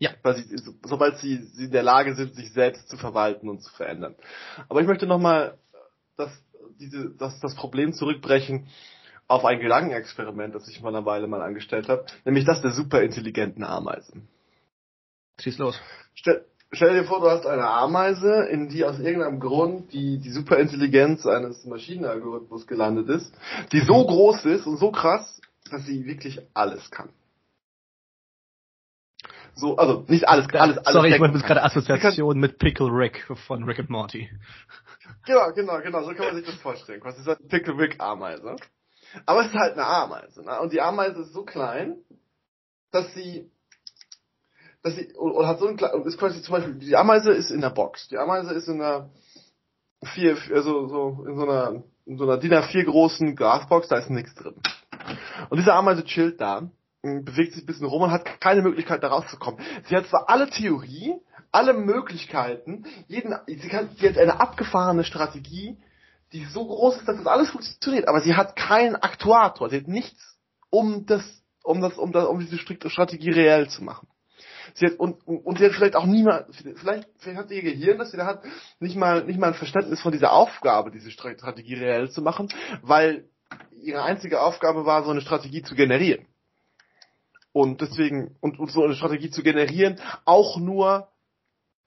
Ja. 0.03 0.11
Sie, 0.34 0.61
sobald 0.84 1.18
sie, 1.18 1.36
sie 1.36 1.66
in 1.66 1.70
der 1.70 1.84
Lage 1.84 2.16
sind, 2.16 2.34
sich 2.34 2.53
selbst 2.53 2.88
zu 2.88 2.96
verwalten 2.96 3.48
und 3.48 3.62
zu 3.62 3.72
verändern. 3.72 4.16
Aber 4.68 4.80
ich 4.80 4.86
möchte 4.88 5.07
nochmal 5.07 5.59
das, 6.16 6.30
diese, 6.80 7.11
das, 7.11 7.38
das 7.38 7.55
Problem 7.55 7.92
zurückbrechen 7.92 8.66
auf 9.28 9.44
ein 9.44 9.61
Gedankenexperiment, 9.61 10.57
das 10.57 10.66
ich 10.66 10.82
mal 10.82 10.92
eine 10.94 11.07
Weile 11.07 11.28
mal 11.28 11.40
angestellt 11.40 11.88
habe, 11.88 12.05
nämlich 12.24 12.44
das 12.44 12.61
der 12.62 12.72
superintelligenten 12.72 13.62
Ameisen. 13.62 14.26
Schieß 15.40 15.59
los. 15.59 15.80
Stell, 16.14 16.46
stell 16.72 16.94
dir 16.94 17.05
vor, 17.05 17.20
du 17.20 17.30
hast 17.30 17.46
eine 17.46 17.68
Ameise, 17.68 18.48
in 18.50 18.68
die 18.68 18.84
aus 18.84 18.98
irgendeinem 18.98 19.38
Grund 19.38 19.92
die, 19.92 20.18
die 20.18 20.30
Superintelligenz 20.30 21.26
eines 21.26 21.64
Maschinenalgorithmus 21.64 22.66
gelandet 22.66 23.09
ist, 23.09 23.32
die 23.70 23.80
so 23.80 24.05
groß 24.05 24.46
ist 24.46 24.66
und 24.66 24.78
so 24.78 24.90
krass, 24.90 25.40
dass 25.70 25.86
sie 25.86 26.05
wirklich 26.07 26.40
alles 26.55 26.90
kann. 26.90 27.11
So, 29.55 29.76
also 29.76 30.05
nicht 30.09 30.26
alles, 30.28 30.46
alles, 30.55 30.78
alles. 30.78 30.92
Sorry, 30.92 31.12
ich 31.12 31.20
wollte 31.20 31.36
jetzt 31.36 31.46
gerade 31.46 31.62
Assoziation 31.62 32.38
mit 32.38 32.59
Pickle 32.59 32.88
Rick 32.88 33.24
von 33.46 33.64
Rick 33.64 33.80
and 33.80 33.90
Morty. 33.90 34.30
Genau, 35.26 35.53
genau, 35.53 35.80
genau, 35.80 36.03
so 36.03 36.14
kann 36.14 36.26
man 36.26 36.36
sich 36.36 36.46
das 36.46 36.57
vorstellen. 36.57 37.00
Quasi 37.00 37.22
eine 37.28 37.36
Pickle 37.48 37.76
Rick 37.76 38.00
Ameise. 38.00 38.57
Aber 39.26 39.42
es 39.42 39.48
ist 39.48 39.55
halt 39.55 39.74
eine 39.74 39.86
Ameise, 39.86 40.42
ne? 40.42 40.59
Und 40.61 40.72
die 40.72 40.80
Ameise 40.80 41.20
ist 41.20 41.32
so 41.32 41.44
klein, 41.44 41.96
dass 42.90 43.12
sie, 43.14 43.50
dass 44.82 44.96
sie, 44.96 45.12
oder 45.14 45.48
hat 45.48 45.59
so 45.59 45.66
ein 45.68 45.78
ist 46.07 46.18
quasi 46.18 46.42
zum 46.42 46.55
Beispiel, 46.55 46.74
die 46.74 46.96
Ameise 46.96 47.32
ist 47.32 47.50
in 47.50 47.61
der 47.61 47.70
Box. 47.70 48.09
Die 48.09 48.18
Ameise 48.18 48.55
ist 48.55 48.68
in 48.68 48.80
einer 48.80 49.11
vier, 50.14 50.36
also 50.53 50.88
so, 50.88 51.24
in 51.28 51.36
so 51.36 51.42
einer, 51.42 51.82
in 52.07 52.16
so 52.16 52.24
einer 52.24 52.38
DIN 52.38 52.55
A4 52.55 52.84
großen 52.84 53.36
Glasbox, 53.36 53.88
da 53.88 53.98
ist 53.98 54.11
nichts 54.11 54.34
drin. 54.34 54.55
Und 55.50 55.59
diese 55.59 55.74
Ameise 55.74 56.05
chillt 56.05 56.40
da 56.40 56.70
bewegt 57.03 57.55
sich 57.55 57.64
ein 57.64 57.66
bisschen 57.66 57.86
rum 57.86 58.03
und 58.03 58.11
hat 58.12 58.40
keine 58.40 58.62
Möglichkeit 58.62 59.03
da 59.03 59.09
rauszukommen. 59.09 59.61
Sie 59.88 59.96
hat 59.96 60.07
zwar 60.07 60.28
alle 60.28 60.48
Theorie, 60.48 61.14
alle 61.50 61.74
Möglichkeiten, 61.74 62.84
jeden, 63.09 63.34
sie, 63.46 63.68
kann, 63.68 63.90
sie 63.98 64.09
hat 64.09 64.16
eine 64.16 64.40
abgefahrene 64.40 65.05
Strategie, 65.05 65.76
die 66.32 66.44
so 66.46 66.64
groß 66.64 66.98
ist, 66.98 67.09
dass 67.09 67.18
das 67.18 67.26
alles 67.26 67.50
funktioniert, 67.50 68.09
aber 68.09 68.20
sie 68.20 68.34
hat 68.34 68.57
keinen 68.57 68.96
Aktuator, 68.96 69.68
sie 69.68 69.78
hat 69.78 69.88
nichts, 69.88 70.38
um 70.70 71.05
das, 71.05 71.22
um 71.62 71.80
das, 71.80 71.98
um 71.98 72.12
das, 72.12 72.26
um 72.26 72.38
diese 72.38 72.57
strikte 72.57 72.88
Strategie 72.88 73.30
reell 73.30 73.68
zu 73.68 73.84
machen. 73.84 74.09
Sie 74.74 74.86
hat, 74.86 74.94
und, 74.94 75.26
und 75.26 75.59
sie 75.59 75.66
hat 75.66 75.72
vielleicht 75.72 75.96
auch 75.96 76.07
niemand, 76.07 76.46
vielleicht, 76.55 77.09
vielleicht 77.18 77.38
hat 77.38 77.50
ihr 77.50 77.62
Gehirn, 77.62 77.98
das 77.98 78.12
sie 78.12 78.16
da 78.16 78.24
hat, 78.24 78.42
nicht 78.78 78.96
mal, 78.96 79.24
nicht 79.24 79.38
mal 79.38 79.48
ein 79.48 79.55
Verständnis 79.55 80.00
von 80.00 80.12
dieser 80.12 80.32
Aufgabe, 80.32 80.90
diese 80.90 81.11
Strategie 81.11 81.74
reell 81.74 82.11
zu 82.11 82.22
machen, 82.22 82.48
weil 82.80 83.28
ihre 83.82 84.03
einzige 84.03 84.40
Aufgabe 84.40 84.86
war, 84.86 85.05
so 85.05 85.11
eine 85.11 85.20
Strategie 85.20 85.62
zu 85.62 85.74
generieren. 85.74 86.26
Und 87.53 87.80
deswegen, 87.80 88.36
und, 88.40 88.59
und 88.59 88.70
so 88.70 88.84
eine 88.84 88.94
Strategie 88.94 89.30
zu 89.30 89.42
generieren, 89.42 90.00
auch 90.24 90.57
nur 90.57 91.09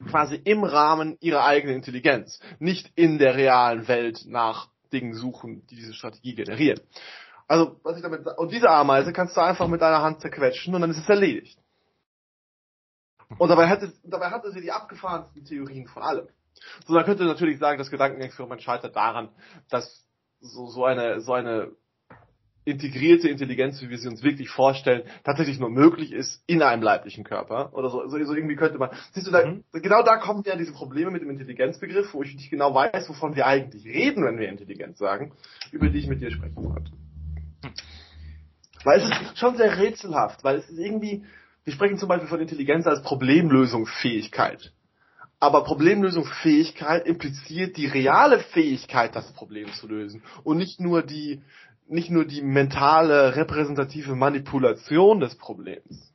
quasi 0.10 0.36
im 0.36 0.64
Rahmen 0.64 1.18
ihrer 1.22 1.46
eigenen 1.46 1.78
Intelligenz, 1.78 2.40
nicht 2.60 2.92
in 2.96 3.18
der 3.18 3.36
realen 3.36 3.88
Welt 3.88 4.26
nach 4.28 4.70
Dingen 4.92 5.14
suchen, 5.14 5.66
die 5.68 5.76
diese 5.76 5.94
Strategie 5.94 6.36
generieren. 6.36 6.80
Also, 7.48 7.80
was 7.84 7.98
ich 7.98 8.04
damit 8.04 8.26
und 8.38 8.52
diese 8.52 8.70
Ameise 8.70 9.14
kannst 9.14 9.38
du 9.38 9.42
einfach 9.42 9.68
mit 9.68 9.82
deiner 9.82 10.02
Hand 10.02 10.22
zerquetschen 10.22 10.74
und 10.74 10.82
dann 10.82 10.90
ist 10.90 10.98
es 10.98 11.10
erledigt. 11.10 11.58
Und 13.38 13.50
dabei 13.50 13.68
hatte, 13.68 13.92
dabei 14.04 14.30
hatte 14.30 14.52
sie 14.52 14.62
die 14.62 14.72
abgefahrensten 14.72 15.46
Theorien 15.46 15.88
von 15.88 16.04
allem. 16.04 16.28
So, 16.86 16.94
man 16.94 17.06
könnte 17.06 17.26
natürlich 17.26 17.60
sagen, 17.60 17.78
das 17.78 17.92
Gedankenexperiment 17.92 18.62
scheitert 18.62 18.96
daran, 18.96 19.30
dass 19.70 20.06
so, 20.40 20.68
so 20.68 20.86
eine, 20.86 21.22
so 21.22 21.34
eine 21.34 21.72
integrierte 22.66 23.30
Intelligenz, 23.30 23.82
wie 23.82 23.90
wir 23.90 23.98
sie 23.98 24.08
uns 24.08 24.24
wirklich 24.24 24.50
vorstellen, 24.50 25.04
tatsächlich 25.24 25.60
nur 25.60 25.70
möglich 25.70 26.12
ist 26.12 26.44
in 26.48 26.62
einem 26.62 26.82
leiblichen 26.82 27.24
Körper 27.24 27.70
oder 27.74 27.90
so. 27.90 28.08
So, 28.10 28.24
so 28.24 28.34
irgendwie 28.34 28.56
könnte 28.56 28.80
man. 28.80 28.90
Siehst 29.14 29.28
du, 29.28 29.32
da, 29.32 29.46
mhm. 29.46 29.64
genau 29.72 30.04
da 30.04 30.18
kommen 30.18 30.44
ja 30.46 30.56
diese 30.56 30.74
Probleme 30.74 31.12
mit 31.12 31.22
dem 31.22 31.30
Intelligenzbegriff, 31.30 32.14
wo 32.14 32.24
ich 32.24 32.36
nicht 32.36 32.50
genau 32.50 32.74
weiß, 32.74 33.08
wovon 33.08 33.36
wir 33.36 33.46
eigentlich 33.46 33.86
reden, 33.86 34.26
wenn 34.26 34.40
wir 34.40 34.50
Intelligenz 34.50 34.98
sagen, 34.98 35.32
über 35.72 35.90
die 35.90 36.00
ich 36.00 36.08
mit 36.08 36.22
dir 36.22 36.32
sprechen 36.32 36.58
wollte. 36.58 36.92
Weil 38.84 39.00
es 39.00 39.10
ist 39.10 39.40
schon 39.40 39.58
sehr 39.58 39.78
rätselhaft, 39.78 40.44
weil 40.44 40.58
es 40.58 40.70
ist 40.70 40.78
irgendwie, 40.78 41.24
wir 41.64 41.74
sprechen 41.74 41.98
zum 41.98 42.10
Beispiel 42.10 42.30
von 42.30 42.42
Intelligenz 42.42 42.86
als 42.88 43.02
Problemlösungsfähigkeit. 43.04 44.72
Aber 45.40 45.64
Problemlösungsfähigkeit 45.64 47.06
impliziert 47.06 47.78
die 47.78 47.88
reale 47.88 48.40
Fähigkeit, 48.40 49.16
das 49.16 49.32
Problem 49.34 49.72
zu 49.74 49.88
lösen 49.88 50.24
und 50.44 50.58
nicht 50.58 50.80
nur 50.80 51.04
die 51.04 51.42
nicht 51.88 52.10
nur 52.10 52.26
die 52.26 52.42
mentale, 52.42 53.36
repräsentative 53.36 54.16
Manipulation 54.16 55.20
des 55.20 55.36
Problems. 55.36 56.14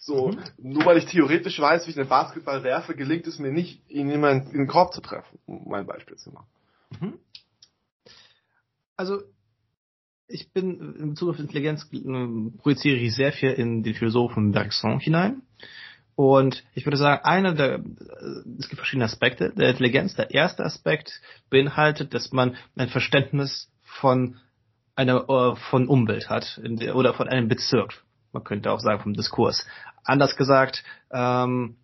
So, 0.00 0.28
mhm. 0.28 0.38
nur 0.58 0.86
weil 0.86 0.96
ich 0.96 1.06
theoretisch 1.06 1.60
weiß, 1.60 1.86
wie 1.86 1.90
ich 1.90 1.98
einen 1.98 2.08
Basketball 2.08 2.62
werfe, 2.62 2.94
gelingt 2.94 3.26
es 3.26 3.38
mir 3.38 3.52
nicht, 3.52 3.88
ihn 3.88 4.10
immer 4.10 4.30
in 4.30 4.50
den 4.50 4.66
Korb 4.66 4.94
zu 4.94 5.00
treffen, 5.00 5.38
um 5.46 5.68
mein 5.68 5.86
Beispiel 5.86 6.16
zu 6.16 6.30
machen. 6.30 6.46
Mhm. 6.98 7.18
Also, 8.96 9.22
ich 10.26 10.52
bin 10.52 10.96
in 10.96 11.10
Bezug 11.10 11.30
auf 11.30 11.38
Intelligenz 11.38 11.86
äh, 11.92 12.50
projiziere 12.58 12.96
ich 12.96 13.14
sehr 13.14 13.32
viel 13.32 13.50
in 13.50 13.82
den 13.82 13.94
Philosophen 13.94 14.52
Bergson 14.52 15.00
hinein. 15.00 15.42
Und 16.20 16.64
ich 16.74 16.84
würde 16.84 16.98
sagen, 16.98 17.24
einer 17.24 17.54
der, 17.54 17.80
es 18.58 18.68
gibt 18.68 18.76
verschiedene 18.76 19.06
Aspekte 19.06 19.54
der 19.56 19.70
Intelligenz. 19.70 20.16
Der 20.16 20.30
erste 20.30 20.62
Aspekt 20.62 21.22
beinhaltet, 21.48 22.12
dass 22.12 22.30
man 22.30 22.56
ein 22.76 22.90
Verständnis 22.90 23.70
von 23.80 24.36
einer, 24.96 25.30
äh, 25.30 25.56
von 25.70 25.88
Umwelt 25.88 26.28
hat, 26.28 26.60
der, 26.62 26.94
oder 26.94 27.14
von 27.14 27.26
einem 27.26 27.48
Bezirk. 27.48 28.04
Man 28.32 28.44
könnte 28.44 28.70
auch 28.70 28.80
sagen 28.80 29.02
vom 29.02 29.14
Diskurs. 29.14 29.66
Anders 30.04 30.36
gesagt, 30.36 30.84
ähm, 31.10 31.76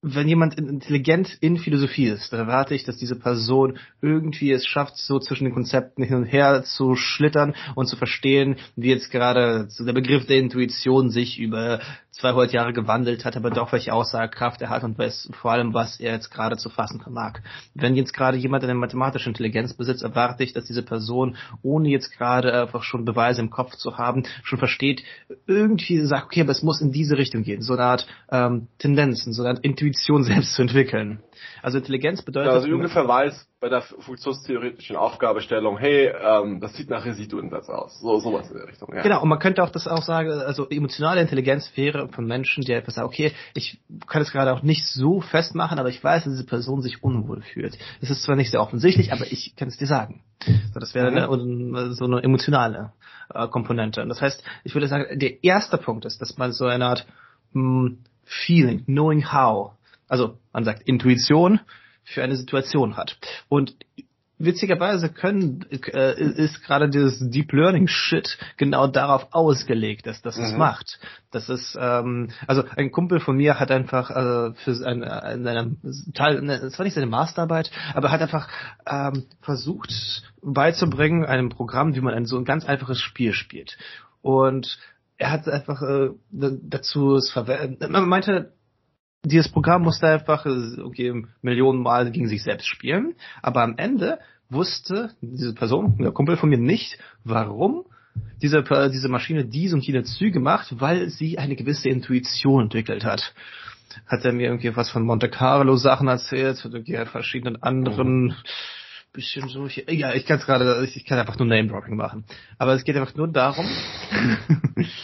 wenn 0.00 0.28
jemand 0.28 0.54
intelligent 0.56 1.36
in 1.40 1.56
Philosophie 1.56 2.06
ist, 2.08 2.32
dann 2.32 2.38
erwarte 2.38 2.74
ich, 2.74 2.84
dass 2.84 2.98
diese 2.98 3.16
Person 3.16 3.78
irgendwie 4.02 4.52
es 4.52 4.66
schafft, 4.66 4.98
so 4.98 5.18
zwischen 5.18 5.44
den 5.44 5.54
Konzepten 5.54 6.04
hin 6.04 6.18
und 6.18 6.24
her 6.26 6.62
zu 6.62 6.94
schlittern 6.94 7.54
und 7.74 7.86
zu 7.86 7.96
verstehen, 7.96 8.56
wie 8.76 8.90
jetzt 8.90 9.10
gerade 9.10 9.66
der 9.76 9.92
Begriff 9.92 10.26
der 10.26 10.38
Intuition 10.38 11.10
sich 11.10 11.38
über 11.38 11.80
200 12.14 12.52
Jahre 12.52 12.72
gewandelt 12.72 13.24
hat, 13.24 13.36
aber 13.36 13.50
doch 13.50 13.72
welche 13.72 13.92
Aussagekraft 13.92 14.62
er 14.62 14.70
hat 14.70 14.84
und 14.84 14.98
weiß 14.98 15.30
vor 15.32 15.52
allem, 15.52 15.74
was 15.74 15.98
er 15.98 16.12
jetzt 16.12 16.30
gerade 16.30 16.56
zu 16.56 16.70
fassen 16.70 17.00
vermag. 17.00 17.40
Wenn 17.74 17.96
jetzt 17.96 18.14
gerade 18.14 18.36
jemand 18.36 18.62
eine 18.64 18.74
mathematische 18.74 19.28
Intelligenz 19.28 19.74
besitzt, 19.74 20.02
erwarte 20.02 20.44
ich, 20.44 20.52
dass 20.52 20.64
diese 20.64 20.82
Person, 20.82 21.36
ohne 21.62 21.88
jetzt 21.88 22.16
gerade 22.16 22.62
einfach 22.62 22.82
schon 22.82 23.04
Beweise 23.04 23.40
im 23.40 23.50
Kopf 23.50 23.74
zu 23.76 23.98
haben, 23.98 24.24
schon 24.42 24.58
versteht, 24.58 25.02
irgendwie 25.46 26.00
sagt, 26.06 26.26
okay, 26.26 26.42
aber 26.42 26.52
es 26.52 26.62
muss 26.62 26.80
in 26.80 26.92
diese 26.92 27.18
Richtung 27.18 27.42
gehen, 27.42 27.62
so 27.62 27.74
eine 27.74 27.82
Art 27.82 28.06
ähm, 28.30 28.68
Tendenzen, 28.78 29.32
so 29.32 29.42
eine 29.42 29.50
Art 29.50 29.64
Intuition 29.64 30.22
selbst 30.24 30.54
zu 30.54 30.62
entwickeln. 30.62 31.20
Also 31.62 31.78
Intelligenz 31.78 32.22
bedeutet... 32.22 32.48
Ja, 32.50 32.54
also 32.54 32.68
ungefähr 32.68 33.06
weiß 33.06 33.48
bei 33.60 33.68
der 33.68 33.80
funktionstheoretischen 33.80 34.94
Aufgabestellung, 34.94 35.78
hey, 35.78 36.12
ähm, 36.20 36.60
das 36.60 36.74
sieht 36.74 36.90
nach 36.90 37.04
Residuensatz 37.04 37.68
aus. 37.70 37.98
So 38.00 38.20
sowas 38.20 38.50
in 38.50 38.58
der 38.58 38.68
Richtung. 38.68 38.94
Ja. 38.94 39.02
Genau, 39.02 39.22
und 39.22 39.28
man 39.28 39.38
könnte 39.38 39.62
auch 39.62 39.70
das 39.70 39.88
auch 39.88 40.02
sagen, 40.02 40.30
also 40.30 40.68
emotionale 40.68 41.22
Intelligenz 41.22 41.72
wäre 41.74 42.08
von 42.08 42.26
Menschen, 42.26 42.62
die 42.62 42.72
etwas 42.72 42.96
sagen, 42.96 43.08
okay, 43.08 43.32
ich 43.54 43.80
kann 44.06 44.20
es 44.20 44.32
gerade 44.32 44.52
auch 44.52 44.62
nicht 44.62 44.86
so 44.86 45.22
festmachen, 45.22 45.78
aber 45.78 45.88
ich 45.88 46.04
weiß, 46.04 46.24
dass 46.24 46.34
diese 46.34 46.44
Person 46.44 46.82
sich 46.82 47.02
unwohl 47.02 47.40
fühlt. 47.40 47.78
Es 48.02 48.10
ist 48.10 48.22
zwar 48.22 48.36
nicht 48.36 48.50
sehr 48.50 48.60
offensichtlich, 48.60 49.12
aber 49.12 49.24
ich 49.30 49.56
kann 49.56 49.68
es 49.68 49.78
dir 49.78 49.86
sagen. 49.86 50.22
So, 50.74 50.80
das 50.80 50.94
wäre 50.94 51.10
mhm. 51.10 51.74
eine, 51.74 51.92
so 51.94 52.04
eine 52.04 52.22
emotionale 52.22 52.92
äh, 53.32 53.48
Komponente. 53.48 54.02
Und 54.02 54.10
das 54.10 54.20
heißt, 54.20 54.44
ich 54.64 54.74
würde 54.74 54.88
sagen, 54.88 55.18
der 55.18 55.42
erste 55.42 55.78
Punkt 55.78 56.04
ist, 56.04 56.20
dass 56.20 56.36
man 56.36 56.52
so 56.52 56.66
eine 56.66 56.86
Art 56.86 57.06
mh, 57.52 57.88
hm, 57.88 57.98
Feeling, 58.24 58.84
knowing 58.86 59.32
how, 59.32 59.72
also 60.08 60.38
man 60.52 60.64
sagt 60.64 60.82
Intuition 60.82 61.60
für 62.04 62.22
eine 62.22 62.36
Situation 62.36 62.96
hat. 62.96 63.16
Und 63.48 63.76
witzigerweise 64.38 65.10
können 65.10 65.64
äh, 65.70 66.20
ist 66.20 66.62
gerade 66.64 66.88
dieses 66.88 67.18
Deep 67.30 67.52
Learning 67.52 67.86
Shit 67.86 68.38
genau 68.56 68.86
darauf 68.86 69.28
ausgelegt, 69.32 70.06
dass 70.06 70.22
das 70.22 70.36
mhm. 70.36 70.44
es 70.44 70.52
macht. 70.52 70.98
Das 71.30 71.48
ist 71.48 71.76
ähm, 71.80 72.30
also 72.46 72.64
ein 72.76 72.90
Kumpel 72.90 73.20
von 73.20 73.36
mir 73.36 73.58
hat 73.58 73.70
einfach 73.70 74.10
äh, 74.10 74.54
für 74.54 74.86
ein, 74.86 75.02
in 75.02 75.46
einem 75.46 75.78
Teil, 76.14 76.48
es 76.50 76.78
war 76.78 76.84
nicht 76.84 76.94
seine 76.94 77.06
Masterarbeit, 77.06 77.70
aber 77.94 78.10
hat 78.10 78.22
einfach 78.22 78.48
ähm, 78.86 79.24
versucht 79.40 80.22
beizubringen 80.42 81.24
einem 81.24 81.48
Programm, 81.48 81.94
wie 81.94 82.00
man 82.00 82.14
ein 82.14 82.26
so 82.26 82.36
ein 82.36 82.44
ganz 82.44 82.64
einfaches 82.64 83.00
Spiel 83.00 83.32
spielt. 83.32 83.78
Und 84.20 84.78
er 85.16 85.30
hat 85.30 85.48
einfach 85.48 85.80
äh, 85.82 86.10
dazu 86.30 87.14
es 87.14 87.30
verwendet. 87.30 87.88
Man 87.88 88.08
meinte, 88.08 88.53
dieses 89.24 89.48
Programm 89.48 89.82
musste 89.82 90.06
einfach 90.06 90.46
äh, 90.46 90.80
okay, 90.82 91.24
Millionen 91.42 91.82
Mal 91.82 92.10
gegen 92.10 92.28
sich 92.28 92.42
selbst 92.42 92.66
spielen, 92.66 93.14
aber 93.42 93.62
am 93.62 93.76
Ende 93.76 94.18
wusste 94.50 95.10
diese 95.20 95.54
Person, 95.54 95.96
der 95.98 96.12
Kumpel 96.12 96.36
von 96.36 96.48
mir 96.48 96.58
nicht, 96.58 96.98
warum 97.24 97.84
diese, 98.40 98.62
diese 98.92 99.08
Maschine 99.08 99.44
diese 99.44 99.74
und 99.74 99.84
jene 99.84 100.04
Züge 100.04 100.38
macht, 100.38 100.80
weil 100.80 101.08
sie 101.08 101.38
eine 101.38 101.56
gewisse 101.56 101.88
Intuition 101.88 102.64
entwickelt 102.64 103.04
hat. 103.04 103.34
Hat 104.06 104.24
er 104.24 104.32
mir 104.32 104.48
irgendwie 104.48 104.76
was 104.76 104.90
von 104.90 105.04
Monte 105.04 105.28
Carlo 105.28 105.76
Sachen 105.76 106.08
erzählt, 106.08 106.64
oder 106.64 106.76
irgendwie 106.76 107.06
verschiedenen 107.06 107.62
anderen 107.62 108.26
mhm 108.26 108.34
bisschen 109.14 109.48
so, 109.48 109.66
ich, 109.66 109.76
ja, 109.88 110.12
ich 110.12 110.26
kann 110.26 110.38
es 110.38 110.44
gerade, 110.44 110.84
ich 110.84 111.04
kann 111.06 111.18
einfach 111.18 111.38
nur 111.38 111.46
Name-Dropping 111.46 111.96
machen. 111.96 112.24
Aber 112.58 112.74
es 112.74 112.84
geht 112.84 112.96
einfach 112.96 113.14
nur 113.14 113.28
darum, 113.28 113.64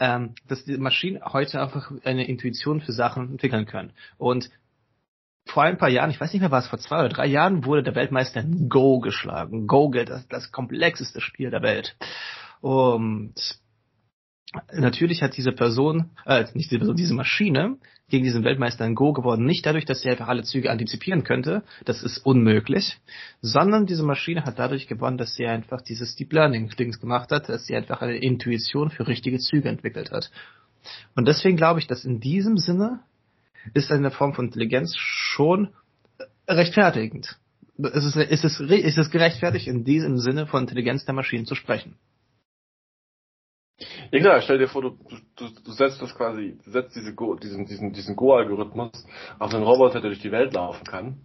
ähm, 0.00 0.34
dass 0.46 0.64
die 0.64 0.76
Maschinen 0.76 1.22
heute 1.24 1.60
einfach 1.60 1.90
eine 2.04 2.26
Intuition 2.26 2.80
für 2.80 2.92
Sachen 2.92 3.30
entwickeln 3.30 3.66
können. 3.66 3.92
Und 4.16 4.50
vor 5.46 5.62
ein 5.62 5.78
paar 5.78 5.88
Jahren, 5.88 6.10
ich 6.10 6.20
weiß 6.20 6.32
nicht 6.32 6.42
mehr, 6.42 6.50
war 6.50 6.60
es 6.60 6.68
vor 6.68 6.78
zwei 6.78 7.00
oder 7.00 7.08
drei 7.08 7.26
Jahren, 7.26 7.64
wurde 7.64 7.82
der 7.82 7.94
Weltmeister 7.94 8.44
Go 8.68 9.00
geschlagen. 9.00 9.66
Go 9.66 9.88
gilt 9.88 10.10
das, 10.10 10.28
das 10.28 10.52
komplexeste 10.52 11.20
Spiel 11.20 11.50
der 11.50 11.62
Welt. 11.62 11.96
Und 12.60 13.34
natürlich 14.72 15.22
hat 15.22 15.36
diese 15.36 15.52
Person, 15.52 16.10
äh, 16.26 16.44
nicht 16.54 16.70
diese 16.70 16.78
Person, 16.78 16.96
diese 16.96 17.14
Maschine 17.14 17.78
gegen 18.08 18.24
diesen 18.24 18.44
Weltmeister 18.44 18.86
in 18.86 18.94
Go 18.94 19.12
geworden, 19.12 19.44
nicht 19.44 19.66
dadurch, 19.66 19.84
dass 19.84 20.00
sie 20.00 20.08
einfach 20.08 20.28
alle 20.28 20.42
Züge 20.42 20.70
antizipieren 20.70 21.24
könnte, 21.24 21.62
das 21.84 22.02
ist 22.02 22.18
unmöglich, 22.18 22.98
sondern 23.42 23.86
diese 23.86 24.02
Maschine 24.02 24.44
hat 24.44 24.58
dadurch 24.58 24.86
gewonnen, 24.86 25.18
dass 25.18 25.34
sie 25.34 25.46
einfach 25.46 25.82
dieses 25.82 26.16
Deep 26.16 26.32
Learning 26.32 26.70
Dings 26.70 27.00
gemacht 27.00 27.30
hat, 27.30 27.48
dass 27.48 27.66
sie 27.66 27.76
einfach 27.76 28.00
eine 28.00 28.16
Intuition 28.16 28.90
für 28.90 29.06
richtige 29.06 29.38
Züge 29.38 29.68
entwickelt 29.68 30.10
hat. 30.10 30.30
Und 31.14 31.28
deswegen 31.28 31.56
glaube 31.56 31.80
ich, 31.80 31.86
dass 31.86 32.04
in 32.04 32.20
diesem 32.20 32.56
Sinne 32.56 33.00
ist 33.74 33.90
eine 33.90 34.10
Form 34.10 34.32
von 34.34 34.46
Intelligenz 34.46 34.96
schon 34.96 35.68
rechtfertigend. 36.48 37.36
Es 37.76 38.04
ist, 38.04 38.16
ist, 38.16 38.44
es, 38.44 38.60
ist 38.60 38.98
es 38.98 39.10
gerechtfertigt, 39.10 39.68
in 39.68 39.84
diesem 39.84 40.18
Sinne 40.18 40.46
von 40.46 40.62
Intelligenz 40.62 41.04
der 41.04 41.14
Maschinen 41.14 41.46
zu 41.46 41.54
sprechen. 41.54 41.94
Ja 44.10 44.18
klar, 44.18 44.40
stell 44.40 44.58
dir 44.58 44.68
vor, 44.68 44.82
du, 44.82 44.98
du, 45.36 45.48
du 45.64 45.70
setzt 45.72 46.02
das 46.02 46.14
quasi, 46.14 46.58
setzt 46.64 46.96
diese 46.96 47.14
Go, 47.14 47.36
diesen, 47.36 47.66
diesen, 47.66 47.92
diesen 47.92 48.16
Go-Algorithmus 48.16 49.06
auf 49.38 49.54
einen 49.54 49.62
Roboter, 49.62 50.00
der 50.00 50.10
durch 50.10 50.22
die 50.22 50.32
Welt 50.32 50.52
laufen 50.54 50.84
kann 50.84 51.20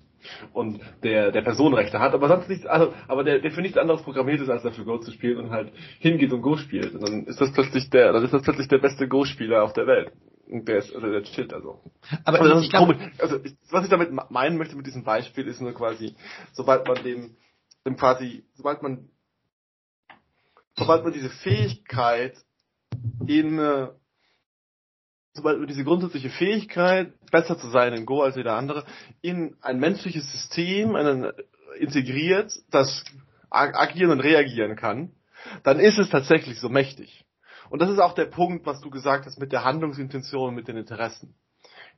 und 0.54 0.80
der, 1.04 1.32
der 1.32 1.42
Personenrechte 1.42 2.00
hat, 2.00 2.14
aber 2.14 2.28
sonst 2.28 2.50
nichts, 2.50 2.66
also, 2.66 2.94
aber 3.08 3.24
der, 3.24 3.40
der 3.40 3.52
für 3.52 3.62
nichts 3.62 3.78
anderes 3.78 4.04
programmiert 4.04 4.42
ist, 4.42 4.50
als 4.50 4.64
dafür 4.64 4.86
Go 4.86 4.98
zu 5.00 5.12
spielen 5.12 5.38
und 5.40 5.50
halt 5.52 5.72
hingeht 6.00 6.32
und 6.32 6.42
Go 6.42 6.58
spielt. 6.58 6.94
Und 6.94 7.08
dann 7.08 7.26
ist 7.26 7.42
das 7.42 7.52
plötzlich 7.52 7.90
der, 7.90 8.14
dann 8.14 8.24
ist 8.24 8.34
das 8.34 8.44
plötzlich 8.44 8.68
der 8.68 8.80
beste 8.80 9.08
Go-Spieler 9.08 9.64
auf 9.64 9.74
der 9.74 9.88
Welt. 9.88 10.12
Und 10.48 10.68
der 10.68 10.78
ist, 10.78 10.94
also 10.94 11.10
der 11.10 11.24
chillt 11.24 11.54
also. 11.54 11.80
Aber 12.26 12.40
also 12.40 12.54
das 12.54 12.64
ist 12.64 12.74
komisch. 12.74 12.98
Also, 13.18 13.40
ich, 13.44 13.56
was 13.72 13.86
ich 13.86 13.90
damit 13.90 14.12
meinen 14.30 14.58
möchte 14.58 14.76
mit 14.76 14.86
diesem 14.86 15.04
Beispiel 15.04 15.48
ist 15.48 15.62
nur 15.62 15.74
quasi, 15.74 16.16
sobald 16.52 16.88
man 16.88 17.04
dem, 17.04 17.36
dem 17.86 17.96
quasi, 17.96 18.44
sobald 18.54 18.84
man 18.84 19.10
sobald 20.78 21.04
man 21.04 21.14
diese 21.14 21.30
Fähigkeit 21.30 22.38
in, 23.28 23.60
äh, 23.60 23.90
sobald 25.34 25.60
man 25.60 25.68
diese 25.68 25.84
grundsätzliche 25.84 26.30
Fähigkeit, 26.30 27.14
besser 27.32 27.58
zu 27.58 27.70
sein 27.70 27.94
in 27.94 28.06
Go 28.06 28.22
als 28.22 28.36
jeder 28.36 28.56
andere, 28.56 28.86
in 29.22 29.56
ein 29.62 29.80
menschliches 29.80 30.32
System 30.32 30.96
einen, 30.96 31.32
integriert, 31.80 32.54
das 32.70 33.04
agieren 33.50 34.12
und 34.12 34.20
reagieren 34.20 34.76
kann, 34.76 35.12
dann 35.64 35.80
ist 35.80 36.00
es 36.00 36.10
tatsächlich 36.10 36.60
so 36.60 36.70
mächtig. 36.70 37.26
Und 37.70 37.82
das 37.82 37.90
ist 37.90 38.00
auch 38.00 38.14
der 38.14 38.26
Punkt, 38.26 38.66
was 38.66 38.82
du 38.82 38.90
gesagt 38.90 39.26
hast 39.26 39.40
mit 39.40 39.52
der 39.52 39.64
Handlungsintention, 39.64 40.56
mit 40.56 40.68
den 40.68 40.78
Interessen 40.78 41.36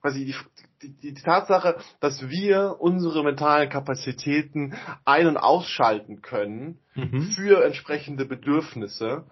quasi 0.05 0.25
die, 0.25 0.35
die, 0.83 1.13
die 1.13 1.21
Tatsache, 1.21 1.77
dass 1.99 2.29
wir 2.29 2.75
unsere 2.79 3.23
mentalen 3.23 3.69
Kapazitäten 3.69 4.75
ein- 5.03 5.25
und 5.25 5.37
ausschalten 5.37 6.21
können 6.21 6.77
mhm. 6.93 7.23
für 7.35 7.65
entsprechende 7.65 8.25
Bedürfnisse 8.25 9.25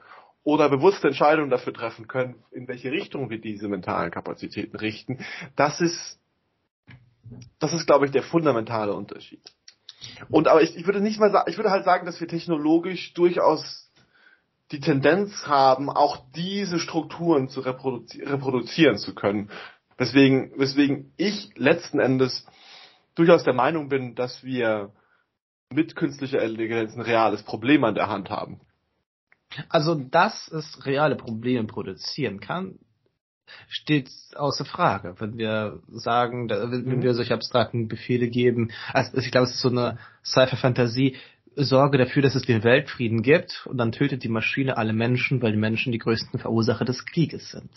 oder 0.44 0.70
bewusste 0.70 1.08
Entscheidungen 1.08 1.52
dafür 1.52 1.74
treffen 1.74 2.08
können, 2.08 2.44
in 2.52 2.68
welche 2.68 2.92
Richtung 2.92 3.30
wir 3.30 3.40
diese 3.40 3.68
mentalen 3.68 4.10
Kapazitäten 4.10 4.76
richten, 4.76 5.24
das 5.56 5.80
ist, 5.80 6.20
das 7.60 7.72
ist, 7.74 7.86
glaube 7.86 8.08
ich, 8.08 8.12
der 8.12 8.24
fundamentale 8.24 8.96
Unterschied. 8.96 9.44
Und 10.30 10.48
aber 10.48 10.64
ich, 10.64 10.76
ich 10.76 10.88
würde 10.88 11.02
nicht 11.02 11.20
mal 11.20 11.32
sagen, 11.32 11.52
ich 11.52 11.58
würde 11.58 11.70
halt 11.70 11.86
sagen, 11.86 12.08
dass 12.08 12.20
wir 12.20 12.28
technologisch 12.28 13.14
durchaus 13.14 13.92
die 14.72 14.80
Tendenz 14.80 15.46
haben, 15.46 15.92
auch 15.92 16.26
diese 16.36 16.80
Strukturen 16.80 17.48
zu 17.48 17.62
reproduzi 17.62 18.24
reproduzieren 18.24 18.98
zu 18.98 19.14
können. 19.14 19.52
Weswegen, 20.04 20.52
weswegen 20.58 21.14
ich 21.16 21.52
letzten 21.56 22.00
Endes 22.00 22.46
durchaus 23.16 23.46
der 23.46 23.54
Meinung 23.54 23.88
bin, 23.88 24.16
dass 24.16 24.44
wir 24.44 24.92
mit 25.70 25.96
künstlicher 25.96 26.42
Intelligenz 26.42 26.94
ein 26.94 27.02
reales 27.02 27.42
Problem 27.44 27.86
an 27.86 27.96
der 27.96 28.10
Hand 28.10 28.30
haben. 28.30 28.60
Also, 29.70 29.96
dass 29.96 30.50
es 30.50 30.86
reale 30.86 31.16
Probleme 31.16 31.68
produzieren 31.68 32.42
kann, 32.42 32.80
steht 33.70 34.10
außer 34.36 34.66
Frage. 34.66 35.16
Wenn 35.20 35.38
wir 35.38 35.80
sagen, 35.88 36.50
wenn 36.50 36.98
mhm. 36.98 37.02
wir 37.02 37.14
solche 37.14 37.36
abstrakten 37.36 37.88
Befehle 37.88 38.28
geben, 38.28 38.72
also 38.92 39.16
ich 39.18 39.32
glaube, 39.32 39.48
es 39.48 39.54
ist 39.54 39.62
so 39.62 39.70
eine 39.70 40.00
Cypher-Fantasie, 40.26 41.16
sorge 41.56 41.98
dafür, 41.98 42.24
dass 42.24 42.36
es 42.36 42.44
den 42.44 42.66
Weltfrieden 42.66 43.22
gibt 43.22 43.66
und 43.68 43.78
dann 43.78 43.94
tötet 43.94 44.24
die 44.24 44.30
Maschine 44.30 44.76
alle 44.76 44.92
Menschen, 44.92 45.42
weil 45.42 45.54
die 45.54 45.58
Menschen 45.58 45.94
die 45.94 46.00
größten 46.00 46.42
Verursacher 46.42 46.84
des 46.84 47.06
Krieges 47.06 47.52
sind. 47.52 47.72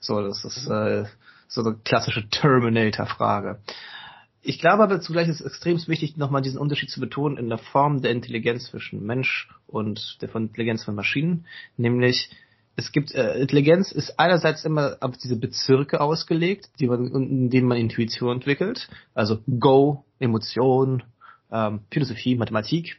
So, 0.00 0.20
das 0.20 0.44
ist 0.44 0.68
mhm. 0.68 0.74
äh, 0.74 1.04
so 1.50 1.62
eine 1.62 1.76
klassische 1.84 2.28
Terminator-Frage. 2.30 3.60
Ich 4.42 4.58
glaube 4.58 4.82
aber 4.84 5.00
zugleich 5.00 5.28
ist 5.28 5.40
es 5.40 5.46
extrem 5.46 5.76
wichtig, 5.86 6.16
nochmal 6.16 6.40
diesen 6.40 6.58
Unterschied 6.58 6.90
zu 6.90 7.00
betonen 7.00 7.36
in 7.36 7.48
der 7.48 7.58
Form 7.58 8.00
der 8.00 8.12
Intelligenz 8.12 8.70
zwischen 8.70 9.04
Mensch 9.04 9.48
und 9.66 10.16
der 10.22 10.30
von 10.30 10.46
Intelligenz 10.46 10.84
von 10.84 10.94
Maschinen. 10.94 11.46
Nämlich, 11.76 12.30
es 12.76 12.92
gibt, 12.92 13.12
äh, 13.12 13.38
Intelligenz 13.38 13.92
ist 13.92 14.18
einerseits 14.18 14.64
immer 14.64 14.96
auf 15.00 15.18
diese 15.18 15.36
Bezirke 15.36 16.00
ausgelegt, 16.00 16.70
die 16.78 16.86
man, 16.86 17.08
in 17.08 17.50
denen 17.50 17.68
man 17.68 17.76
Intuition 17.76 18.36
entwickelt. 18.36 18.88
Also 19.12 19.40
Go, 19.58 20.04
Emotion, 20.20 21.02
ähm, 21.52 21.80
Philosophie, 21.90 22.36
Mathematik. 22.36 22.96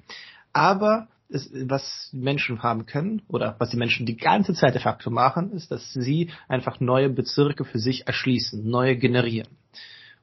Aber 0.54 1.08
ist, 1.32 1.52
was 1.70 2.10
Menschen 2.12 2.62
haben 2.62 2.86
können 2.86 3.22
oder 3.28 3.56
was 3.60 3.70
die 3.70 3.78
Menschen 3.78 4.06
die 4.06 4.18
ganze 4.18 4.54
Zeit 4.54 4.76
de 4.76 4.82
facto 4.82 5.10
machen, 5.10 5.52
ist, 5.52 5.72
dass 5.72 5.94
sie 5.94 6.30
einfach 6.48 6.80
neue 6.80 7.10
Bezirke 7.10 7.66
für 7.66 7.80
sich 7.80 8.08
erschließen, 8.08 8.70
neue 8.70 8.96
generieren. 8.98 9.48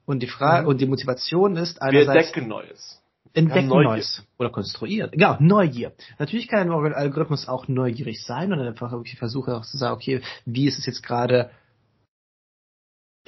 Und 0.05 0.23
die 0.23 0.27
Frage 0.27 0.63
mhm. 0.63 0.69
und 0.69 0.81
die 0.81 0.85
Motivation 0.85 1.55
ist 1.55 1.81
einerseits 1.81 2.07
Wir 2.07 2.41
entdecken 2.41 2.47
Neues. 2.47 3.01
Entdecken 3.33 3.67
Neues 3.67 4.23
oder 4.39 4.49
konstruieren. 4.49 5.11
Ja, 5.13 5.37
Neugier. 5.39 5.91
Natürlich 6.17 6.47
kann 6.47 6.71
ein 6.71 6.93
Algorithmus 6.93 7.47
auch 7.47 7.67
neugierig 7.67 8.23
sein 8.23 8.51
und 8.51 8.59
einfach 8.59 8.91
irgendwie 8.91 9.17
versuchen 9.17 9.53
auch 9.53 9.65
zu 9.65 9.77
sagen, 9.77 9.93
okay, 9.93 10.21
wie 10.45 10.67
ist 10.67 10.79
es 10.79 10.87
jetzt 10.87 11.03
gerade 11.03 11.51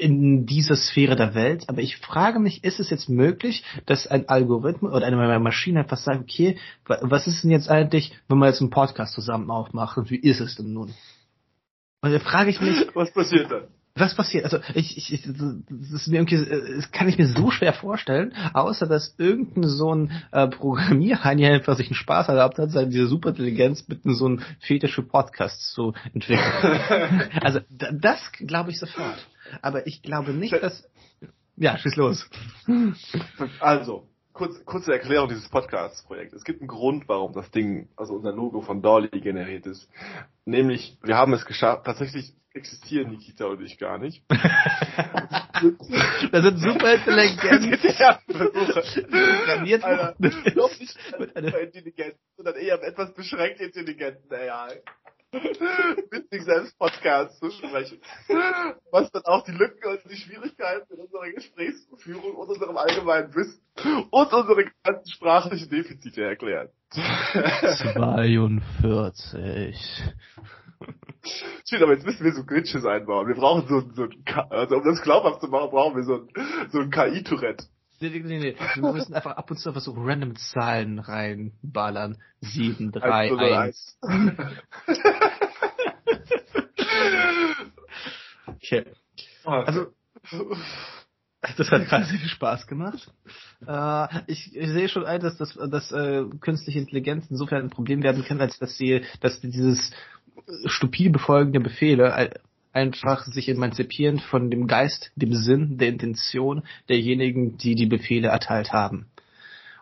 in 0.02 0.45
dieser 0.45 0.76
Sphäre 0.76 1.16
der 1.16 1.36
Welt. 1.36 1.66
Aber 1.68 1.82
ich 1.82 1.97
frage 1.97 2.39
mich, 2.39 2.64
ist 2.64 2.80
es 2.80 2.89
jetzt 2.89 3.08
möglich, 3.08 3.64
dass 3.86 4.08
ein 4.08 4.28
Algorithmus 4.28 4.91
oder 4.93 5.06
eine 5.06 5.39
Maschine 5.39 5.82
einfach 5.82 5.97
sagt, 5.97 6.22
okay, 6.22 6.58
was 6.86 7.28
ist 7.28 7.43
denn 7.43 7.52
jetzt 7.52 7.70
eigentlich, 7.70 8.12
wenn 8.28 8.39
wir 8.39 8.47
jetzt 8.47 8.62
einen 8.62 8.72
Podcast 8.72 9.14
zusammen 9.14 9.52
aufmachen? 9.52 10.10
Wie 10.10 10.18
ist 10.18 10.39
es 10.39 10.56
denn 10.56 10.74
nun? 10.74 10.93
Und 12.02 12.12
da 12.12 12.20
frage 12.20 12.49
ich 12.49 12.60
mich. 12.60 12.88
Was 12.95 13.14
passiert 13.14 13.52
dann? 13.52 13.66
Was 13.93 14.16
passiert? 14.16 14.45
Also 14.45 14.60
ich, 14.74 14.97
ich, 14.97 15.14
ich 15.14 15.22
das 15.24 15.91
ist 15.91 16.08
mir 16.08 16.18
irgendwie, 16.18 16.38
das 16.38 16.91
kann 16.91 17.10
ich 17.10 17.18
mir 17.18 17.28
so 17.28 17.52
schwer 17.52 17.74
vorstellen, 17.74 18.34
außer 18.54 18.88
dass 18.88 19.14
irgendein 19.18 19.68
so 19.68 19.93
ein 19.93 20.12
äh, 20.32 20.47
Programmierheini 20.47 21.45
einfach 21.47 21.76
sich 21.76 21.88
einen 21.88 21.95
Spaß 21.95 22.30
erlaubt 22.30 22.58
hat, 22.58 22.72
seine 22.72 22.89
diese 22.89 23.08
Superintelligenz 23.08 23.88
mit 23.89 23.99
so 24.04 24.26
einem 24.26 24.41
Fetisch 24.62 24.95
für 24.95 25.04
Podcasts 25.04 25.74
zu 25.74 25.93
entwickeln. 26.14 27.30
also 27.41 27.60
das 27.70 28.32
glaube 28.32 28.72
ich 28.72 28.80
sofort. 28.80 29.28
Aber 29.62 29.88
ich 29.88 30.02
glaube 30.02 30.34
nicht, 30.34 30.54
dass. 30.54 30.88
Ja, 31.58 31.78
schieß 31.78 31.95
los. 31.97 32.30
Also, 33.60 34.08
kurz, 34.34 34.64
kurze 34.66 34.93
Erklärung 34.93 35.30
dieses 35.30 35.49
Podcast-Projekts. 35.49 36.34
Es 36.34 36.43
gibt 36.43 36.62
einen 36.62 36.68
Grund, 36.68 37.08
warum 37.08 37.34
das 37.34 37.49
Ding, 37.52 37.89
also 37.95 38.14
unser 38.16 38.32
Logo 38.32 38.62
von 38.62 38.82
Dolly 38.82 39.10
generiert 39.10 39.66
ist. 39.66 39.88
Nämlich, 40.45 40.97
wir 41.04 41.18
haben 41.18 41.34
es 41.34 41.45
geschafft, 41.45 41.86
tatsächlich 41.86 42.34
existieren 42.54 43.12
Nikita 43.12 43.45
und 43.45 43.62
ich 43.62 43.78
gar 43.78 43.97
nicht. 43.97 44.24
Das 44.30 46.43
sind 46.43 46.58
super 46.60 46.93
intelligent. 46.95 47.82
Programmiert 48.28 49.84
Alter, 49.84 50.16
ich 50.20 50.43
glaube 50.54 50.74
nicht 50.80 50.97
Mit 51.20 51.36
einer- 51.36 51.60
intelligent, 51.60 52.16
sondern 52.36 52.56
eher 52.56 52.82
etwas 52.82 53.14
beschränkt 53.14 53.60
intelligenten 53.62 54.34
AI. 54.34 54.82
Mit 56.12 56.30
sich 56.30 56.44
selbst 56.44 56.78
Podcasts 56.78 57.40
zu 57.40 57.50
sprechen. 57.52 58.00
Was 58.92 59.10
dann 59.12 59.24
auch 59.26 59.44
die 59.46 59.52
Lücken 59.54 59.90
und 59.90 60.00
die 60.12 60.18
Schwierigkeiten 60.18 60.94
in 60.94 61.00
unserer 61.00 61.30
Gesprächsführung 61.32 62.36
und 62.36 62.50
unserem 62.50 62.76
allgemeinen 62.78 63.34
Wissen 63.34 63.62
und 64.12 64.34
unsere 64.34 64.66
ganzen 64.84 65.10
sprachlichen 65.12 65.70
Defizite 65.70 66.24
erklärt. 66.24 66.72
42. 67.94 69.76
Schön, 71.70 71.84
aber 71.84 71.94
jetzt 71.94 72.06
müssen 72.06 72.26
wir 72.26 72.34
so 72.34 72.44
Glitches 72.44 72.86
einbauen. 72.86 73.28
Wir 73.28 73.36
brauchen 73.36 73.68
so, 73.68 73.76
ein- 73.78 73.94
so 73.96 74.04
ein, 74.04 74.24
also 74.50 74.76
um 74.78 74.84
das 74.84 75.02
glaubhaft 75.02 75.42
zu 75.42 75.48
machen, 75.48 75.70
brauchen 75.70 75.96
wir 75.96 76.04
so 76.04 76.16
ein, 76.16 76.28
so 76.72 76.80
ein 76.80 76.90
KI-Tourette. 76.90 77.66
Nee, 78.02 78.10
nee, 78.24 78.39
nee. 78.39 78.56
Wir 78.76 78.91
müssen 78.91 79.14
einfach 79.14 79.38
ab 79.38 79.49
und 79.52 79.58
zu 79.58 79.70
einfach 79.70 79.82
so 79.82 79.93
random 79.95 80.36
Zahlen 80.36 80.99
reinballern. 80.99 82.18
7, 82.41 82.91
3, 82.91 83.30
1. 83.68 83.97
Okay. 88.47 88.86
Also, 89.66 89.93
das 91.58 91.72
hat 91.72 91.86
gerade 91.88 92.06
sehr 92.06 92.20
viel 92.20 92.30
Spaß 92.30 92.68
gemacht. 92.68 93.12
Äh, 93.66 94.08
ich, 94.28 94.56
ich 94.56 94.70
sehe 94.70 94.89
schon 94.89 95.06
ein, 95.06 95.20
dass, 95.22 95.38
das, 95.38 95.54
dass 95.70 95.91
äh, 95.91 96.24
künstliche 96.39 96.80
Intelligenz 96.80 97.26
insofern 97.30 97.64
ein 97.64 97.70
Problem 97.70 98.04
werden 98.04 98.24
kann, 98.24 98.39
als 98.41 98.60
dass 98.60 98.78
sie, 98.78 99.04
dass 99.22 99.39
dieses 99.41 99.91
stupide 100.66 101.10
Befolgen 101.12 101.52
der 101.54 101.60
Befehle 101.62 102.14
ein- 102.14 102.34
einfach 102.74 103.26
sich 103.26 103.49
emanzipieren 103.49 104.19
von 104.19 104.49
dem 104.49 104.67
Geist, 104.67 105.11
dem 105.15 105.34
Sinn, 105.34 105.78
der 105.78 105.89
Intention 105.89 106.63
derjenigen, 106.89 107.57
die 107.57 107.76
die 107.76 107.86
Befehle 107.86 108.30
erteilt 108.30 108.72
haben. 108.72 109.07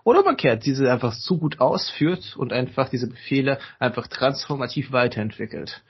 Oder 0.03 0.19
umgekehrt, 0.19 0.65
diese 0.65 0.91
einfach 0.91 1.13
zu 1.13 1.37
gut 1.37 1.59
ausführt 1.59 2.35
und 2.37 2.53
einfach 2.53 2.89
diese 2.89 3.07
Befehle 3.07 3.59
einfach 3.79 4.07
transformativ 4.07 4.91
weiterentwickelt. 4.91 5.83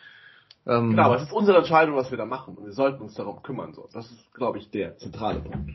Ähm, 0.68 0.92
Genau, 0.92 1.04
aber 1.04 1.16
es 1.16 1.24
ist 1.24 1.32
unsere 1.32 1.60
Entscheidung, 1.60 1.96
was 1.96 2.12
wir 2.12 2.18
da 2.18 2.26
machen. 2.26 2.56
Und 2.56 2.66
wir 2.66 2.74
sollten 2.74 3.02
uns 3.02 3.14
darum 3.14 3.42
kümmern. 3.44 3.74
So. 3.74 3.88
Das 3.94 4.12
ist, 4.12 4.34
glaube 4.34 4.58
ich, 4.58 4.70
der 4.72 4.98
zentrale 4.98 5.40
Punkt. 5.40 5.72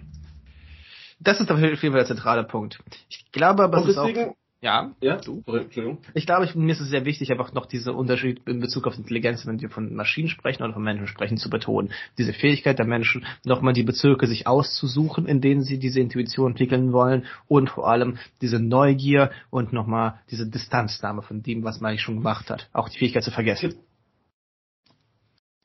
Das 1.20 1.40
ist 1.40 1.50
auf 1.50 1.58
jeden 1.58 1.78
Fall 1.78 1.90
der 1.92 2.06
zentrale 2.06 2.44
Punkt. 2.44 2.80
Ich 3.08 3.30
glaube 3.32 3.64
aber, 3.64 3.78
Und 3.78 3.84
es 3.84 3.90
ist 3.90 3.98
auch, 3.98 4.36
ja, 4.64 4.92
ja, 5.02 5.18
du, 5.18 5.42
Entschuldigung. 5.46 5.98
ich 6.14 6.24
glaube, 6.24 6.46
ich, 6.46 6.54
mir 6.54 6.72
ist 6.72 6.80
es 6.80 6.88
sehr 6.88 7.04
wichtig, 7.04 7.30
einfach 7.30 7.52
noch 7.52 7.66
diese 7.66 7.92
Unterschied 7.92 8.40
in 8.46 8.60
Bezug 8.60 8.86
auf 8.86 8.96
Intelligenz, 8.96 9.46
wenn 9.46 9.60
wir 9.60 9.68
von 9.68 9.94
Maschinen 9.94 10.28
sprechen 10.28 10.62
oder 10.62 10.72
von 10.72 10.82
Menschen 10.82 11.06
sprechen, 11.06 11.36
zu 11.36 11.50
betonen. 11.50 11.92
Diese 12.16 12.32
Fähigkeit 12.32 12.78
der 12.78 12.86
Menschen, 12.86 13.26
nochmal 13.44 13.74
die 13.74 13.82
Bezirke 13.82 14.26
sich 14.26 14.46
auszusuchen, 14.46 15.26
in 15.26 15.42
denen 15.42 15.60
sie 15.60 15.78
diese 15.78 16.00
Intuition 16.00 16.52
entwickeln 16.52 16.94
wollen 16.94 17.26
und 17.46 17.68
vor 17.68 17.90
allem 17.90 18.16
diese 18.40 18.58
Neugier 18.58 19.30
und 19.50 19.74
nochmal 19.74 20.20
diese 20.30 20.48
Distanznahme 20.48 21.20
von 21.20 21.42
dem, 21.42 21.62
was 21.62 21.82
man 21.82 21.90
eigentlich 21.90 22.02
schon 22.02 22.16
gemacht 22.16 22.48
hat. 22.48 22.70
Auch 22.72 22.88
die 22.88 22.96
Fähigkeit 22.96 23.22
zu 23.22 23.32
vergessen. 23.32 23.74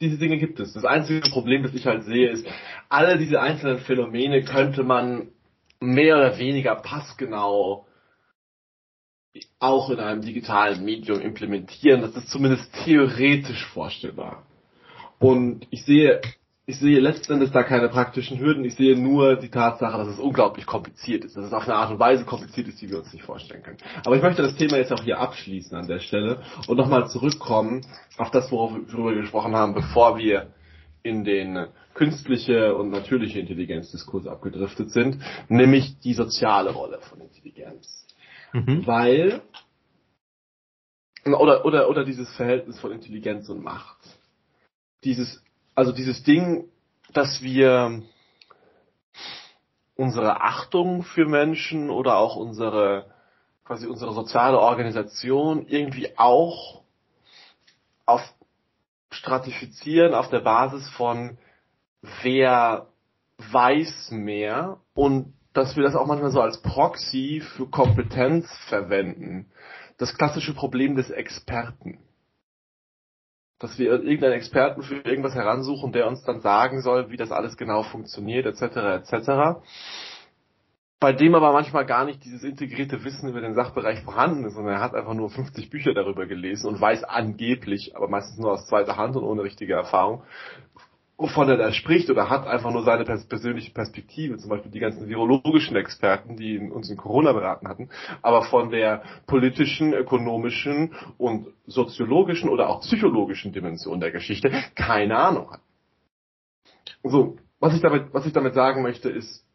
Diese 0.02 0.18
Dinge 0.18 0.38
gibt 0.38 0.60
es. 0.60 0.74
Das 0.74 0.84
einzige 0.84 1.22
Problem, 1.30 1.64
das 1.64 1.74
ich 1.74 1.86
halt 1.86 2.04
sehe, 2.04 2.32
ist, 2.32 2.46
alle 2.90 3.18
diese 3.18 3.40
einzelnen 3.40 3.78
Phänomene 3.78 4.44
könnte 4.44 4.84
man 4.84 5.30
mehr 5.80 6.18
oder 6.18 6.38
weniger 6.38 6.76
passgenau 6.76 7.86
auch 9.60 9.90
in 9.90 10.00
einem 10.00 10.22
digitalen 10.22 10.84
Medium 10.84 11.22
implementieren. 11.22 12.02
Das 12.02 12.16
ist 12.16 12.30
zumindest 12.30 12.72
theoretisch 12.84 13.66
vorstellbar. 13.68 14.44
Und 15.20 15.68
ich 15.70 15.84
sehe, 15.84 16.22
ich 16.66 16.80
sehe 16.80 17.00
letzten 17.00 17.34
Endes 17.34 17.52
da 17.52 17.64
keine 17.64 17.90
praktischen 17.90 18.40
Hürden. 18.40 18.64
Ich 18.64 18.76
sehe 18.76 18.98
nur 18.98 19.36
die 19.36 19.50
Tatsache, 19.50 19.98
dass 19.98 20.08
es 20.08 20.20
unglaublich 20.20 20.66
kompliziert 20.66 21.26
ist. 21.26 21.36
Dass 21.36 21.46
es 21.46 21.54
auf 21.54 21.64
eine 21.64 21.76
Art 21.76 21.92
und 21.92 22.00
Weise 22.00 22.26
kompliziert 22.26 22.68
ist, 22.68 22.82
die 22.82 22.90
wir 22.90 23.00
uns 23.00 23.12
nicht 23.12 23.26
vorstellen 23.26 23.64
können. 23.64 23.78
Aber 24.06 24.16
ich 24.16 24.22
möchte 24.22 24.42
das 24.42 24.56
Thema 24.56 24.78
jetzt 24.78 24.94
auch 24.94 25.04
hier 25.04 25.20
abschließen 25.20 25.78
an 25.78 25.88
der 25.88 26.00
Stelle 26.00 26.42
und 26.68 26.78
nochmal 26.78 27.10
zurückkommen 27.10 27.86
auf 28.18 28.32
das, 28.32 28.52
worüber 28.52 29.12
wir 29.12 29.22
gesprochen 29.22 29.56
haben, 29.56 29.74
bevor 29.74 30.18
wir 30.18 30.54
in 31.04 31.24
den 31.24 31.68
künstliche 31.94 32.76
und 32.76 32.92
natürliche 32.92 33.40
Intelligenzdiskurs 33.40 34.28
abgedriftet 34.28 34.92
sind, 34.92 35.22
nämlich 35.48 36.00
die 36.00 36.14
soziale 36.14 36.72
Rolle 36.72 37.00
von 37.02 37.20
Intelligenz. 37.20 38.09
Mhm. 38.54 38.86
Weil 38.88 39.42
oder 41.26 41.66
oder 41.66 41.90
oder 41.90 42.04
dieses 42.04 42.30
Verhältnis 42.36 42.80
von 42.80 42.92
Intelligenz 42.92 43.50
und 43.50 43.64
Macht. 43.64 43.98
Dieses 45.04 45.44
also 45.76 45.92
dieses 45.92 46.24
Ding, 46.24 46.70
dass 47.14 47.42
wir 47.42 48.02
unsere 49.96 50.42
Achtung 50.42 51.04
für 51.04 51.26
Menschen 51.26 51.90
oder 51.90 52.18
auch 52.18 52.36
unsere 52.36 53.14
quasi 53.66 53.86
unsere 53.86 54.14
soziale 54.14 54.60
Organisation 54.60 55.68
irgendwie 55.68 56.18
auch 56.18 56.84
auf 58.06 58.22
stratifizieren 59.12 60.14
auf 60.14 60.30
der 60.30 60.40
Basis 60.40 60.90
von 60.92 61.38
wer 62.22 62.88
weiß 63.38 64.12
mehr 64.12 64.80
und 64.94 65.34
dass 65.54 65.76
wir 65.76 65.84
das 65.84 65.96
auch 65.96 66.06
manchmal 66.06 66.32
so 66.32 66.42
als 66.42 66.62
Proxy 66.62 67.42
für 67.56 67.68
Kompetenz 67.68 68.48
verwenden. 68.68 69.52
Das 69.98 70.16
klassische 70.16 70.54
Problem 70.54 70.96
des 70.96 71.10
Experten. 71.10 72.00
Dass 73.60 73.78
wir 73.78 73.88
irgendeinen 73.88 74.34
Experten 74.34 74.84
für 74.84 74.96
irgendwas 74.96 75.36
heransuchen, 75.36 75.92
der 75.92 76.08
uns 76.08 76.24
dann 76.24 76.40
sagen 76.40 76.82
soll, 76.82 77.10
wie 77.10 77.18
das 77.18 77.32
alles 77.32 77.58
genau 77.58 77.84
funktioniert, 77.84 78.46
etc., 78.46 79.12
etc. 79.12 79.60
Bei 81.02 81.14
dem 81.14 81.34
aber 81.34 81.52
manchmal 81.52 81.86
gar 81.86 82.06
nicht 82.06 82.24
dieses 82.24 82.44
integrierte 82.44 83.04
Wissen 83.04 83.30
über 83.30 83.42
den 83.42 83.56
Sachbereich 83.56 84.02
vorhanden 84.02 84.46
ist, 84.46 84.56
sondern 84.56 84.76
er 84.76 84.82
hat 84.82 84.94
einfach 84.94 85.14
nur 85.14 85.30
50 85.30 85.70
Bücher 85.70 85.94
darüber 85.94 86.26
gelesen 86.26 86.68
und 86.68 86.80
weiß 86.80 87.06
angeblich, 87.06 87.96
aber 87.96 88.08
meistens 88.08 88.38
nur 88.38 88.52
aus 88.52 88.68
zweiter 88.68 88.98
Hand 88.98 89.16
und 89.16 89.24
ohne 89.24 89.44
richtige 89.44 89.74
Erfahrung, 89.74 90.24
wovon 91.20 91.50
er 91.50 91.58
da 91.58 91.74
spricht 91.74 92.10
oder 92.10 92.30
hat 92.30 92.48
einfach 92.48 92.72
nur 92.72 92.84
seine 92.84 93.04
pers 93.04 93.26
persönliche 93.26 93.72
Perspektive, 93.72 94.38
zum 94.38 94.50
Beispiel 94.50 94.72
die 94.72 94.80
ganzen 94.80 95.08
virologischen 95.10 95.76
Experten, 95.76 96.38
die 96.38 96.56
in- 96.56 96.72
uns 96.72 96.90
in 96.90 96.96
Corona 96.96 97.34
beraten 97.34 97.68
hatten, 97.68 97.90
aber 98.22 98.44
von 98.44 98.72
der 98.72 99.04
politischen, 99.28 99.94
ökonomischen 99.94 100.96
und 101.18 101.48
soziologischen 101.68 102.50
oder 102.50 102.70
auch 102.70 102.80
psychologischen 102.82 103.52
Dimension 103.52 104.00
der 104.00 104.12
Geschichte 104.12 104.50
keine 104.76 105.18
Ahnung 105.18 105.52
hat. 105.52 105.60
So, 107.04 107.38
was 107.60 107.76
ich 107.76 107.82
damit, 107.82 108.14
was 108.14 108.26
ich 108.26 108.34
damit 108.34 108.54
sagen 108.54 108.82
möchte, 108.82 109.10
ist, 109.10 109.46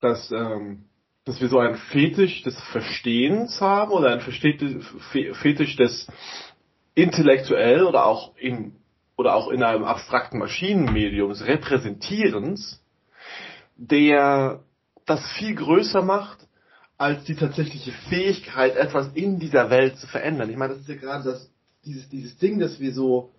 dass, 0.00 0.32
ähm, 0.32 0.86
dass 1.26 1.42
wir 1.42 1.48
so 1.48 1.58
einen 1.58 1.76
Fetisch 1.76 2.42
des 2.42 2.58
Verstehens 2.72 3.60
haben 3.60 3.92
oder 3.92 4.12
einen 4.12 4.22
Fetisch 4.22 5.76
des 5.76 6.08
intellektuell 6.94 7.84
oder 7.84 8.06
auch 8.06 8.34
in 8.38 8.79
oder 9.20 9.34
auch 9.34 9.48
in 9.48 9.62
einem 9.62 9.84
abstrakten 9.84 10.38
Maschinenmediums 10.38 11.44
Repräsentierens, 11.44 12.82
der 13.76 14.60
das 15.04 15.30
viel 15.32 15.54
größer 15.54 16.00
macht 16.00 16.48
als 16.96 17.24
die 17.24 17.34
tatsächliche 17.34 17.92
Fähigkeit, 18.08 18.76
etwas 18.76 19.10
in 19.12 19.38
dieser 19.38 19.68
Welt 19.68 19.98
zu 19.98 20.06
verändern. 20.06 20.48
Ich 20.48 20.56
meine, 20.56 20.72
das 20.72 20.82
ist 20.82 20.88
ja 20.88 20.94
gerade 20.94 21.24
das, 21.24 21.50
dieses, 21.84 22.08
dieses 22.08 22.38
Ding, 22.38 22.60
das 22.60 22.80
wir 22.80 22.94
so 22.94 23.30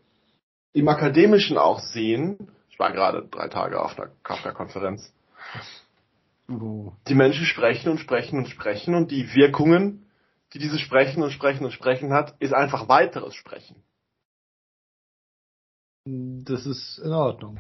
im 0.74 0.88
Akademischen 0.88 1.58
auch 1.58 1.80
sehen. 1.80 2.52
Ich 2.70 2.78
war 2.78 2.92
gerade 2.92 3.28
drei 3.32 3.48
Tage 3.48 3.82
auf 3.82 3.98
einer 3.98 4.12
Kafka-Konferenz. 4.22 5.12
Die 6.48 7.16
Menschen 7.16 7.46
sprechen 7.46 7.90
und 7.90 7.98
sprechen 7.98 8.38
und 8.38 8.50
sprechen 8.50 8.94
und 8.94 9.10
die 9.10 9.34
Wirkungen, 9.34 10.06
die 10.54 10.60
dieses 10.60 10.80
Sprechen 10.80 11.24
und 11.24 11.32
Sprechen 11.32 11.66
und 11.66 11.72
Sprechen 11.72 12.14
hat, 12.14 12.36
ist 12.38 12.54
einfach 12.54 12.88
weiteres 12.88 13.34
Sprechen. 13.34 13.78
Das 16.06 16.66
ist 16.66 17.00
in 17.00 17.12
Ordnung. 17.12 17.60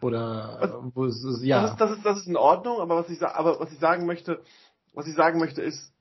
Oder 0.00 0.90
wo 0.94 1.04
es 1.04 1.22
ist, 1.22 1.42
ja. 1.42 1.62
Das, 1.62 1.72
ist, 1.72 1.80
das, 1.80 1.90
ist, 1.92 2.04
das 2.04 2.18
ist 2.20 2.26
in 2.26 2.36
Ordnung, 2.36 2.80
aber 2.80 2.96
was 2.96 3.10
ich, 3.10 3.22
aber 3.22 3.60
was 3.60 3.70
ich 3.72 3.78
sagen 3.78 4.06
möchte, 4.06 4.40
was 4.94 5.06
ich 5.06 5.14
sagen 5.14 5.38
möchte 5.38 5.60
ist, 5.60 5.92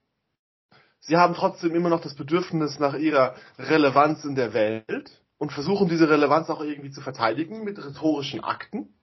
sie 1.01 1.17
haben 1.17 1.34
trotzdem 1.34 1.76
immer 1.76 1.89
noch 1.89 2.01
das 2.01 2.15
Bedürfnis 2.15 2.80
nach 2.80 2.95
ihrer 2.95 3.36
Relevanz 3.57 4.24
in 4.24 4.36
der 4.36 4.53
Welt 4.53 5.22
und 5.38 5.51
versuchen 5.51 5.89
diese 5.89 6.09
Relevanz 6.09 6.49
auch 6.49 6.61
irgendwie 6.61 6.91
zu 6.91 7.01
verteidigen 7.01 7.63
mit 7.63 7.78
rhetorischen 7.78 8.41
Akten. 8.41 8.93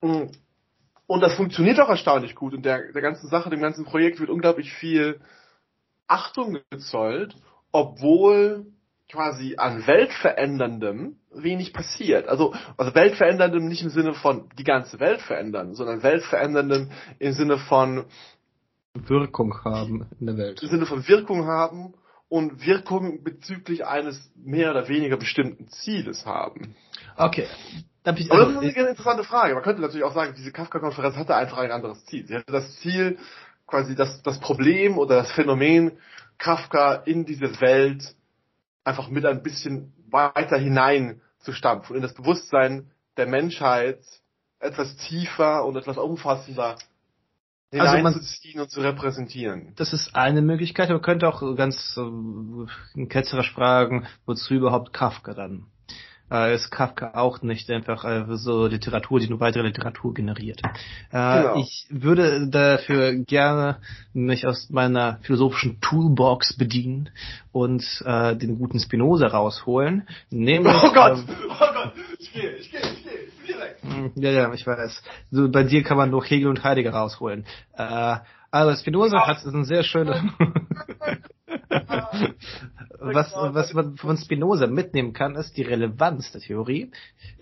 Und 0.00 1.20
das 1.20 1.34
funktioniert 1.34 1.78
auch 1.80 1.88
erstaunlich 1.88 2.34
gut. 2.34 2.54
Und 2.54 2.64
der, 2.64 2.92
der 2.92 3.02
ganzen 3.02 3.28
Sache, 3.28 3.50
dem 3.50 3.60
ganzen 3.60 3.84
Projekt 3.84 4.18
wird 4.18 4.30
unglaublich 4.30 4.72
viel 4.72 5.20
Achtung 6.08 6.58
gezollt, 6.70 7.36
obwohl 7.70 8.66
quasi 9.10 9.56
an 9.56 9.86
Weltveränderndem 9.86 11.16
wenig 11.32 11.72
passiert. 11.72 12.28
Also, 12.28 12.54
also 12.76 12.94
Weltveränderndem 12.94 13.66
nicht 13.66 13.82
im 13.82 13.90
Sinne 13.90 14.14
von 14.14 14.48
die 14.58 14.64
ganze 14.64 15.00
Welt 15.00 15.20
verändern, 15.20 15.74
sondern 15.74 16.02
Weltveränderndem 16.02 16.90
im 17.18 17.32
Sinne 17.32 17.58
von 17.58 18.04
Wirkung 18.94 19.64
haben 19.64 20.06
in 20.20 20.26
der 20.26 20.36
Welt. 20.36 20.62
im 20.62 20.68
Sinne 20.68 20.86
von 20.86 21.06
Wirkung 21.08 21.46
haben 21.46 21.94
und 22.28 22.66
Wirkung 22.66 23.22
bezüglich 23.22 23.86
eines 23.86 24.30
mehr 24.36 24.70
oder 24.72 24.88
weniger 24.88 25.16
bestimmten 25.16 25.68
Zieles 25.68 26.26
haben. 26.26 26.74
Okay, 27.16 27.46
also, 28.04 28.52
das 28.52 28.64
ist 28.64 28.76
eine 28.76 28.88
interessante 28.88 29.24
Frage. 29.24 29.54
Man 29.54 29.62
könnte 29.62 29.82
natürlich 29.82 30.04
auch 30.04 30.14
sagen, 30.14 30.34
diese 30.36 30.52
Kafka-Konferenz 30.52 31.16
hatte 31.16 31.34
einfach 31.34 31.58
ein 31.58 31.70
anderes 31.70 32.04
Ziel. 32.06 32.26
Sie 32.26 32.34
hatte 32.34 32.52
das 32.52 32.76
Ziel, 32.76 33.18
quasi 33.66 33.94
das, 33.94 34.22
das 34.22 34.40
Problem 34.40 34.98
oder 34.98 35.16
das 35.16 35.32
Phänomen 35.32 35.92
Kafka 36.38 36.94
in 36.94 37.24
diese 37.26 37.60
Welt 37.60 38.14
einfach 38.88 39.08
mit 39.08 39.24
ein 39.26 39.42
bisschen 39.42 39.92
weiter 40.10 40.56
hinein 40.58 41.20
zu 41.40 41.52
stampfen, 41.52 41.96
in 41.96 42.02
das 42.02 42.14
Bewusstsein 42.14 42.90
der 43.16 43.26
Menschheit 43.26 44.00
etwas 44.60 44.96
tiefer 44.96 45.64
und 45.64 45.76
etwas 45.76 45.98
umfassender 45.98 46.76
Also 47.72 47.84
man- 47.84 47.96
hineinzuziehen 47.96 48.60
und 48.60 48.70
zu 48.70 48.80
repräsentieren. 48.80 49.72
das 49.76 49.92
ist 49.92 50.14
eine 50.16 50.40
Möglichkeit. 50.42 50.88
Man 50.88 51.02
könnte 51.02 51.28
auch 51.28 51.42
ganz 51.54 51.96
äh, 51.98 53.06
ketzerisch 53.06 53.52
fragen, 53.52 54.06
wozu 54.26 54.54
überhaupt 54.54 54.92
Kafka 54.92 55.34
dann? 55.34 55.66
Äh, 56.30 56.54
ist 56.54 56.70
Kafka 56.70 57.12
auch 57.14 57.42
nicht 57.42 57.70
einfach 57.70 58.04
äh, 58.04 58.24
so 58.36 58.66
Literatur, 58.66 59.20
die 59.20 59.28
nur 59.28 59.40
weitere 59.40 59.62
Literatur 59.62 60.12
generiert? 60.14 60.60
Äh, 61.10 61.42
Genau. 61.42 61.56
Ich 61.60 61.86
würde 61.90 62.48
dafür 62.48 63.14
gerne 63.14 63.76
mich 64.12 64.46
aus 64.46 64.68
meiner 64.70 65.18
philosophischen 65.22 65.80
Toolbox 65.80 66.56
bedienen 66.56 67.10
und 67.52 67.82
äh, 68.04 68.36
den 68.36 68.58
guten 68.58 68.78
Spinoza 68.80 69.28
rausholen. 69.28 70.06
Nämlich, 70.30 70.74
Oh 70.82 70.92
Gott! 70.92 71.18
ähm, 71.18 71.24
Oh 71.48 71.72
Gott! 71.72 71.92
Ich 72.18 72.32
gehe, 72.32 72.50
ich 72.56 72.70
gehe, 72.70 72.80
ich 72.80 73.02
gehe, 73.04 73.12
ich 73.12 73.46
gehe 73.46 73.56
direkt. 73.56 73.82
Hm, 73.82 74.12
Ja, 74.16 74.30
ja, 74.30 74.52
ich 74.52 74.66
weiß. 74.66 75.02
So, 75.30 75.48
bei 75.50 75.62
dir 75.64 75.82
kann 75.82 75.96
man 75.96 76.10
nur 76.10 76.24
Hegel 76.24 76.48
und 76.48 76.62
Heidegger 76.64 76.92
rausholen. 76.92 77.44
Äh, 77.76 78.16
aber 78.50 78.76
Spinoza 78.76 79.26
hat 79.26 79.44
eine 79.46 79.64
sehr 79.64 79.82
schöne. 79.82 80.32
was, 83.00 83.32
was 83.34 83.72
man 83.74 83.96
von 83.96 84.16
Spinoza 84.16 84.66
mitnehmen 84.66 85.12
kann, 85.12 85.36
ist 85.36 85.56
die 85.56 85.62
Relevanz 85.62 86.32
der 86.32 86.40
Theorie. 86.40 86.90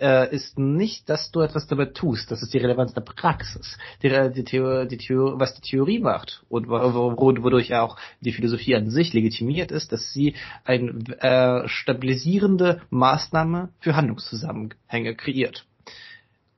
Äh, 0.01 0.35
ist 0.35 0.59
nicht, 0.59 1.09
dass 1.09 1.31
du 1.31 1.41
etwas 1.41 1.67
dabei 1.67 1.87
tust. 1.87 2.31
Das 2.31 2.43
ist 2.43 2.53
die 2.53 2.59
Relevanz 2.59 2.93
der 2.95 3.01
Praxis. 3.03 3.79
Die, 4.03 4.11
die, 4.33 4.45
Theorie, 4.45 4.87
die 4.89 4.99
Theorie, 4.99 5.39
was 5.39 5.55
die 5.55 5.63
Theorie 5.63 5.99
macht 6.01 6.43
und 6.49 6.69
wo- 6.69 6.95
wo- 7.17 7.43
wodurch 7.43 7.75
auch 7.75 7.97
die 8.21 8.33
Philosophie 8.33 8.75
an 8.77 8.91
sich 8.91 9.13
legitimiert 9.13 9.71
ist, 9.71 9.93
dass 9.93 10.13
sie 10.13 10.35
eine 10.65 10.91
äh, 11.21 11.69
stabilisierende 11.69 12.83
Maßnahme 12.91 13.71
für 13.81 13.97
Handlungszusammenhänge 13.97 15.15
kreiert. 15.15 15.65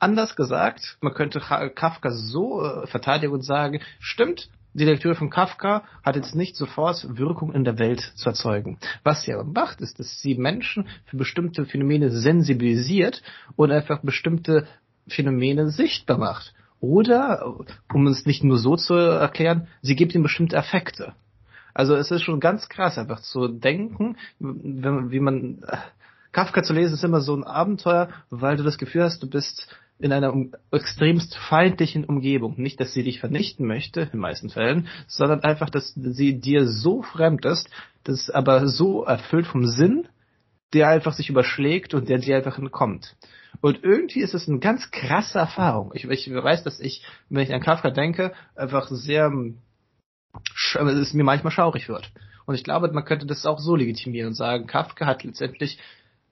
Anders 0.00 0.36
gesagt, 0.36 0.96
man 1.00 1.12
könnte 1.12 1.40
Ka- 1.40 1.68
Kafka 1.70 2.10
so 2.12 2.62
äh, 2.64 2.86
verteidigen 2.86 3.32
und 3.32 3.42
sagen, 3.42 3.80
stimmt, 3.98 4.48
die 4.78 4.84
Lektüre 4.84 5.14
von 5.14 5.30
Kafka 5.30 5.82
hat 6.02 6.16
jetzt 6.16 6.34
nicht 6.34 6.56
sofort 6.56 7.18
Wirkung 7.18 7.52
in 7.52 7.64
der 7.64 7.78
Welt 7.78 8.00
zu 8.14 8.28
erzeugen. 8.28 8.78
Was 9.04 9.22
sie 9.22 9.32
aber 9.34 9.44
macht, 9.44 9.80
ist, 9.80 9.98
dass 9.98 10.20
sie 10.20 10.36
Menschen 10.36 10.88
für 11.06 11.16
bestimmte 11.16 11.66
Phänomene 11.66 12.10
sensibilisiert 12.10 13.22
und 13.56 13.70
einfach 13.70 14.00
bestimmte 14.02 14.66
Phänomene 15.08 15.70
sichtbar 15.70 16.18
macht. 16.18 16.54
Oder, 16.80 17.56
um 17.92 18.06
es 18.06 18.24
nicht 18.24 18.44
nur 18.44 18.58
so 18.58 18.76
zu 18.76 18.94
erklären, 18.94 19.66
sie 19.82 19.96
gibt 19.96 20.14
ihnen 20.14 20.22
bestimmte 20.22 20.56
Effekte. 20.56 21.14
Also 21.74 21.94
es 21.94 22.10
ist 22.10 22.22
schon 22.22 22.40
ganz 22.40 22.68
krass, 22.68 22.98
einfach 22.98 23.20
zu 23.20 23.48
denken, 23.48 24.16
wenn, 24.38 25.10
wie 25.10 25.20
man 25.20 25.62
Kafka 26.32 26.62
zu 26.62 26.72
lesen 26.72 26.94
ist 26.94 27.04
immer 27.04 27.20
so 27.20 27.34
ein 27.34 27.44
Abenteuer, 27.44 28.08
weil 28.30 28.56
du 28.56 28.62
das 28.62 28.78
Gefühl 28.78 29.02
hast, 29.02 29.22
du 29.22 29.28
bist 29.28 29.68
in 29.98 30.12
einer 30.12 30.32
um, 30.32 30.52
extremst 30.70 31.36
feindlichen 31.36 32.04
Umgebung. 32.04 32.54
Nicht, 32.56 32.80
dass 32.80 32.92
sie 32.92 33.02
dich 33.02 33.20
vernichten 33.20 33.66
möchte, 33.66 34.08
in 34.12 34.18
meisten 34.18 34.50
Fällen, 34.50 34.88
sondern 35.06 35.40
einfach, 35.40 35.70
dass 35.70 35.92
sie 35.94 36.40
dir 36.40 36.66
so 36.66 37.02
fremd 37.02 37.44
ist, 37.44 37.68
dass 38.04 38.30
aber 38.30 38.68
so 38.68 39.04
erfüllt 39.04 39.46
vom 39.46 39.66
Sinn, 39.66 40.08
der 40.72 40.88
einfach 40.88 41.14
sich 41.14 41.30
überschlägt 41.30 41.94
und 41.94 42.08
der 42.08 42.18
dir 42.18 42.36
einfach 42.36 42.58
entkommt. 42.58 43.16
Und 43.60 43.82
irgendwie 43.82 44.20
ist 44.20 44.34
es 44.34 44.48
eine 44.48 44.58
ganz 44.58 44.90
krasse 44.90 45.38
Erfahrung. 45.38 45.92
Ich, 45.94 46.04
ich 46.04 46.32
weiß, 46.32 46.62
dass 46.62 46.78
ich, 46.78 47.02
wenn 47.28 47.42
ich 47.42 47.52
an 47.52 47.62
Kafka 47.62 47.90
denke, 47.90 48.32
einfach 48.54 48.88
sehr, 48.88 49.32
es 50.74 51.14
mir 51.14 51.24
manchmal 51.24 51.52
schaurig 51.52 51.88
wird. 51.88 52.12
Und 52.46 52.54
ich 52.54 52.64
glaube, 52.64 52.90
man 52.92 53.04
könnte 53.04 53.26
das 53.26 53.46
auch 53.46 53.58
so 53.58 53.74
legitimieren 53.74 54.28
und 54.28 54.34
sagen, 54.34 54.66
Kafka 54.66 55.06
hat 55.06 55.24
letztendlich 55.24 55.78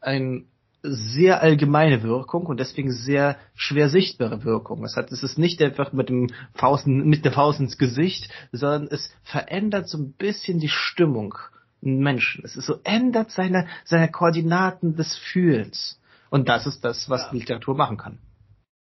eine 0.00 0.44
sehr 0.88 1.42
allgemeine 1.42 2.02
Wirkung 2.02 2.46
und 2.46 2.58
deswegen 2.58 2.92
sehr 2.92 3.36
schwer 3.54 3.88
sichtbare 3.88 4.44
Wirkung. 4.44 4.84
Es 4.84 4.96
hat, 4.96 5.10
es 5.12 5.22
ist 5.22 5.38
nicht 5.38 5.60
einfach 5.62 5.92
mit 5.92 6.08
dem 6.08 6.28
Faust, 6.54 6.86
mit 6.86 7.24
der 7.24 7.32
Faust 7.32 7.60
ins 7.60 7.78
Gesicht, 7.78 8.30
sondern 8.52 8.88
es 8.88 9.12
verändert 9.22 9.88
so 9.88 9.98
ein 9.98 10.12
bisschen 10.12 10.60
die 10.60 10.68
Stimmung 10.68 11.34
im 11.82 11.98
Menschen. 11.98 12.44
Es 12.44 12.56
ist 12.56 12.66
so, 12.66 12.78
ändert 12.84 13.30
seine, 13.30 13.68
seine 13.84 14.10
Koordinaten 14.10 14.96
des 14.96 15.16
Fühlens. 15.16 16.00
Und 16.30 16.48
das 16.48 16.66
ist 16.66 16.84
das, 16.84 17.08
was 17.08 17.22
Ja. 17.22 17.32
Literatur 17.32 17.74
machen 17.74 17.96
kann. 17.96 18.18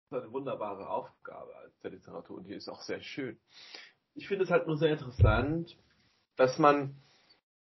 Das 0.10 0.20
ist 0.20 0.26
eine 0.26 0.34
wunderbare 0.34 0.88
Aufgabe 0.88 1.56
als 1.64 1.80
der 1.82 1.92
Literatur 1.92 2.38
und 2.38 2.48
die 2.48 2.54
ist 2.54 2.70
auch 2.70 2.82
sehr 2.82 3.02
schön. 3.02 3.38
Ich 4.16 4.28
finde 4.28 4.44
es 4.44 4.52
halt 4.52 4.68
nur 4.68 4.78
sehr 4.78 4.92
interessant, 4.92 5.76
dass 6.36 6.60
man, 6.60 6.96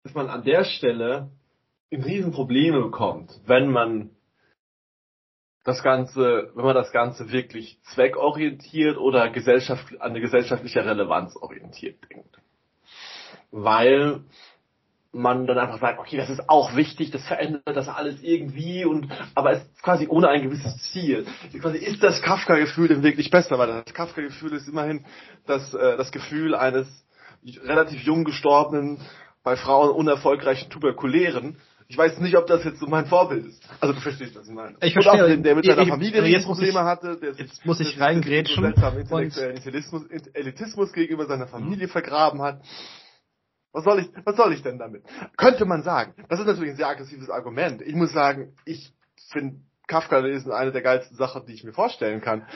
dass 0.03 0.13
man 0.13 0.28
an 0.30 0.43
der 0.43 0.63
Stelle 0.63 1.30
Riesenprobleme 1.91 2.81
bekommt, 2.81 3.39
wenn 3.45 3.69
man 3.69 4.11
das 5.63 5.83
Ganze, 5.83 6.51
wenn 6.55 6.65
man 6.65 6.75
das 6.75 6.91
Ganze 6.91 7.31
wirklich 7.31 7.79
zweckorientiert 7.93 8.97
oder 8.97 9.29
Gesellschaft, 9.29 10.01
an 10.01 10.11
eine 10.11 10.21
gesellschaftliche 10.21 10.83
Relevanz 10.83 11.35
orientiert 11.35 11.97
denkt. 12.09 12.37
Weil 13.51 14.21
man 15.11 15.45
dann 15.45 15.59
einfach 15.59 15.79
sagt, 15.79 15.99
okay, 15.99 16.15
das 16.15 16.29
ist 16.29 16.49
auch 16.49 16.75
wichtig, 16.75 17.11
das 17.11 17.27
verändert 17.27 17.75
das 17.75 17.89
alles 17.89 18.23
irgendwie 18.23 18.85
und 18.85 19.09
aber 19.35 19.51
es 19.51 19.63
ist 19.63 19.83
quasi 19.83 20.07
ohne 20.07 20.29
ein 20.29 20.41
gewisses 20.41 20.77
Ziel. 20.91 21.25
Quasi 21.59 21.77
ist 21.77 22.01
das 22.01 22.21
Kafka-Gefühl 22.21 22.87
denn 22.87 23.03
wirklich 23.03 23.29
besser, 23.29 23.59
weil 23.59 23.83
das 23.83 23.93
Kafka-Gefühl 23.93 24.53
ist 24.53 24.69
immerhin 24.69 25.05
das, 25.45 25.73
äh, 25.73 25.97
das 25.97 26.11
Gefühl 26.11 26.55
eines 26.55 26.87
relativ 27.43 28.01
jung 28.03 28.23
gestorbenen, 28.23 28.99
bei 29.43 29.57
Frauen 29.57 29.89
unerfolgreichen 29.89 30.69
Tuberkulären. 30.69 31.57
Ich 31.91 31.97
weiß 31.97 32.19
nicht, 32.19 32.37
ob 32.37 32.47
das 32.47 32.63
jetzt 32.63 32.79
so 32.79 32.87
mein 32.87 33.05
Vorbild 33.05 33.45
ist. 33.45 33.61
Also 33.81 33.93
du 33.93 33.99
verstehst, 33.99 34.33
was 34.37 34.47
ich 34.47 34.53
meine. 34.53 34.77
Ich 34.81 34.95
Und 34.95 35.03
verstehe. 35.03 35.23
auch 35.25 35.27
den, 35.27 35.43
der 35.43 35.55
mit 35.55 35.65
seiner 35.65 35.81
Ich- 35.81 35.89
Familie 35.89 36.23
jetzt 36.23 36.47
muss 36.47 36.57
ich- 36.59 36.69
Probleme 36.69 36.87
hatte, 36.89 37.17
der 37.19 37.33
jetzt 37.33 37.65
muss 37.65 37.81
ich 37.81 37.87
sich 37.89 37.99
reingrätschen 37.99 38.63
und- 38.63 38.77
intellektuellen 38.77 39.57
Elitismus, 39.57 40.03
Elitismus 40.33 40.93
gegenüber 40.93 41.25
seiner 41.25 41.47
Familie 41.47 41.89
vergraben 41.89 42.41
hat. 42.41 42.61
Was 43.73 43.83
soll 43.83 43.99
ich, 43.99 44.09
was 44.25 44.37
soll 44.37 44.53
ich 44.53 44.63
denn 44.63 44.79
damit? 44.79 45.03
Könnte 45.35 45.65
man 45.65 45.83
sagen. 45.83 46.13
Das 46.29 46.39
ist 46.39 46.45
natürlich 46.45 46.71
ein 46.71 46.77
sehr 46.77 46.87
aggressives 46.87 47.29
Argument. 47.29 47.81
Ich 47.81 47.93
muss 47.95 48.13
sagen, 48.13 48.53
ich 48.63 48.93
finde 49.29 49.57
Kafka 49.87 50.19
lesen 50.19 50.53
eine 50.53 50.71
der 50.71 50.81
geilsten 50.81 51.17
Sachen, 51.17 51.45
die 51.45 51.53
ich 51.53 51.65
mir 51.65 51.73
vorstellen 51.73 52.21
kann. 52.21 52.47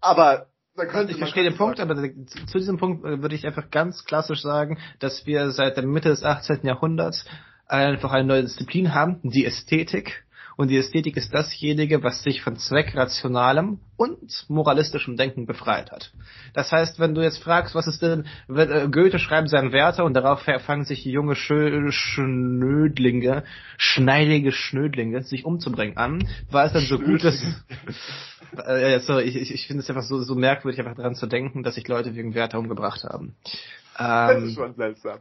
Aber 0.00 0.46
da 0.74 0.86
könnte 0.86 1.12
Ich 1.12 1.18
verstehe 1.18 1.44
den 1.44 1.56
Punkt, 1.56 1.78
aber 1.78 1.94
zu 1.94 2.46
zu 2.46 2.58
diesem 2.58 2.78
Punkt 2.78 3.04
äh, 3.04 3.22
würde 3.22 3.36
ich 3.36 3.46
einfach 3.46 3.70
ganz 3.70 4.04
klassisch 4.04 4.42
sagen, 4.42 4.78
dass 4.98 5.26
wir 5.26 5.52
seit 5.52 5.76
der 5.76 5.86
Mitte 5.86 6.08
des 6.08 6.24
18. 6.24 6.66
Jahrhunderts 6.66 7.24
einfach 7.66 8.12
eine 8.12 8.28
neue 8.28 8.42
Disziplin 8.42 8.94
haben, 8.94 9.20
die 9.22 9.44
Ästhetik. 9.44 10.24
Und 10.56 10.68
die 10.68 10.76
Ästhetik 10.76 11.16
ist 11.16 11.34
dasjenige, 11.34 12.04
was 12.04 12.22
sich 12.22 12.40
von 12.40 12.56
zweckrationalem 12.56 13.80
und 13.96 14.44
moralistischem 14.48 15.16
Denken 15.16 15.46
befreit 15.46 15.90
hat. 15.90 16.12
Das 16.52 16.70
heißt, 16.70 17.00
wenn 17.00 17.14
du 17.14 17.22
jetzt 17.22 17.42
fragst, 17.42 17.74
was 17.74 17.88
ist 17.88 18.02
denn, 18.02 18.26
wenn, 18.46 18.70
äh, 18.70 18.88
Goethe 18.88 19.18
schreibt 19.18 19.48
seinen 19.48 19.72
Werther 19.72 20.04
und 20.04 20.14
darauf 20.14 20.42
fangen 20.42 20.84
sich 20.84 21.04
junge 21.04 21.34
Schö 21.34 21.90
Schnödlinge, 21.90 23.42
schneidige 23.78 24.52
Schnödlinge, 24.52 25.24
sich 25.24 25.44
umzubringen 25.44 25.96
an, 25.96 26.28
war 26.50 26.66
es 26.66 26.72
dann 26.72 26.84
so 26.84 27.00
gut, 27.00 27.24
dass, 27.24 27.42
äh, 28.64 29.00
sorry, 29.00 29.24
ich, 29.24 29.50
ich, 29.50 29.66
finde 29.66 29.82
es 29.82 29.90
einfach 29.90 30.04
so, 30.04 30.22
so 30.22 30.36
merkwürdig, 30.36 30.78
einfach 30.78 30.94
daran 30.94 31.16
zu 31.16 31.26
denken, 31.26 31.64
dass 31.64 31.74
sich 31.74 31.88
Leute 31.88 32.14
wegen 32.14 32.34
Werther 32.34 32.60
umgebracht 32.60 33.02
haben. 33.02 33.34
Das 33.98 34.42
ist 34.42 34.50
Ähm, 34.50 34.54
schon 34.54 34.74
seltsam. 34.74 35.18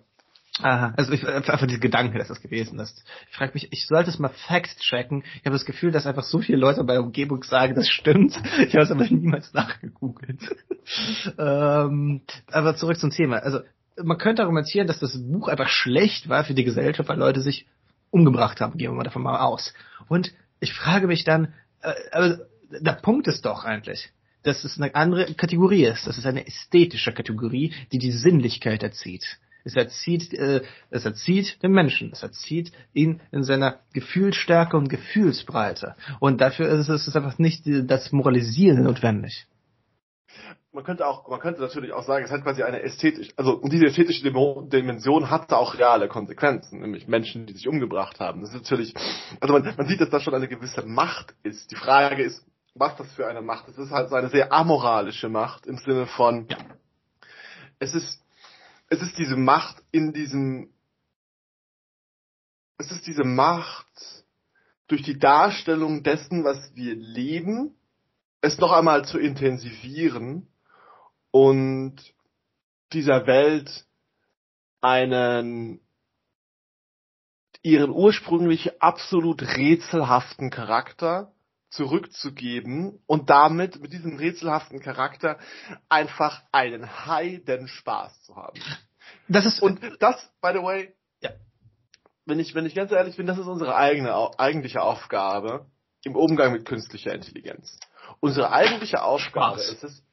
Aha, 0.62 0.94
also 0.98 1.12
ich, 1.12 1.28
einfach 1.28 1.66
dieser 1.66 1.80
Gedanke, 1.80 2.18
dass 2.18 2.28
das 2.28 2.42
gewesen 2.42 2.80
ist. 2.80 3.04
Ich 3.30 3.36
frage 3.36 3.54
mich, 3.54 3.68
ich 3.72 3.88
sollte 3.88 4.10
es 4.10 4.20
mal 4.20 4.30
fact 4.30 4.80
checken. 4.80 5.24
Ich 5.36 5.46
habe 5.46 5.56
das 5.56 5.66
Gefühl, 5.66 5.92
dass 5.92 6.06
einfach 6.06 6.24
so 6.24 6.40
viele 6.40 6.58
Leute 6.58 6.84
bei 6.84 6.94
der 6.94 7.04
Umgebung 7.04 7.44
sagen, 7.44 7.76
das 7.76 7.90
stimmt. 7.90 8.40
Ich 8.60 8.74
habe 8.74 8.84
es 8.84 8.92
aber 8.92 9.06
niemals 9.06 9.54
nachgegoogelt. 9.54 10.42
ähm, 11.38 12.22
aber 12.52 12.76
zurück 12.76 12.98
zum 12.98 13.10
Thema. 13.10 13.38
Also 13.38 13.62
man 14.02 14.18
könnte 14.18 14.42
argumentieren, 14.42 14.88
dass 14.88 15.00
das 15.00 15.18
Buch 15.18 15.48
einfach 15.48 15.70
schlecht 15.70 16.30
war 16.30 16.44
für 16.44 16.54
die 16.54 16.64
Gesellschaft, 16.64 17.10
weil 17.10 17.18
Leute 17.18 17.42
sich 17.42 17.68
umgebracht 18.12 18.62
haben. 18.62 18.78
Gehen 18.78 18.92
wir 18.92 18.96
mal 18.96 19.04
davon 19.04 19.24
mal 19.24 19.40
aus. 19.40 19.74
Und 20.08 20.34
ich 20.60 20.74
frage 20.74 21.08
mich 21.08 21.24
dann, 21.24 21.54
äh, 21.82 21.94
aber 22.12 22.40
der 22.70 22.94
Punkt 22.94 23.28
ist 23.28 23.46
doch 23.46 23.66
eigentlich, 23.66 24.10
dass 24.44 24.64
es 24.64 24.78
eine 24.78 24.94
andere 24.96 25.34
Kategorie 25.34 25.86
ist. 25.86 26.08
Das 26.08 26.18
ist 26.18 26.26
eine 26.26 26.46
ästhetische 26.46 27.14
Kategorie, 27.14 27.74
die 27.92 28.00
die 28.00 28.12
Sinnlichkeit 28.12 28.84
erzieht. 28.84 29.40
Es 29.64 29.76
erzieht, 29.76 30.34
äh, 30.34 30.62
es 30.90 31.06
erzieht 31.06 31.62
den 31.64 31.72
Menschen. 31.72 32.12
Es 32.12 32.22
erzieht 32.24 32.72
ihn 32.94 33.22
in 33.32 33.44
seiner 33.44 33.80
Gefühlsstärke 33.94 34.76
und 34.78 34.90
Gefühlsbreite. 34.90 35.96
Und 36.20 36.42
dafür 36.42 36.68
ist 36.68 36.90
es 36.90 37.08
ist 37.08 37.16
einfach 37.16 37.38
nicht 37.40 37.66
die- 37.66 37.86
das 37.88 38.12
Moralisieren 38.12 38.84
notwendig. 38.84 39.46
man 40.76 40.84
könnte 40.84 41.06
auch, 41.06 41.28
man 41.30 41.40
könnte 41.40 41.62
natürlich 41.62 41.94
auch 41.94 42.02
sagen, 42.04 42.26
es 42.26 42.32
hat 42.32 42.42
quasi 42.42 42.64
eine 42.64 42.82
ästhetisch, 42.82 43.30
also 43.38 43.62
diese 43.68 43.86
ästhetische 43.86 44.24
Dimension 44.24 45.30
hatte 45.30 45.56
auch 45.56 45.78
reale 45.78 46.08
Konsequenzen, 46.08 46.80
nämlich 46.80 47.08
Menschen, 47.08 47.46
die 47.46 47.54
sich 47.54 47.68
umgebracht 47.68 48.20
haben. 48.20 48.42
Das 48.42 48.50
ist 48.50 48.56
natürlich, 48.64 48.94
also 49.40 49.54
man, 49.54 49.72
man 49.78 49.88
sieht, 49.88 50.02
dass 50.02 50.10
da 50.10 50.20
schon 50.20 50.34
eine 50.34 50.48
gewisse 50.48 50.84
Macht 50.84 51.36
ist. 51.44 51.70
Die 51.70 51.76
Frage 51.76 52.24
ist, 52.24 52.44
was 52.74 52.96
das 52.98 53.12
für 53.14 53.28
eine 53.28 53.42
Macht 53.44 53.68
ist. 53.68 53.78
Es 53.78 53.86
ist 53.86 53.92
halt 53.92 54.10
so 54.10 54.16
eine 54.16 54.30
sehr 54.30 54.52
amoralische 54.52 55.30
Macht 55.30 55.68
im 55.68 55.78
Sinne 55.78 56.08
von, 56.08 56.48
Ja. 56.50 56.58
es 57.78 57.94
ist, 57.94 58.23
es 58.94 59.02
ist 59.02 59.18
diese 59.18 59.36
Macht 59.36 59.82
in 59.92 60.14
diesem, 60.14 60.70
es 62.78 62.92
ist 62.92 63.08
diese 63.08 63.24
Macht 63.24 63.88
durch 64.88 65.02
die 65.02 65.18
Darstellung 65.18 66.04
dessen, 66.04 66.44
was 66.44 66.76
wir 66.76 66.94
leben, 66.94 67.74
es 68.42 68.60
noch 68.60 68.72
einmal 68.72 69.04
zu 69.04 69.18
intensivieren 69.18 70.48
und 71.32 71.96
dieser 72.92 73.26
Welt 73.26 73.88
einen 74.82 75.80
ihren 77.64 77.90
ursprünglich 77.90 78.80
absolut 78.80 79.42
rätselhaften 79.42 80.52
Charakter 80.52 81.34
zurückzugeben 81.74 83.00
und 83.08 83.30
damit 83.30 83.82
mit 83.82 83.94
diesem 83.94 84.18
rätselhaften 84.18 84.80
Charakter 84.80 85.38
einfach 85.90 86.42
einen 86.52 87.06
heiden 87.06 87.68
Spaß 87.68 88.24
zu 88.24 88.36
haben. 88.36 88.60
Das 89.28 89.46
ist 89.46 89.62
Und 89.62 89.80
das, 90.00 90.32
by 90.42 90.52
the 90.54 90.62
way, 90.64 90.94
Ja. 91.22 91.32
wenn 92.26 92.40
ich, 92.40 92.56
wenn 92.56 92.66
ich 92.66 92.76
ganz 92.76 92.92
ehrlich 92.92 93.18
bin, 93.18 93.26
das 93.28 93.38
ist 93.38 93.48
unsere 93.48 93.76
eigene, 93.76 94.14
eigentliche 94.40 94.82
Aufgabe 94.82 95.66
im 96.04 96.16
Umgang 96.16 96.52
mit 96.54 96.66
künstlicher 96.66 97.14
Intelligenz. 97.14 97.80
Unsere 98.20 98.52
eigentliche 98.52 99.02
Aufgabe 99.02 99.60
Spaß. 99.60 99.70
ist 99.74 99.84
es, 99.84 100.04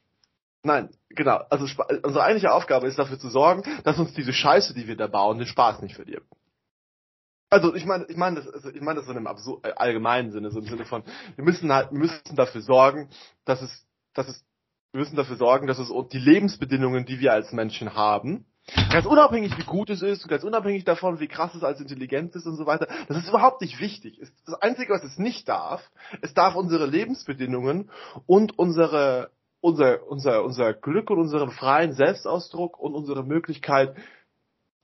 nein, 0.63 0.89
genau, 1.09 1.37
also 1.49 1.65
unsere 2.03 2.23
eigentliche 2.23 2.51
Aufgabe 2.53 2.87
ist 2.87 2.97
dafür 2.99 3.19
zu 3.19 3.29
sorgen, 3.29 3.63
dass 3.83 3.99
uns 3.99 4.13
diese 4.13 4.33
Scheiße, 4.33 4.73
die 4.73 4.87
wir 4.87 4.95
da 4.95 5.07
bauen, 5.07 5.37
den 5.37 5.47
Spaß 5.47 5.81
nicht 5.81 5.95
verdirbt. 5.95 6.27
Also 7.51 7.75
ich 7.75 7.85
meine, 7.85 8.05
ich 8.07 8.15
meine 8.15 8.37
das, 8.37 8.47
also 8.47 8.69
ich 8.69 8.79
meine 8.79 8.99
das 8.99 9.05
so 9.05 9.11
in 9.11 9.17
einem 9.17 9.27
absur 9.27 9.59
äh, 9.63 9.73
allgemeinen 9.73 10.31
Sinne, 10.31 10.51
so 10.51 10.59
im 10.59 10.65
Sinne 10.67 10.85
von, 10.85 11.03
wir 11.35 11.43
müssen 11.43 11.71
halt, 11.71 11.91
wir 11.91 11.99
müssen 11.99 12.35
dafür 12.37 12.61
sorgen, 12.61 13.09
dass 13.43 13.61
es, 13.61 13.85
dass 14.13 14.29
es, 14.29 14.45
wir 14.93 15.01
müssen 15.01 15.17
dafür 15.17 15.35
sorgen, 15.35 15.67
dass 15.67 15.77
es 15.77 15.91
die 16.13 16.17
Lebensbedingungen, 16.17 17.05
die 17.05 17.19
wir 17.19 17.33
als 17.33 17.51
Menschen 17.51 17.93
haben, 17.93 18.45
ganz 18.89 19.05
unabhängig 19.05 19.57
wie 19.57 19.65
gut 19.65 19.89
es 19.89 20.01
ist, 20.01 20.29
ganz 20.29 20.45
unabhängig 20.45 20.85
davon, 20.85 21.19
wie 21.19 21.27
krass 21.27 21.53
es 21.53 21.63
als 21.63 21.81
Intelligenz 21.81 22.33
ist 22.35 22.45
und 22.45 22.55
so 22.55 22.65
weiter, 22.65 22.87
das 23.09 23.17
ist 23.17 23.27
überhaupt 23.27 23.59
nicht 23.59 23.81
wichtig. 23.81 24.21
Das 24.45 24.61
Einzige, 24.61 24.93
was 24.93 25.03
es 25.03 25.17
nicht 25.17 25.49
darf, 25.49 25.81
es 26.21 26.33
darf 26.33 26.55
unsere 26.55 26.85
Lebensbedingungen 26.85 27.91
und 28.27 28.57
unsere, 28.57 29.29
unser, 29.59 30.07
unser, 30.07 30.45
unser 30.45 30.73
Glück 30.73 31.09
und 31.09 31.19
unseren 31.19 31.51
freien 31.51 31.91
Selbstausdruck 31.91 32.79
und 32.79 32.95
unsere 32.95 33.25
Möglichkeit, 33.25 33.93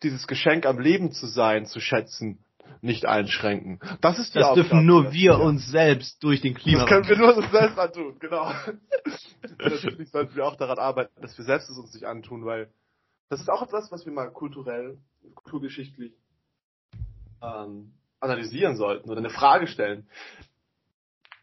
dieses 0.03 0.27
Geschenk 0.27 0.65
am 0.65 0.79
Leben 0.79 1.13
zu 1.13 1.27
sein, 1.27 1.65
zu 1.65 1.79
schätzen, 1.79 2.43
nicht 2.81 3.05
einschränken. 3.05 3.79
Das 4.01 4.19
ist 4.19 4.33
die 4.35 4.39
das 4.39 4.49
Aufgabe, 4.49 4.67
dürfen 4.69 4.85
nur 4.85 5.11
wir 5.11 5.31
wir- 5.33 5.39
uns 5.39 5.67
selbst 5.69 6.23
durch 6.23 6.41
den 6.41 6.53
das 6.53 6.85
können 6.85 7.07
wir 7.07 7.17
nur 7.17 7.35
uns 7.37 7.51
selbst 7.51 7.77
antun, 7.79 8.17
genau. 8.19 8.51
Natürlich 9.59 10.09
sollten 10.09 10.35
wir 10.35 10.45
auch 10.45 10.55
daran 10.55 10.77
arbeiten, 10.79 11.21
dass 11.21 11.37
wir 11.37 11.45
selbst 11.45 11.69
es 11.69 11.77
uns 11.77 11.93
nicht 11.93 12.05
antun, 12.05 12.45
weil 12.45 12.69
das 13.29 13.41
ist 13.41 13.49
auch 13.49 13.61
etwas, 13.61 13.91
was 13.91 14.05
wir 14.05 14.13
mal 14.13 14.29
kulturell, 14.31 14.97
kulturgeschichtlich 15.35 16.13
ähm, 17.41 17.93
analysieren 18.19 18.75
sollten 18.77 19.09
oder 19.09 19.19
eine 19.19 19.29
Frage 19.29 19.67
stellen. 19.67 20.07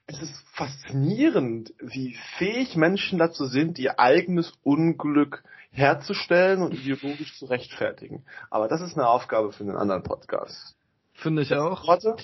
Es 0.07 0.21
ist 0.21 0.35
faszinierend, 0.53 1.73
wie 1.81 2.15
fähig 2.37 2.77
Menschen 2.77 3.19
dazu 3.19 3.47
sind, 3.47 3.79
ihr 3.79 3.99
eigenes 3.99 4.53
Unglück 4.63 5.43
herzustellen 5.71 6.63
und 6.63 6.75
ideologisch 6.75 7.37
zu 7.39 7.47
rechtfertigen. 7.47 8.25
Aber 8.51 8.69
das 8.69 8.81
ist 8.81 8.97
eine 8.97 9.09
Aufgabe 9.09 9.53
für 9.53 9.65
einen 9.65 9.77
anderen 9.77 10.03
Podcast. 10.03 10.77
Finde 11.15 11.43
ich 11.43 11.55
auch. 11.55 11.87
Worte? 11.87 12.17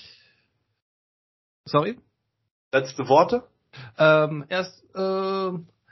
Sorry? 1.64 1.96
Letzte 2.72 3.08
Worte? 3.08 3.44
Ähm, 3.98 4.44
erst, 4.48 4.84
äh, 4.94 5.50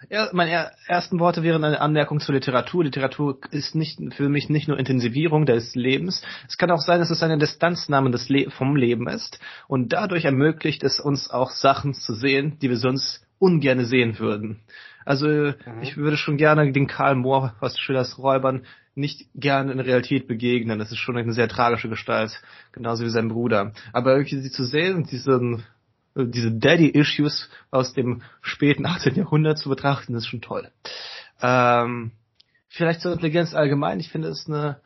er, 0.09 0.31
meine 0.33 0.51
er, 0.51 0.73
ersten 0.87 1.19
Worte 1.19 1.43
wären 1.43 1.65
eine 1.65 1.81
Anmerkung 1.81 2.21
zur 2.21 2.35
Literatur. 2.35 2.85
Literatur 2.85 3.39
ist 3.51 3.75
nicht 3.75 3.99
für 4.15 4.29
mich 4.29 4.49
nicht 4.49 4.69
nur 4.69 4.79
Intensivierung 4.79 5.47
des 5.47 5.75
Lebens. 5.75 6.23
Es 6.49 6.57
kann 6.57 6.71
auch 6.71 6.81
sein, 6.81 7.01
dass 7.01 7.11
es 7.11 7.23
eine 7.23 7.39
Distanznahme 7.39 8.11
des 8.11 8.29
Le 8.29 8.51
vom 8.51 8.77
Leben 8.77 9.09
ist 9.09 9.39
und 9.67 9.93
dadurch 9.93 10.25
ermöglicht 10.25 10.83
es 10.83 11.01
uns 11.01 11.31
auch 11.31 11.51
Sachen 11.51 11.95
zu 11.95 12.15
sehen, 12.15 12.59
die 12.61 12.69
wir 12.69 12.77
sonst 12.77 13.27
ungerne 13.39 13.85
sehen 13.85 14.19
würden. 14.19 14.61
Also 15.05 15.53
ich 15.81 15.97
würde 15.97 16.17
schon 16.17 16.37
gerne 16.37 16.71
den 16.73 16.87
Karl 16.87 17.15
Mohr 17.15 17.55
aus 17.61 17.79
Schillers 17.79 18.19
Räubern 18.19 18.67
nicht 18.95 19.29
gerne 19.35 19.73
in 19.73 19.81
Realität 19.81 20.27
begegnen. 20.27 20.79
Das 20.79 20.91
ist 20.91 20.99
schon 20.99 21.17
eine 21.17 21.33
sehr 21.33 21.49
tragische 21.49 21.89
Gestalt, 21.89 22.43
genauso 22.73 23.05
wie 23.05 23.11
sein 23.11 23.29
Bruder. 23.29 23.73
Aber 23.93 24.13
irgendwie 24.13 24.41
sie 24.41 24.51
zu 24.51 24.65
sehen, 24.65 25.05
diesen 25.05 25.65
diese 26.27 26.53
Daddy-Issues 26.53 27.49
aus 27.71 27.93
dem 27.93 28.23
späten 28.41 28.87
18. 28.87 29.15
Jahrhundert 29.15 29.59
zu 29.59 29.69
betrachten, 29.69 30.15
ist 30.15 30.27
schon 30.27 30.41
toll. 30.41 30.71
Ähm, 31.41 32.13
vielleicht 32.69 33.01
zur 33.01 33.13
Intelligenz 33.13 33.55
allgemein. 33.55 34.01
Ich 34.01 34.11
finde 34.11 34.29
es 34.29 34.47
eine, 34.49 34.81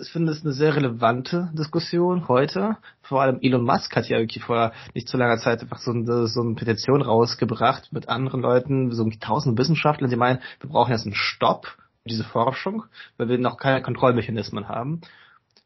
ich 0.00 0.10
finde 0.10 0.32
es 0.32 0.42
eine 0.42 0.52
sehr 0.52 0.74
relevante 0.74 1.50
Diskussion 1.52 2.28
heute. 2.28 2.76
Vor 3.02 3.22
allem 3.22 3.38
Elon 3.42 3.64
Musk 3.64 3.94
hat 3.94 4.08
ja 4.08 4.18
irgendwie 4.18 4.40
vor 4.40 4.72
nicht 4.94 5.08
zu 5.08 5.16
langer 5.16 5.38
Zeit 5.38 5.60
einfach 5.60 5.78
so 5.78 5.92
eine, 5.92 6.26
so 6.26 6.40
eine 6.40 6.54
Petition 6.54 7.02
rausgebracht 7.02 7.92
mit 7.92 8.08
anderen 8.08 8.40
Leuten, 8.40 8.92
so 8.92 9.08
tausend 9.20 9.58
Wissenschaftlern, 9.58 10.10
die 10.10 10.16
meinen, 10.16 10.40
wir 10.60 10.70
brauchen 10.70 10.92
jetzt 10.92 11.04
einen 11.04 11.14
Stopp 11.14 11.66
für 11.66 12.08
diese 12.08 12.24
Forschung, 12.24 12.84
weil 13.16 13.28
wir 13.28 13.38
noch 13.38 13.56
keine 13.56 13.82
Kontrollmechanismen 13.82 14.68
haben. 14.68 15.00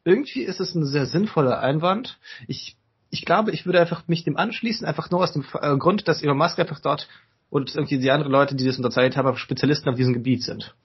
Irgendwie 0.03 0.41
ist 0.43 0.59
es 0.59 0.75
ein 0.75 0.85
sehr 0.85 1.05
sinnvoller 1.05 1.59
Einwand. 1.59 2.19
Ich 2.47 2.77
ich 3.11 3.23
glaube, 3.23 3.51
ich 3.51 3.65
würde 3.65 3.79
einfach 3.79 4.07
mich 4.07 4.25
dem 4.25 4.35
anschließen, 4.35 4.85
einfach 4.85 5.09
nur 5.09 5.21
aus 5.23 5.31
dem 5.31 5.45
äh, 5.61 5.77
Grund, 5.77 6.07
dass 6.07 6.21
Elon 6.21 6.37
Musk 6.37 6.59
einfach 6.59 6.81
dort 6.81 7.07
und 7.49 7.73
irgendwie 7.73 7.97
die 7.97 8.11
anderen 8.11 8.31
Leute, 8.31 8.55
die 8.55 8.65
das 8.65 8.77
unterzeichnet 8.77 9.15
haben, 9.15 9.37
Spezialisten 9.37 9.89
auf 9.89 9.95
diesem 9.95 10.13
Gebiet 10.13 10.43
sind. 10.43 10.75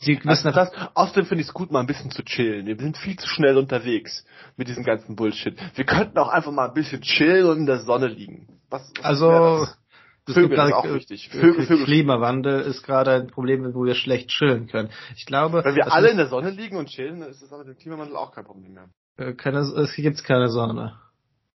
Sie 0.00 0.16
wissen 0.24 0.48
Also 0.48 0.50
das, 0.50 0.70
außerdem 0.94 1.26
finde 1.26 1.42
ich 1.42 1.48
es 1.48 1.54
gut, 1.54 1.70
mal 1.70 1.80
ein 1.80 1.86
bisschen 1.86 2.10
zu 2.10 2.22
chillen. 2.24 2.66
Wir 2.66 2.76
sind 2.76 2.96
viel 2.96 3.18
zu 3.18 3.28
schnell 3.28 3.58
unterwegs 3.58 4.24
mit 4.56 4.68
diesem 4.68 4.82
ganzen 4.82 5.14
Bullshit. 5.14 5.56
Wir 5.76 5.84
könnten 5.84 6.16
auch 6.18 6.28
einfach 6.28 6.52
mal 6.52 6.68
ein 6.68 6.74
bisschen 6.74 7.02
chillen 7.02 7.46
und 7.46 7.58
in 7.58 7.66
der 7.66 7.80
Sonne 7.80 8.08
liegen. 8.08 8.48
Was, 8.70 8.90
was 8.96 9.04
also 9.04 9.66
das? 9.66 10.34
Vögel 10.34 10.58
ist 10.58 10.72
auch 10.72 10.84
wichtig. 10.84 11.28
Vögel, 11.28 11.66
Vögel. 11.66 11.84
Klimawandel 11.84 12.60
ist 12.62 12.82
gerade 12.82 13.12
ein 13.12 13.26
Problem, 13.28 13.74
wo 13.74 13.84
wir 13.84 13.94
schlecht 13.94 14.28
chillen 14.28 14.68
können. 14.68 14.90
Ich 15.16 15.26
glaube, 15.26 15.62
Wenn 15.64 15.74
wir 15.74 15.92
alle 15.92 16.10
in 16.10 16.16
der 16.16 16.28
Sonne 16.28 16.50
liegen 16.50 16.76
und 16.76 16.88
chillen, 16.88 17.20
dann 17.20 17.30
ist 17.30 17.42
das 17.42 17.52
aber 17.52 17.64
mit 17.64 17.76
dem 17.76 17.80
Klimawandel 17.80 18.16
auch 18.16 18.32
kein 18.32 18.44
Problem 18.44 18.72
mehr. 18.74 18.88
äh, 19.18 19.34
keine, 19.34 19.58
es 19.58 19.94
gibt 19.94 20.22
keine 20.24 20.48
Sonne. 20.48 20.98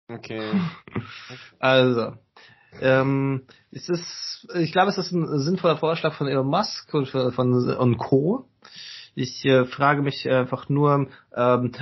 Okay. 0.09 0.43
Also, 1.59 2.15
ähm, 2.81 3.43
es 3.73 3.89
ist, 3.89 4.49
ich 4.55 4.73
glaube, 4.73 4.91
es 4.91 4.99
ist 4.99 5.13
ein 5.13 5.39
sinnvoller 5.41 5.77
Vorschlag 5.77 6.15
von 6.15 6.27
Elon 6.27 6.47
Musk 6.47 6.93
und 6.95 7.09
von, 7.09 7.69
und 7.69 7.99
Co. 7.99 8.47
Ich 9.15 9.45
äh, 9.45 9.65
frage 9.67 10.03
mich 10.03 10.29
einfach 10.31 10.69
nur, 10.69 11.09
ähm, 11.35 11.73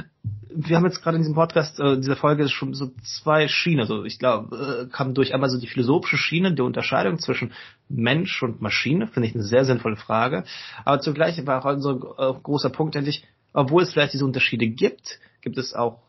wir 0.50 0.76
haben 0.76 0.86
jetzt 0.86 1.02
gerade 1.02 1.16
in 1.16 1.22
diesem 1.22 1.34
Podcast, 1.34 1.78
äh, 1.78 1.98
dieser 1.98 2.16
Folge 2.16 2.48
schon 2.48 2.72
so 2.72 2.90
zwei 3.02 3.48
Schienen, 3.48 3.80
also 3.80 4.04
ich 4.04 4.18
glaube, 4.18 4.88
äh, 4.88 4.90
kam 4.90 5.12
durch 5.12 5.34
einmal 5.34 5.50
so 5.50 5.60
die 5.60 5.66
philosophische 5.66 6.16
Schiene, 6.16 6.54
die 6.54 6.62
Unterscheidung 6.62 7.18
zwischen 7.18 7.52
Mensch 7.88 8.42
und 8.42 8.62
Maschine, 8.62 9.08
finde 9.08 9.28
ich 9.28 9.34
eine 9.34 9.44
sehr 9.44 9.66
sinnvolle 9.66 9.96
Frage. 9.96 10.44
Aber 10.84 11.00
zugleich 11.00 11.44
war 11.46 11.64
auch 11.64 11.70
unser 11.70 11.92
äh, 12.18 12.40
großer 12.42 12.70
Punkt 12.70 12.96
endlich, 12.96 13.24
obwohl 13.52 13.82
es 13.82 13.92
vielleicht 13.92 14.14
diese 14.14 14.24
Unterschiede 14.24 14.66
gibt, 14.66 15.20
gibt 15.42 15.58
es 15.58 15.74
auch 15.74 16.00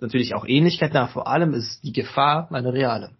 natürlich 0.00 0.34
auch 0.34 0.46
Ähnlichkeiten, 0.46 0.96
aber 0.96 1.08
vor 1.08 1.26
allem 1.28 1.52
ist 1.54 1.84
die 1.84 1.92
Gefahr 1.92 2.48
eine 2.50 2.72
reale. 2.72 3.10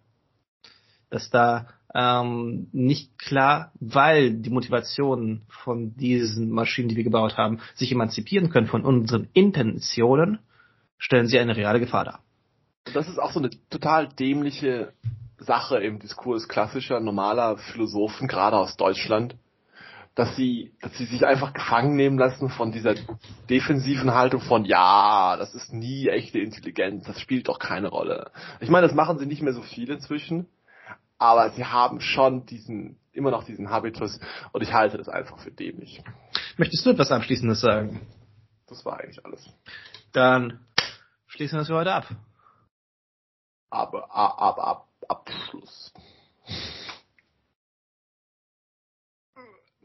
Dass 1.13 1.29
da 1.29 1.67
ähm, 1.93 2.69
nicht 2.71 3.19
klar, 3.19 3.71
weil 3.79 4.33
die 4.33 4.49
Motivationen 4.49 5.43
von 5.47 5.95
diesen 5.95 6.49
Maschinen, 6.49 6.89
die 6.89 6.95
wir 6.95 7.03
gebaut 7.03 7.37
haben, 7.37 7.59
sich 7.75 7.91
emanzipieren 7.91 8.49
können 8.49 8.65
von 8.65 8.83
unseren 8.83 9.27
Intentionen, 9.33 10.39
stellen 10.97 11.27
sie 11.27 11.37
eine 11.37 11.55
reale 11.55 11.79
Gefahr 11.79 12.05
dar. 12.05 12.19
Das 12.95 13.07
ist 13.07 13.19
auch 13.19 13.31
so 13.31 13.39
eine 13.39 13.51
total 13.69 14.07
dämliche 14.09 14.93
Sache 15.37 15.77
im 15.77 15.99
Diskurs 15.99 16.47
klassischer, 16.47 16.99
normaler 16.99 17.57
Philosophen, 17.57 18.27
gerade 18.27 18.57
aus 18.57 18.75
Deutschland, 18.75 19.35
dass 20.15 20.35
sie, 20.35 20.71
dass 20.81 20.97
sie 20.97 21.05
sich 21.05 21.27
einfach 21.27 21.53
gefangen 21.53 21.95
nehmen 21.95 22.17
lassen 22.17 22.49
von 22.49 22.71
dieser 22.71 22.95
defensiven 23.51 24.15
Haltung 24.15 24.41
von, 24.41 24.65
ja, 24.65 25.37
das 25.37 25.53
ist 25.53 25.73
nie 25.73 26.07
echte 26.07 26.39
Intelligenz, 26.39 27.05
das 27.05 27.19
spielt 27.21 27.49
doch 27.49 27.59
keine 27.59 27.89
Rolle. 27.89 28.31
Ich 28.61 28.69
meine, 28.69 28.87
das 28.87 28.95
machen 28.95 29.19
sie 29.19 29.27
nicht 29.27 29.43
mehr 29.43 29.53
so 29.53 29.61
viel 29.61 29.91
inzwischen, 29.91 30.47
aber 31.23 31.51
sie 31.51 31.63
haben 31.63 32.01
schon 32.01 32.45
diesen, 32.45 32.99
immer 33.13 33.31
noch 33.31 33.45
diesen 33.45 33.69
Habitus 33.69 34.19
und 34.51 34.61
ich 34.61 34.73
halte 34.73 34.97
das 34.97 35.07
einfach 35.07 35.39
für 35.39 35.51
dämlich. 35.51 36.03
Möchtest 36.57 36.85
du 36.85 36.89
etwas 36.89 37.13
Abschließendes 37.13 37.61
sagen? 37.61 38.05
Das 38.67 38.83
war 38.83 38.99
eigentlich 38.99 39.25
alles. 39.25 39.47
Dann 40.11 40.59
schließen 41.27 41.55
wir 41.55 41.59
das 41.59 41.67
für 41.69 41.75
heute 41.75 41.93
ab. 41.93 42.07
Aber, 43.69 44.13
ab, 44.13 44.37
ab, 44.37 44.59
ab, 44.59 44.87
Abschluss. 45.07 45.93